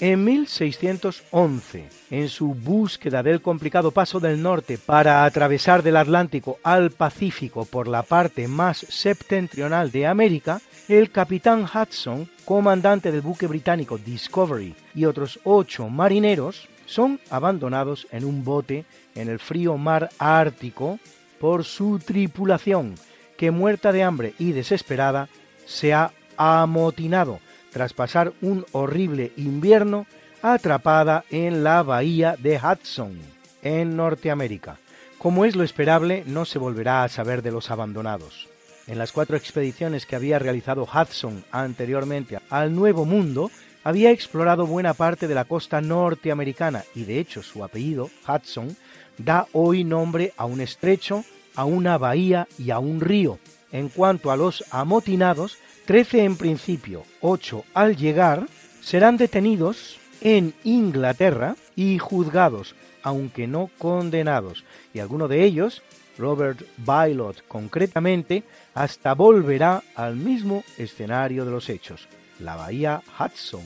[0.01, 6.91] En 1611, en su búsqueda del complicado paso del norte para atravesar del Atlántico al
[6.91, 13.97] Pacífico por la parte más septentrional de América, el capitán Hudson, comandante del buque británico
[13.97, 18.85] Discovery y otros ocho marineros son abandonados en un bote
[19.15, 20.99] en el frío mar Ártico
[21.39, 22.95] por su tripulación,
[23.37, 25.29] que muerta de hambre y desesperada
[25.65, 27.39] se ha amotinado
[27.71, 30.05] tras pasar un horrible invierno
[30.41, 33.17] atrapada en la bahía de Hudson,
[33.61, 34.77] en Norteamérica.
[35.17, 38.52] Como es lo esperable, no se volverá a saber de los abandonados.
[38.85, 43.49] En las cuatro expediciones que había realizado Hudson anteriormente al Nuevo Mundo,
[43.83, 48.75] había explorado buena parte de la costa norteamericana y de hecho su apellido, Hudson,
[49.17, 51.23] da hoy nombre a un estrecho,
[51.55, 53.39] a una bahía y a un río.
[53.71, 58.47] En cuanto a los amotinados, Trece en principio, ocho al llegar,
[58.81, 65.83] serán detenidos en Inglaterra y juzgados, aunque no condenados, y alguno de ellos,
[66.17, 72.07] Robert Bylot concretamente, hasta volverá al mismo escenario de los hechos,
[72.39, 73.63] la bahía Hudson.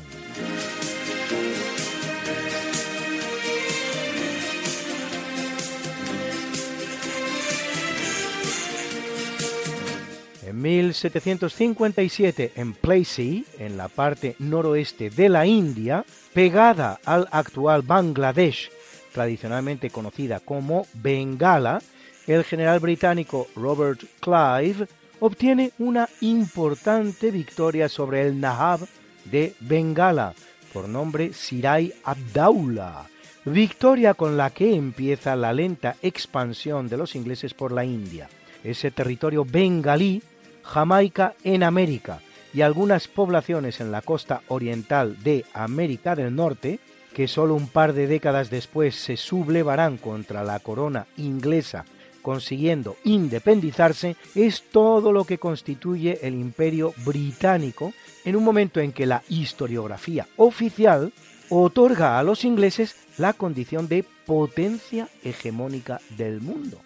[10.47, 18.71] En 1757, en Plassey, en la parte noroeste de la India, pegada al actual Bangladesh,
[19.11, 21.81] tradicionalmente conocida como Bengala,
[22.27, 24.87] el general británico Robert Clive
[25.19, 28.81] obtiene una importante victoria sobre el Nahab
[29.25, 30.33] de Bengala,
[30.73, 33.07] por nombre Sirai Abdullah,
[33.45, 38.29] victoria con la que empieza la lenta expansión de los ingleses por la India.
[38.63, 40.21] Ese territorio bengalí
[40.63, 42.19] Jamaica en América
[42.53, 46.79] y algunas poblaciones en la costa oriental de América del Norte,
[47.13, 51.85] que solo un par de décadas después se sublevarán contra la corona inglesa
[52.27, 57.93] consiguiendo independizarse, es todo lo que constituye el imperio británico
[58.25, 61.13] en un momento en que la historiografía oficial
[61.47, 66.81] otorga a los ingleses la condición de potencia hegemónica del mundo.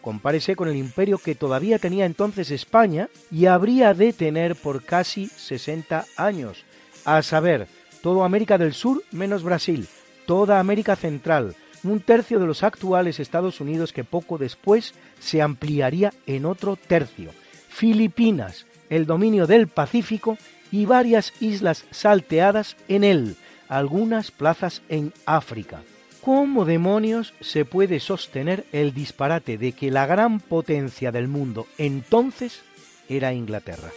[0.00, 5.26] Compárese con el imperio que todavía tenía entonces España y habría de tener por casi
[5.26, 6.64] 60 años,
[7.04, 7.68] a saber,
[8.00, 9.88] toda América del Sur menos Brasil,
[10.24, 11.54] toda América Central,
[11.88, 17.30] un tercio de los actuales Estados Unidos que poco después se ampliaría en otro tercio,
[17.68, 20.38] Filipinas, el dominio del Pacífico
[20.70, 23.36] y varias islas salteadas en él,
[23.68, 25.82] algunas plazas en África.
[26.22, 32.62] ¿Cómo demonios se puede sostener el disparate de que la gran potencia del mundo entonces
[33.08, 33.90] era Inglaterra?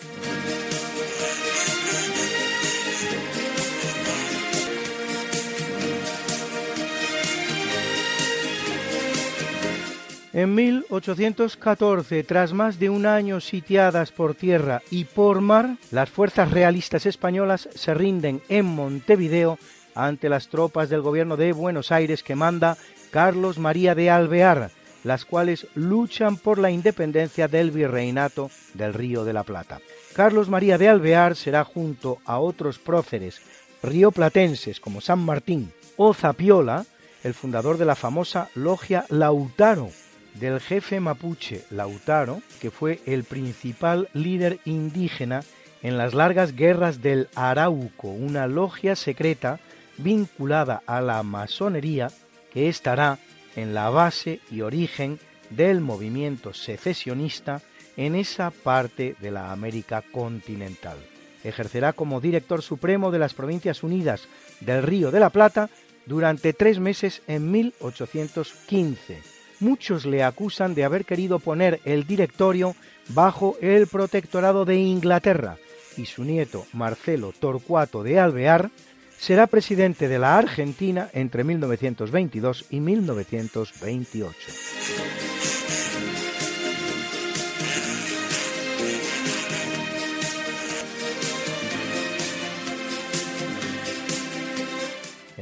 [10.32, 16.52] En 1814, tras más de un año sitiadas por tierra y por mar, las fuerzas
[16.52, 19.58] realistas españolas se rinden en Montevideo
[19.96, 22.78] ante las tropas del gobierno de Buenos Aires que manda
[23.10, 24.70] Carlos María de Alvear,
[25.04, 29.80] las cuales luchan por la independencia del virreinato del Río de la Plata.
[30.14, 33.42] Carlos María de Alvear será junto a otros próceres
[33.82, 36.86] rioplatenses como San Martín o Zapiola,
[37.24, 39.90] el fundador de la famosa logia Lautaro,
[40.36, 45.44] del jefe mapuche Lautaro, que fue el principal líder indígena
[45.82, 49.60] en las largas guerras del Arauco, una logia secreta
[49.98, 52.10] vinculada a la masonería
[52.54, 53.20] que estará
[53.56, 55.20] en la base y origen
[55.50, 57.62] del movimiento secesionista
[57.98, 60.98] en esa parte de la América continental.
[61.44, 64.28] Ejercerá como director supremo de las Provincias Unidas
[64.60, 65.70] del Río de la Plata
[66.06, 69.39] durante tres meses en 1815.
[69.60, 72.76] Muchos le acusan de haber querido poner el directorio
[73.10, 75.58] bajo el protectorado de Inglaterra
[75.98, 78.70] y su nieto Marcelo Torcuato de Alvear
[79.18, 85.29] será presidente de la Argentina entre 1922 y 1928.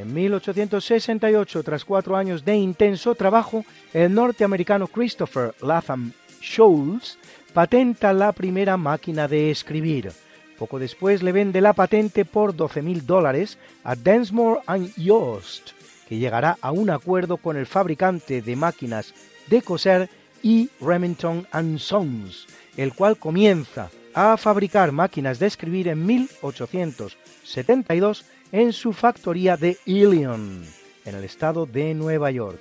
[0.07, 7.19] En 1868, tras cuatro años de intenso trabajo, el norteamericano Christopher Latham Scholes
[7.53, 10.13] patenta la primera máquina de escribir.
[10.57, 14.61] Poco después le vende la patente por 12.000 dólares a Densmore
[14.95, 15.71] Yost,
[16.07, 19.13] que llegará a un acuerdo con el fabricante de máquinas
[19.47, 20.09] de coser
[20.41, 21.45] y Remington
[21.79, 22.47] Sons,
[22.77, 30.63] el cual comienza a fabricar máquinas de escribir en 1872 en su factoría de Ilion,
[31.05, 32.59] en el estado de Nueva York.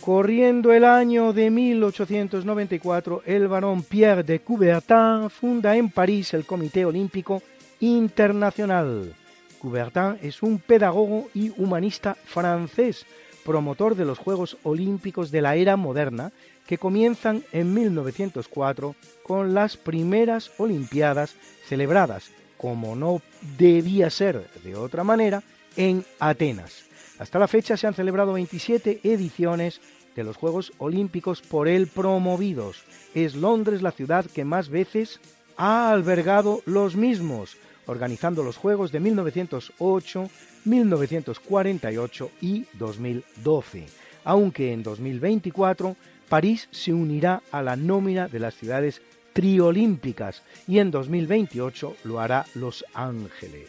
[0.00, 6.84] Corriendo el año de 1894, el barón Pierre de Coubertin funda en París el Comité
[6.84, 7.42] Olímpico
[7.80, 9.14] Internacional.
[9.60, 13.06] Coubertin es un pedagogo y humanista francés,
[13.44, 16.32] promotor de los Juegos Olímpicos de la era moderna,
[16.66, 21.34] que comienzan en 1904 con las primeras Olimpiadas
[21.66, 23.22] celebradas, como no
[23.58, 25.42] debía ser de otra manera,
[25.76, 26.84] en Atenas.
[27.18, 29.80] Hasta la fecha se han celebrado 27 ediciones
[30.16, 32.84] de los Juegos Olímpicos por él promovidos.
[33.14, 35.20] Es Londres la ciudad que más veces
[35.56, 37.56] ha albergado los mismos,
[37.90, 40.30] organizando los Juegos de 1908,
[40.64, 43.86] 1948 y 2012,
[44.24, 45.96] aunque en 2024
[46.28, 49.02] París se unirá a la nómina de las ciudades
[49.32, 53.68] triolímpicas y en 2028 lo hará Los Ángeles.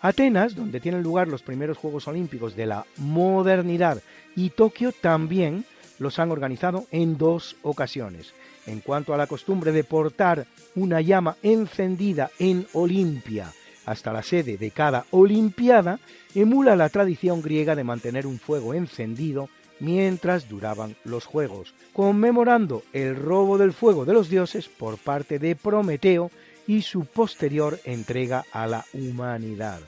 [0.00, 4.02] Atenas, donde tienen lugar los primeros Juegos Olímpicos de la modernidad,
[4.36, 5.64] y Tokio también
[5.98, 8.34] los han organizado en dos ocasiones.
[8.66, 13.52] En cuanto a la costumbre de portar una llama encendida en Olimpia
[13.86, 15.98] hasta la sede de cada Olimpiada,
[16.34, 19.48] emula la tradición griega de mantener un fuego encendido
[19.80, 25.56] mientras duraban los Juegos, conmemorando el robo del fuego de los dioses por parte de
[25.56, 26.30] Prometeo
[26.66, 29.80] y su posterior entrega a la humanidad.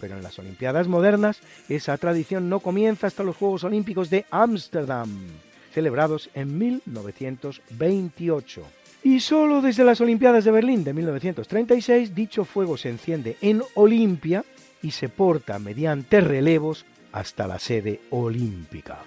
[0.00, 5.10] Pero en las Olimpiadas modernas esa tradición no comienza hasta los Juegos Olímpicos de Ámsterdam,
[5.76, 8.62] celebrados en 1928.
[9.02, 14.42] Y solo desde las Olimpiadas de Berlín de 1936 dicho fuego se enciende en Olimpia
[14.80, 19.00] y se porta mediante relevos hasta la sede olímpica.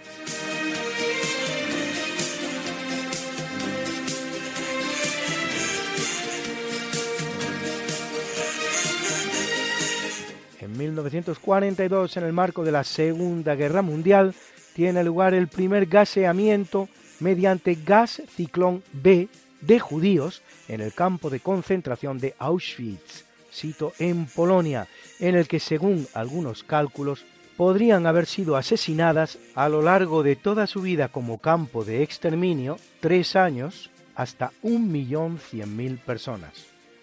[10.62, 14.36] En 1942, en el marco de la Segunda Guerra Mundial,
[14.80, 16.88] tiene lugar el primer gaseamiento
[17.20, 19.28] mediante gas ciclón B
[19.60, 24.88] de judíos en el campo de concentración de Auschwitz, sito en Polonia,
[25.20, 27.26] en el que según algunos cálculos
[27.58, 32.78] podrían haber sido asesinadas a lo largo de toda su vida como campo de exterminio,
[33.02, 36.54] tres años, hasta un millón cien mil personas,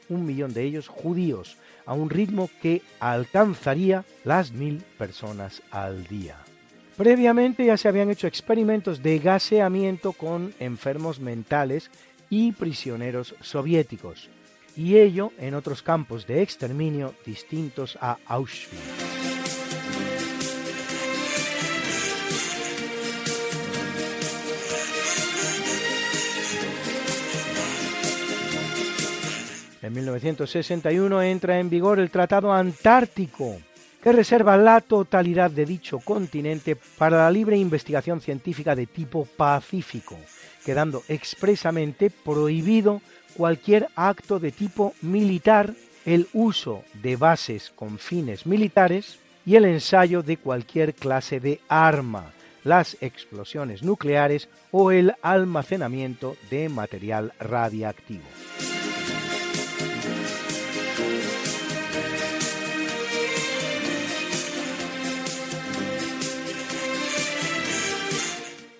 [0.08, 6.45] un millón de ellos judíos, a un ritmo que alcanzaría las mil personas al día.
[6.96, 11.90] Previamente ya se habían hecho experimentos de gaseamiento con enfermos mentales
[12.30, 14.30] y prisioneros soviéticos,
[14.74, 19.06] y ello en otros campos de exterminio distintos a Auschwitz.
[29.82, 33.56] En 1961 entra en vigor el Tratado Antártico,
[34.06, 40.16] que reserva la totalidad de dicho continente para la libre investigación científica de tipo pacífico,
[40.64, 43.02] quedando expresamente prohibido
[43.36, 45.74] cualquier acto de tipo militar,
[46.04, 52.30] el uso de bases con fines militares y el ensayo de cualquier clase de arma,
[52.62, 58.22] las explosiones nucleares o el almacenamiento de material radiactivo.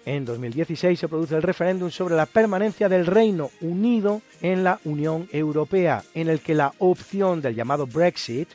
[0.07, 5.29] En 2016 se produce el referéndum sobre la permanencia del Reino Unido en la Unión
[5.33, 8.49] Europea, en el que la opción del llamado Brexit,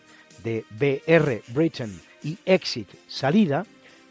[0.46, 3.66] de BR Britain y Exit salida,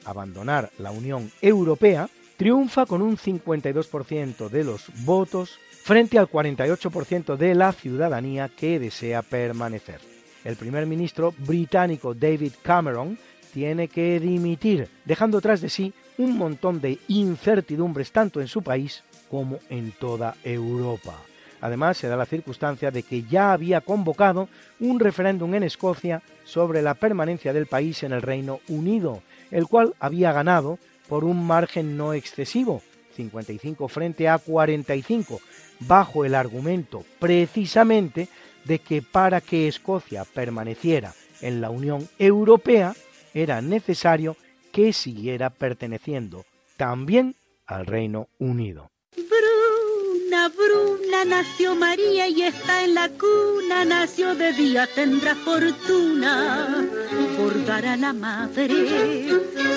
[0.04, 7.54] abandonar la Unión Europea, triunfa con un 52% de los votos frente al 48% de
[7.54, 10.00] la ciudadanía que desea permanecer.
[10.44, 13.18] El primer ministro británico David Cameron
[13.54, 19.02] tiene que dimitir, dejando tras de sí un montón de incertidumbres tanto en su país
[19.30, 21.16] como en toda Europa.
[21.62, 24.48] Además, se da la circunstancia de que ya había convocado
[24.80, 29.94] un referéndum en Escocia sobre la permanencia del país en el Reino Unido, el cual
[29.98, 30.78] había ganado
[31.08, 32.82] por un margen no excesivo,
[33.16, 35.40] 55 frente a 45,
[35.80, 38.28] bajo el argumento precisamente
[38.64, 42.94] de que para que Escocia permaneciera en la Unión Europea
[43.32, 44.36] era necesario
[44.72, 46.44] que siguiera perteneciendo
[46.76, 47.34] también
[47.66, 48.90] al Reino Unido.
[49.16, 56.88] Bruna, Bruna, nació María y está en la cuna, nació de día, tendrá fortuna.
[57.36, 59.28] Por dar a la madre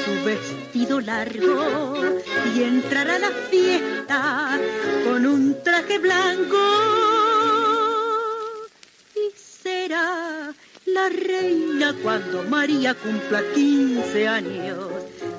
[0.06, 1.96] su vestido largo
[2.56, 4.60] y entrar a la fiesta
[5.06, 7.23] con un traje blanco
[11.10, 14.88] reina cuando María cumpla 15 años.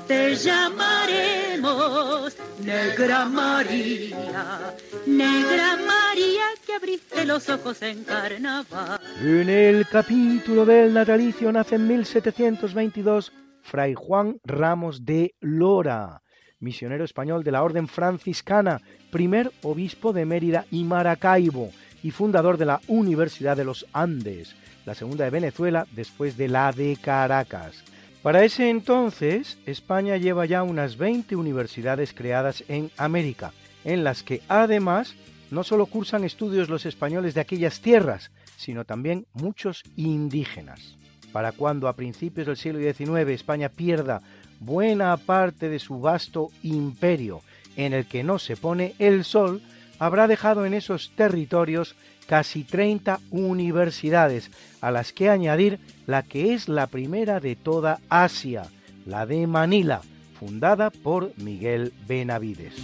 [0.07, 4.75] Te llamaremos Negra María,
[5.07, 9.01] Negra María que abriste los ojos en carnaval.
[9.21, 13.33] En el capítulo del natalicio nace en 1722
[13.63, 16.23] Fray Juan Ramos de Lora,
[16.61, 21.71] misionero español de la Orden Franciscana, primer obispo de Mérida y Maracaibo
[22.03, 24.55] y fundador de la Universidad de los Andes
[24.85, 27.85] la segunda de Venezuela después de la de Caracas.
[28.23, 33.53] Para ese entonces, España lleva ya unas 20 universidades creadas en América,
[33.85, 35.15] en las que además
[35.51, 40.97] no solo cursan estudios los españoles de aquellas tierras, sino también muchos indígenas.
[41.33, 44.23] Para cuando a principios del siglo XIX España pierda
[44.61, 47.43] buena parte de su vasto imperio
[47.77, 49.61] en el que no se pone el sol,
[49.99, 56.69] habrá dejado en esos territorios casi 30 universidades, a las que añadir la que es
[56.69, 58.65] la primera de toda Asia,
[59.07, 60.03] la de Manila,
[60.39, 62.75] fundada por Miguel Benavides.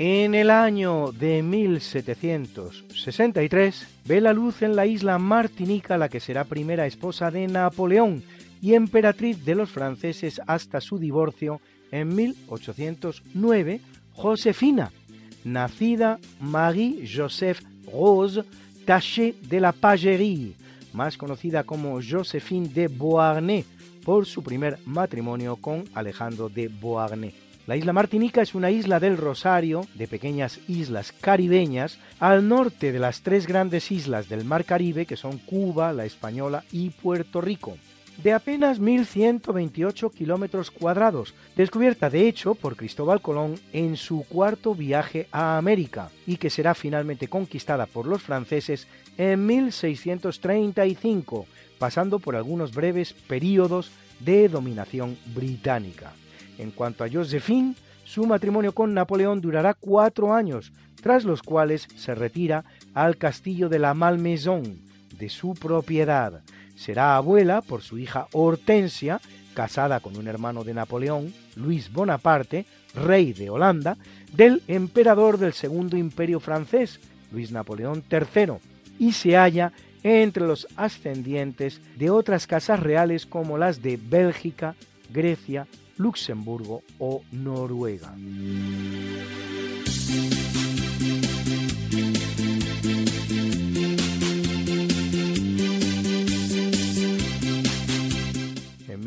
[0.00, 6.44] En el año de 1763 ve la luz en la isla Martinica la que será
[6.44, 8.22] primera esposa de Napoleón
[8.60, 11.60] y emperatriz de los franceses hasta su divorcio
[11.90, 13.80] en 1809,
[14.12, 14.92] Josefina,
[15.44, 17.62] nacida Marie-Joseph
[17.92, 18.44] Rose
[18.84, 20.54] Taché de la Pagerie,
[20.92, 23.66] más conocida como Joséphine de Beauharnais
[24.04, 27.34] por su primer matrimonio con Alejandro de Beauharnais.
[27.66, 32.98] La isla Martinica es una isla del Rosario, de pequeñas islas caribeñas, al norte de
[32.98, 37.76] las tres grandes islas del Mar Caribe que son Cuba, la Española y Puerto Rico
[38.22, 45.28] de apenas 1.128 kilómetros cuadrados, descubierta de hecho por Cristóbal Colón en su cuarto viaje
[45.30, 51.46] a América y que será finalmente conquistada por los franceses en 1635,
[51.78, 56.12] pasando por algunos breves períodos de dominación británica.
[56.58, 57.74] En cuanto a Josephine,
[58.04, 62.64] su matrimonio con Napoleón durará cuatro años, tras los cuales se retira
[62.94, 64.80] al castillo de la Malmaison,
[65.16, 66.42] de su propiedad,
[66.78, 69.20] será abuela por su hija Hortensia,
[69.52, 73.96] casada con un hermano de Napoleón, Luis Bonaparte, rey de Holanda,
[74.32, 77.00] del emperador del Segundo Imperio francés,
[77.32, 78.54] Luis Napoleón III,
[78.98, 79.72] y se halla
[80.04, 84.76] entre los ascendientes de otras casas reales como las de Bélgica,
[85.10, 88.14] Grecia, Luxemburgo o Noruega.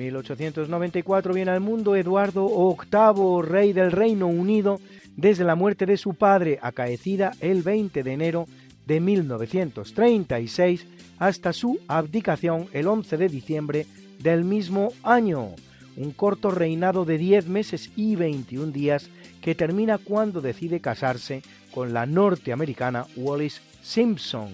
[0.02, 4.80] 1894 viene al mundo Eduardo VIII, rey del Reino Unido,
[5.16, 8.46] desde la muerte de su padre, acaecida el 20 de enero
[8.88, 10.88] de 1936,
[11.20, 13.86] hasta su abdicación el 11 de diciembre
[14.20, 15.50] del mismo año.
[15.98, 19.10] Un corto reinado de 10 meses y 21 días
[19.42, 21.42] que termina cuando decide casarse
[21.74, 24.50] con la norteamericana Wallis Simpson,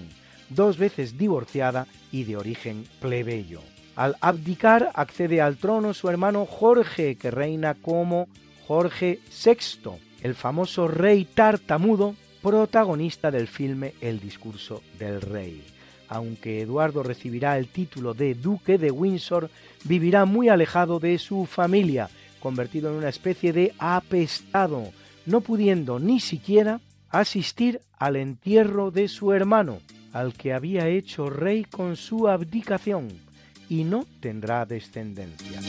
[0.49, 3.61] dos veces divorciada y de origen plebeyo.
[3.97, 8.27] Al abdicar accede al trono su hermano Jorge, que reina como
[8.67, 9.89] Jorge VI,
[10.21, 15.65] el famoso rey tartamudo protagonista del filme El discurso del rey.
[16.09, 19.49] Aunque Eduardo recibirá el título de duque de Windsor,
[19.83, 22.07] vivirá muy alejado de su familia,
[22.39, 24.91] convertido en una especie de apestado,
[25.25, 29.79] no pudiendo ni siquiera asistir al entierro de su hermano,
[30.13, 33.25] al que había hecho rey con su abdicación,
[33.69, 35.61] y no tendrá descendencia.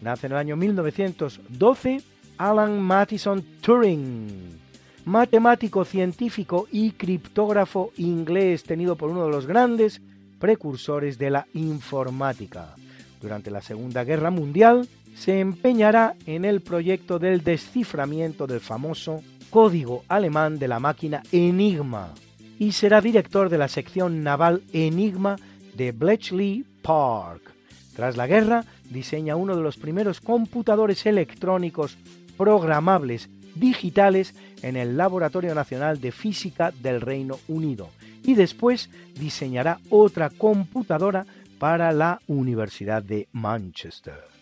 [0.00, 2.02] Nace en el año 1912
[2.36, 4.58] Alan Mattison Turing,
[5.06, 10.02] matemático, científico y criptógrafo inglés tenido por uno de los grandes
[10.38, 12.74] precursores de la informática.
[13.22, 20.04] Durante la Segunda Guerra Mundial se empeñará en el proyecto del desciframiento del famoso código
[20.08, 22.12] alemán de la máquina Enigma
[22.58, 25.36] y será director de la sección naval Enigma
[25.76, 27.52] de Bletchley Park.
[27.94, 31.96] Tras la guerra, diseña uno de los primeros computadores electrónicos
[32.36, 37.90] programables digitales en el Laboratorio Nacional de Física del Reino Unido
[38.24, 41.24] y después diseñará otra computadora
[41.58, 44.33] para la Universidad de Manchester.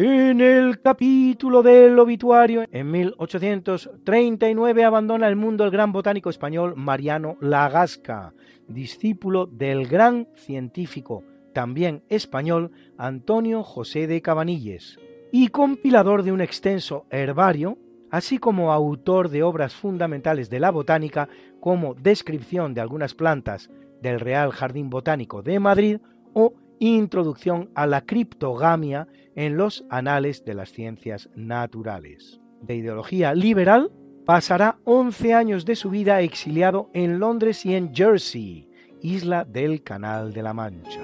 [0.00, 7.36] En el capítulo del obituario, en 1839 abandona el mundo el gran botánico español Mariano
[7.40, 8.32] Lagasca,
[8.68, 15.00] discípulo del gran científico, también español, Antonio José de Cabanilles,
[15.32, 17.76] y compilador de un extenso herbario,
[18.12, 23.68] así como autor de obras fundamentales de la botánica como descripción de algunas plantas
[24.00, 25.98] del Real Jardín Botánico de Madrid
[26.34, 32.40] o Introducción a la criptogamia en los anales de las ciencias naturales.
[32.62, 33.90] De ideología liberal,
[34.24, 38.68] pasará 11 años de su vida exiliado en Londres y en Jersey,
[39.00, 41.00] isla del Canal de la Mancha.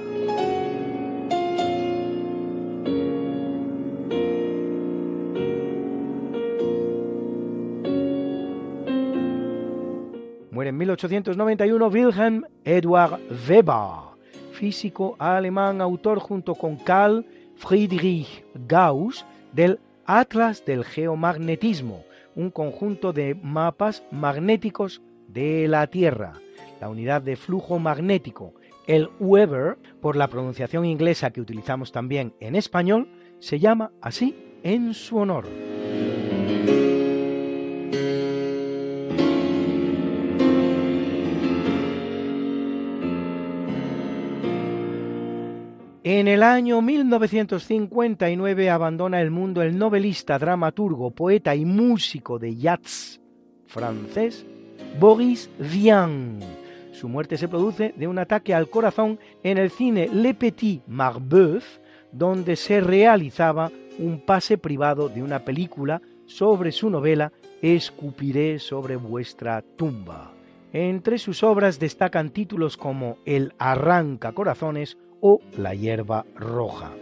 [10.50, 13.18] Muere en 1891 Wilhelm Eduard
[13.48, 14.13] Weber
[14.54, 17.26] físico alemán, autor junto con Carl
[17.56, 22.04] Friedrich Gauss del Atlas del Geomagnetismo,
[22.34, 26.34] un conjunto de mapas magnéticos de la Tierra,
[26.80, 28.54] la unidad de flujo magnético.
[28.86, 33.08] El Weber, por la pronunciación inglesa que utilizamos también en español,
[33.38, 35.46] se llama así en su honor.
[46.06, 53.22] En el año 1959 abandona el mundo el novelista, dramaturgo, poeta y músico de jazz
[53.66, 54.44] francés
[55.00, 56.40] Boris Vian.
[56.92, 61.78] Su muerte se produce de un ataque al corazón en el cine Le Petit Marbeuf,
[62.12, 67.32] donde se realizaba un pase privado de una película sobre su novela
[67.62, 70.32] Escupiré sobre vuestra tumba.
[70.74, 76.92] Entre sus obras destacan títulos como El arranca corazones o la hierba roja.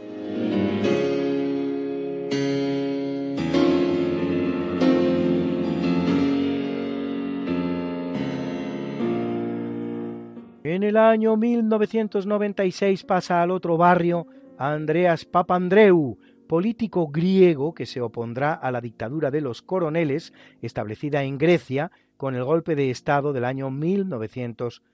[10.63, 16.17] En el año 1996 pasa al otro barrio Andreas Papandreou,
[16.47, 22.37] político griego que se opondrá a la dictadura de los coroneles establecida en Grecia con
[22.37, 24.93] el golpe de Estado del año 1990.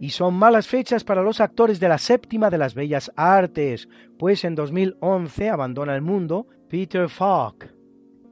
[0.02, 3.88] Y son malas fechas para los actores de la séptima de las bellas artes,
[4.18, 7.72] pues en 2011 abandona el mundo Peter Falk.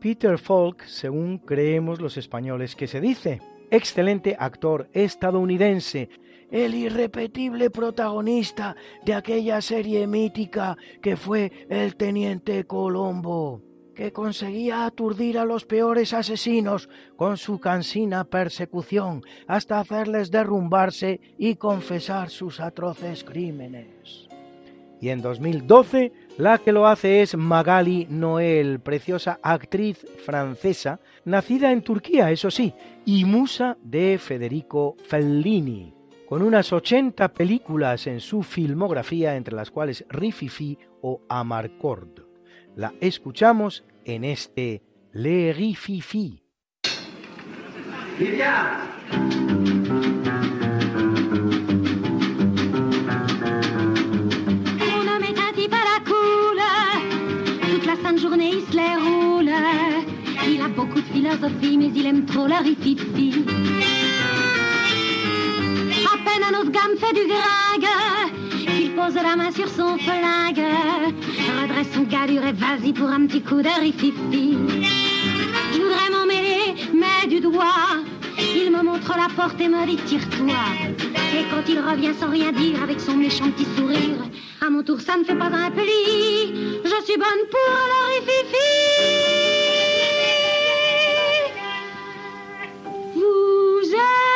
[0.00, 3.40] Peter Falk, según creemos los españoles que se dice,
[3.70, 6.08] excelente actor estadounidense,
[6.50, 8.74] el irrepetible protagonista
[9.04, 13.62] de aquella serie mítica que fue el Teniente Colombo,
[14.00, 21.56] que conseguía aturdir a los peores asesinos con su cansina persecución hasta hacerles derrumbarse y
[21.56, 24.26] confesar sus atroces crímenes.
[25.02, 31.82] Y en 2012 la que lo hace es Magali Noel, preciosa actriz francesa, nacida en
[31.82, 32.72] Turquía, eso sí,
[33.04, 35.92] y musa de Federico Fellini
[36.26, 42.30] con unas 80 películas en su filmografía, entre las cuales Rififi o Amarcord.
[42.76, 44.82] La escuchamos en este
[45.12, 46.42] Le Rififi.
[48.20, 48.26] Mon
[55.06, 56.60] homme est un type à la cool,
[57.70, 59.50] toute la sainte journée il se les roule.
[60.48, 63.44] Il a beaucoup de philosophie, mais il aime trop la rififi.
[66.06, 67.90] À peine un autre gamme fait du gringue,
[68.96, 70.64] pose la main sur son flingue.
[71.62, 74.56] Redresse son galure et vas-y pour un petit coup de rififi.
[75.72, 78.02] Je voudrais m'en mêler, mais du doigt.
[78.38, 80.54] Il me montre la porte et me dit tire-toi.
[81.34, 84.16] Et quand il revient sans rien dire avec son méchant petit sourire,
[84.60, 86.82] à mon tour ça ne fait pas un pli.
[86.84, 88.70] Je suis bonne pour le rififi.
[93.14, 94.29] Vous avez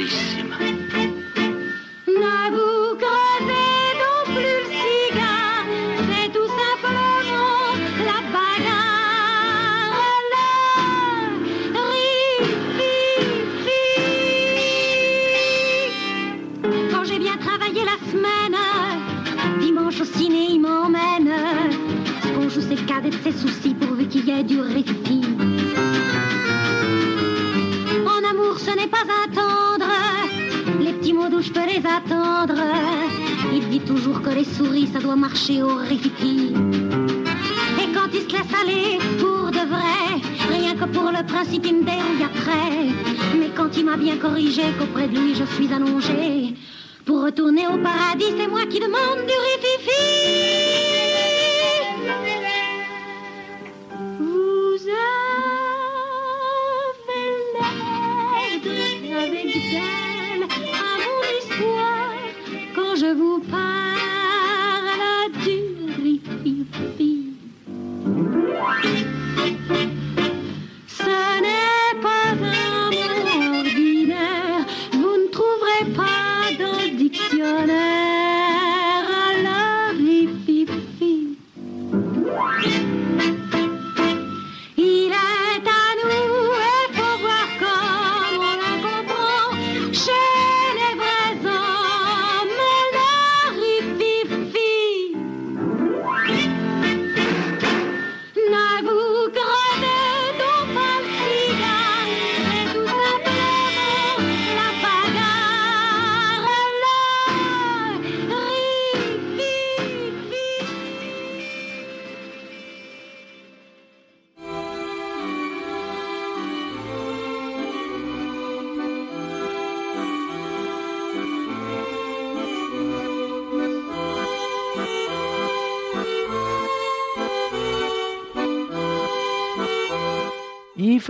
[0.00, 0.89] belíssima.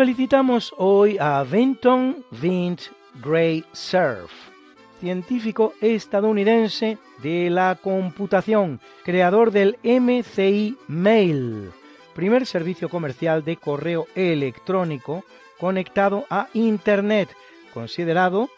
[0.00, 2.80] Felicitamos hoy a Vinton Vint
[3.22, 4.32] Gray Surf,
[4.98, 11.70] científico estadounidense de la computación, creador del MCI Mail,
[12.14, 15.22] primer servicio comercial de correo electrónico
[15.58, 17.28] conectado a Internet,
[17.74, 18.48] considerado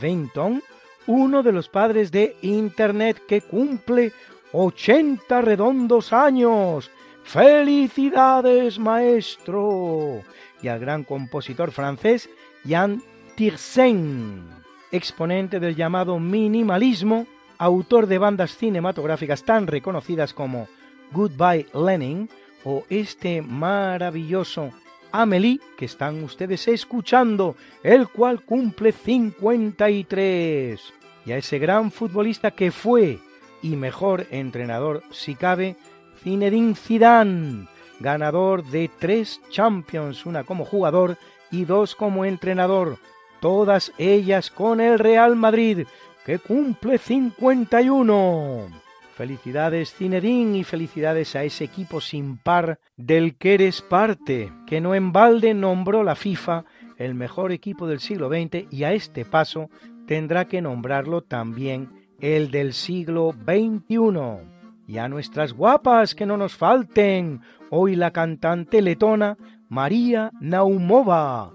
[0.00, 0.62] Vinton
[1.08, 4.12] uno de los padres de Internet que cumple
[4.52, 6.88] 80 redondos años.
[7.24, 10.22] ¡Felicidades, maestro!
[10.62, 12.30] Y al gran compositor francés
[12.66, 13.02] Jan
[13.36, 14.48] Tiersen,
[14.90, 17.26] exponente del llamado minimalismo,
[17.58, 20.68] autor de bandas cinematográficas tan reconocidas como
[21.12, 22.28] Goodbye Lenin
[22.64, 24.70] o este maravilloso
[25.12, 30.80] Amelie que están ustedes escuchando, el cual cumple 53.
[31.26, 33.18] Y a ese gran futbolista que fue
[33.62, 35.76] y mejor entrenador si cabe,
[36.22, 37.68] Zinedine Zidane,
[38.02, 41.16] ganador de tres Champions, una como jugador
[41.50, 42.98] y dos como entrenador,
[43.40, 45.86] todas ellas con el Real Madrid,
[46.26, 48.68] que cumple 51.
[49.14, 54.94] Felicidades Zinedine y felicidades a ese equipo sin par del que eres parte, que no
[54.94, 56.64] en balde nombró la FIFA
[56.96, 59.68] el mejor equipo del siglo XX y a este paso
[60.06, 64.61] tendrá que nombrarlo también el del siglo XXI.
[64.92, 67.40] Y a nuestras guapas que no nos falten,
[67.70, 69.38] hoy la cantante letona
[69.70, 71.50] María Naumova,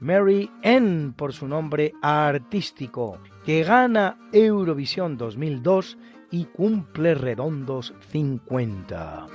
[0.00, 3.16] Mary N por su nombre artístico,
[3.46, 5.96] que gana Eurovisión 2002
[6.30, 9.26] y cumple redondos 50.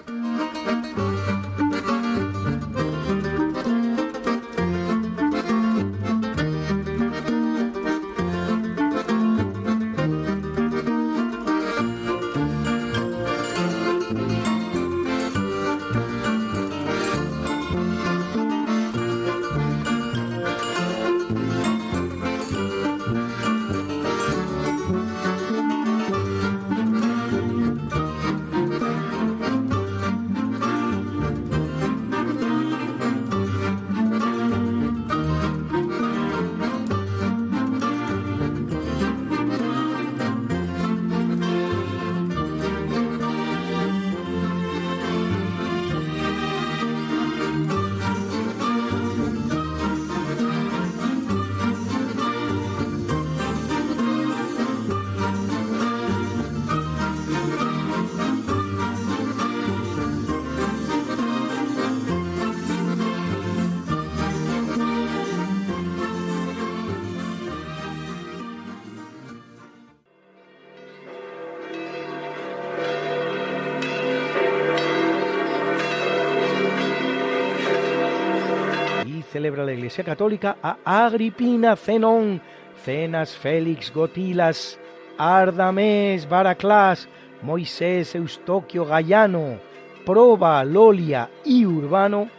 [79.97, 82.39] Iglesia Católica a Agripina, Zenón,
[82.85, 84.79] Cenas, Félix, Gotilas,
[85.17, 87.09] Ardames, Baraclás,
[87.41, 89.59] Moisés, Eustoquio, Gallano,
[90.05, 92.29] Proba, Lolia y Urbano,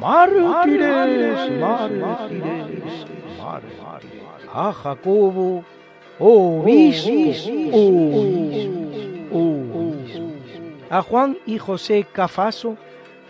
[0.00, 3.06] mártires, mártires,
[4.50, 5.64] a Jacobo,
[6.18, 7.50] obispos,
[10.88, 12.78] a Juan y José Cafaso,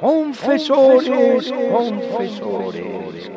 [0.00, 3.30] confesores, confesores.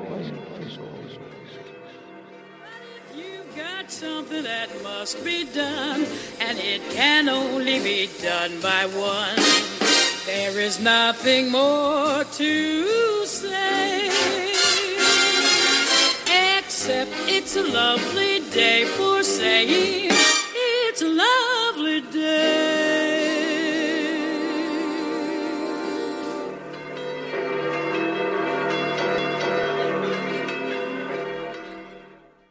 [3.86, 6.06] Something that must be done,
[6.42, 9.36] and it can only be done by one.
[10.26, 14.53] There is nothing more to say.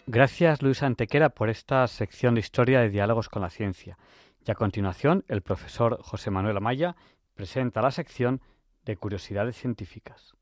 [0.07, 3.99] Gracias Luis Antequera por esta sección de historia de diálogos con la ciencia.
[4.47, 6.97] Y a continuación, el profesor José Manuel Amaya
[7.35, 8.41] presenta la sección
[8.87, 10.35] de curiosidades científicas.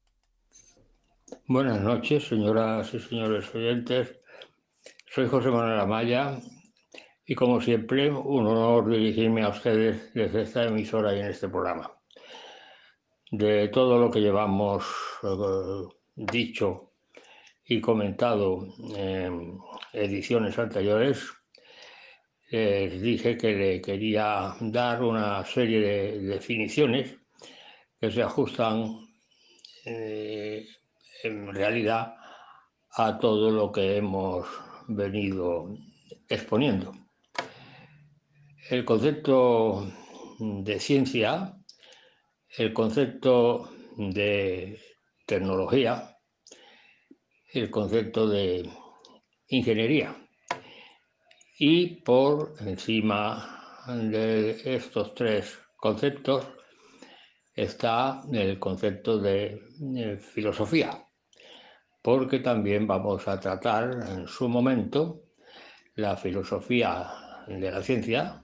[1.47, 4.19] Buenas noches, señoras y señores oyentes.
[5.07, 6.39] Soy José Manuel Amaya
[7.25, 11.93] y, como siempre, un honor dirigirme a ustedes desde esta emisora y en este programa.
[13.31, 14.85] De todo lo que llevamos
[15.23, 16.95] eh, dicho
[17.65, 18.67] y comentado
[18.97, 19.59] en
[19.93, 21.31] ediciones anteriores,
[22.51, 27.17] les dije que le quería dar una serie de definiciones
[28.01, 29.07] que se ajustan
[29.85, 30.67] eh,
[31.23, 32.15] en realidad
[32.93, 34.47] a todo lo que hemos
[34.89, 35.77] venido
[36.29, 36.93] exponiendo.
[38.69, 39.91] El concepto
[40.39, 41.57] de ciencia,
[42.57, 44.81] el concepto de
[45.27, 46.17] tecnología,
[47.53, 48.69] el concepto de
[49.49, 50.17] ingeniería.
[51.59, 56.47] Y por encima de estos tres conceptos
[57.55, 59.61] está el concepto de
[60.33, 61.10] filosofía
[62.03, 65.23] porque también vamos a tratar en su momento
[65.97, 67.11] la filosofía
[67.47, 68.43] de la ciencia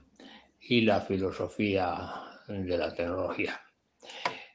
[0.59, 2.13] y la filosofía
[2.47, 3.59] de la tecnología.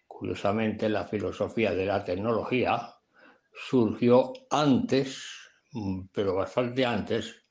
[0.07, 2.95] Curiosamente, la filosofía de la tecnología
[3.53, 5.20] surgió antes,
[6.12, 7.43] pero bastante antes,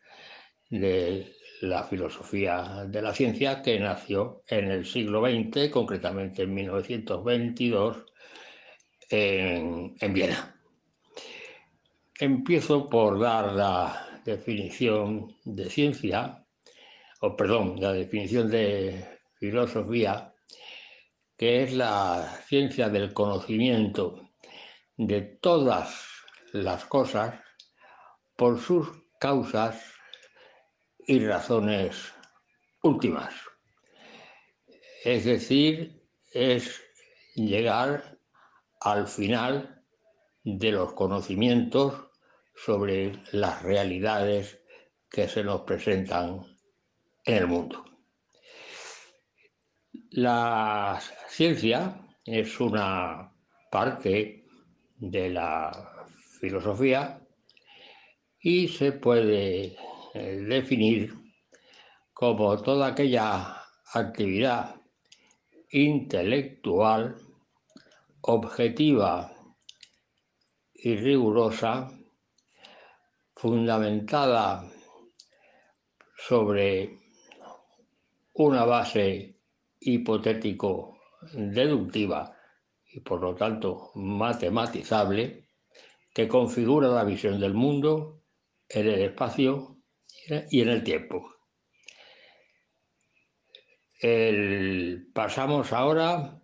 [0.69, 8.05] de la filosofía de la ciencia que nació en el siglo XX, concretamente en 1922,
[9.09, 10.60] en, en Viena.
[12.21, 16.45] Empiezo por dar la definición de ciencia,
[17.19, 19.03] o perdón, la definición de
[19.39, 20.31] filosofía,
[21.35, 24.29] que es la ciencia del conocimiento
[24.97, 25.99] de todas
[26.53, 27.39] las cosas
[28.35, 28.87] por sus
[29.19, 29.83] causas
[31.07, 32.13] y razones
[32.83, 33.33] últimas.
[35.03, 36.83] Es decir, es
[37.33, 38.19] llegar
[38.79, 39.83] al final
[40.43, 42.10] de los conocimientos
[42.65, 44.59] sobre las realidades
[45.09, 46.45] que se nos presentan
[47.25, 47.83] en el mundo.
[50.11, 53.33] La ciencia es una
[53.71, 54.45] parte
[54.97, 56.05] de la
[56.39, 57.19] filosofía
[58.39, 59.77] y se puede
[60.13, 61.15] eh, definir
[62.13, 63.57] como toda aquella
[63.93, 64.75] actividad
[65.71, 67.15] intelectual,
[68.21, 69.33] objetiva
[70.73, 71.97] y rigurosa,
[73.41, 74.63] fundamentada
[76.15, 76.99] sobre
[78.33, 79.35] una base
[79.79, 82.37] hipotético-deductiva
[82.93, 85.47] y por lo tanto matematizable,
[86.13, 88.21] que configura la visión del mundo
[88.69, 89.77] en el espacio
[90.51, 91.27] y en el tiempo.
[95.13, 96.39] pasamos ahora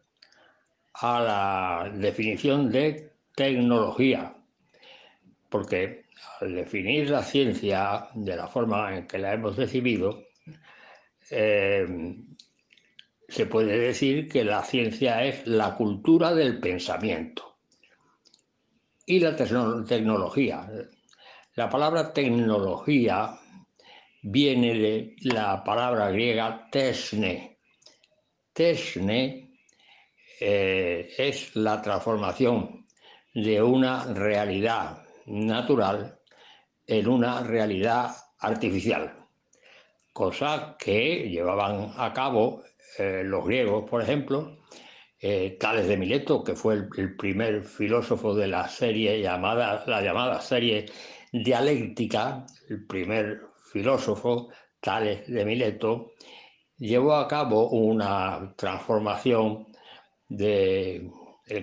[0.93, 4.35] a la definición de tecnología,
[5.49, 6.06] porque
[6.39, 10.27] al definir la ciencia de la forma en que la hemos decidido,
[11.29, 11.85] eh,
[13.27, 17.57] se puede decir que la ciencia es la cultura del pensamiento
[19.05, 20.69] y la tecnología.
[21.55, 23.37] La palabra tecnología
[24.21, 27.59] viene de la palabra griega tesne.
[28.53, 29.51] Tesne
[30.39, 32.85] eh, es la transformación
[33.33, 36.19] de una realidad natural
[36.85, 39.13] en una realidad artificial,
[40.13, 42.63] cosa que llevaban a cabo
[42.97, 44.57] eh, los griegos, por ejemplo,
[45.19, 50.39] eh, Tales de Mileto, que fue el, primer filósofo de la serie llamada, la llamada
[50.41, 50.85] serie
[51.31, 53.41] dialéctica, el primer
[53.71, 54.49] filósofo,
[54.79, 56.13] Tales de Mileto,
[56.77, 59.67] llevó a cabo una transformación
[60.29, 61.11] del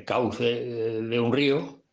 [0.05, 1.84] cauce de un río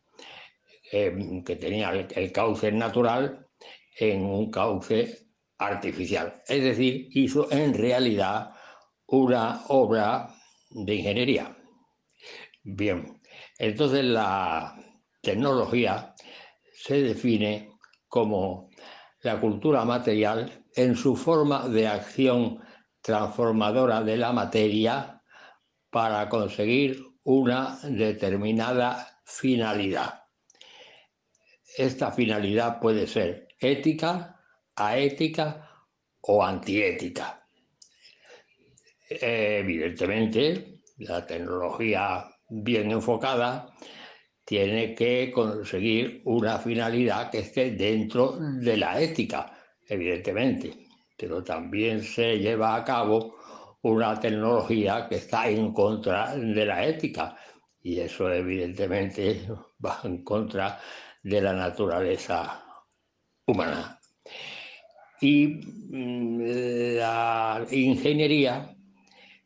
[0.94, 3.48] eh, que tenía el, cauce natural
[3.98, 6.42] en un cauce artificial.
[6.46, 8.50] Es decir, hizo en realidad
[9.06, 10.28] una obra
[10.68, 11.56] de ingeniería.
[12.62, 13.22] Bien,
[13.58, 14.76] entonces la
[15.22, 16.14] tecnología
[16.74, 17.70] se define
[18.06, 18.68] como
[19.22, 22.60] la cultura material en su forma de acción
[23.00, 25.22] transformadora de la materia
[25.90, 30.21] para conseguir una determinada finalidad.
[31.76, 34.40] Esta finalidad puede ser ética,
[34.76, 35.70] aética
[36.20, 37.46] o antiética.
[39.08, 43.72] Evidentemente, la tecnología bien enfocada
[44.44, 49.52] tiene que conseguir una finalidad que esté dentro de la ética,
[49.88, 50.72] evidentemente,
[51.16, 53.36] pero también se lleva a cabo
[53.82, 57.36] una tecnología que está en contra de la ética
[57.82, 59.42] y eso evidentemente
[59.84, 60.78] va en contra
[61.22, 62.64] de la naturaleza
[63.46, 63.98] humana.
[65.20, 66.40] Y mm,
[66.96, 68.74] la ingeniería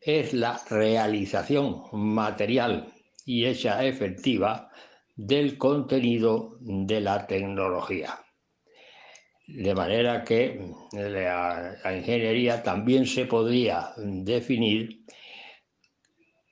[0.01, 2.93] es la realización material
[3.25, 4.71] y hecha efectiva
[5.15, 8.19] del contenido de la tecnología.
[9.47, 15.05] De manera que la, ingeniería también se podría definir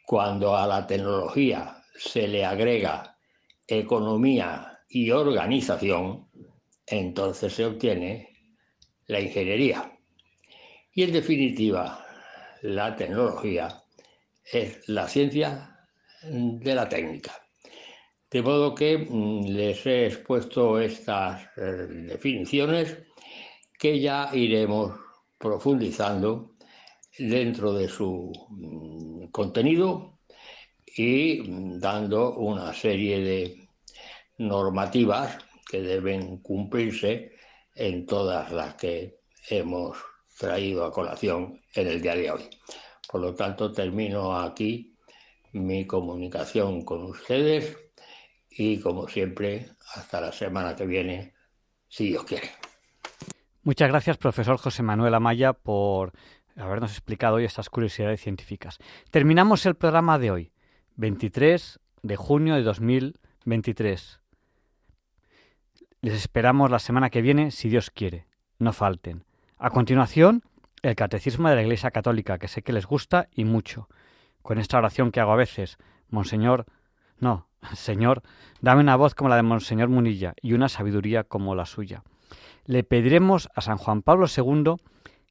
[0.05, 3.17] cuando a la tecnología se le agrega
[3.67, 6.25] economía y organización,
[6.87, 8.29] entonces se obtiene
[9.07, 9.91] la ingeniería.
[10.93, 12.05] Y en definitiva,
[12.61, 13.83] la tecnología
[14.49, 15.77] es la ciencia
[16.23, 17.33] de la técnica.
[18.31, 22.97] De modo que mm, les he expuesto estas eh, definiciones
[23.77, 24.97] que ya iremos
[25.37, 26.53] profundizando
[27.19, 30.19] dentro de su mm, contenido
[30.85, 33.64] y mm, dando una serie de
[34.37, 35.37] normativas
[35.69, 37.33] que deben cumplirse
[37.75, 39.97] en todas las que hemos
[40.37, 42.49] traído a colación en el día de hoy.
[43.09, 44.95] Por lo tanto, termino aquí
[45.53, 47.77] mi comunicación con ustedes
[48.49, 51.33] y como siempre, hasta la semana que viene,
[51.87, 52.49] si Dios quiere.
[53.63, 56.13] Muchas gracias, profesor José Manuel Amaya, por
[56.55, 58.77] habernos explicado hoy estas curiosidades científicas.
[59.11, 60.51] Terminamos el programa de hoy,
[60.95, 64.19] 23 de junio de 2023.
[66.05, 68.27] Les esperamos la semana que viene, si Dios quiere.
[68.59, 69.23] No falten.
[69.57, 70.43] A continuación,
[70.83, 73.89] el Catecismo de la Iglesia Católica, que sé que les gusta y mucho.
[74.43, 75.79] Con esta oración que hago a veces,
[76.09, 76.67] Monseñor,
[77.17, 78.21] no, Señor,
[78.61, 82.03] dame una voz como la de Monseñor Munilla y una sabiduría como la suya.
[82.65, 84.75] Le pediremos a San Juan Pablo II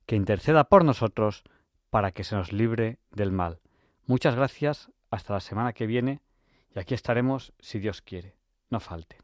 [0.06, 1.44] que interceda por nosotros
[1.88, 3.60] para que se nos libre del mal.
[4.06, 6.20] Muchas gracias, hasta la semana que viene
[6.74, 8.34] y aquí estaremos si Dios quiere.
[8.70, 9.23] No falte.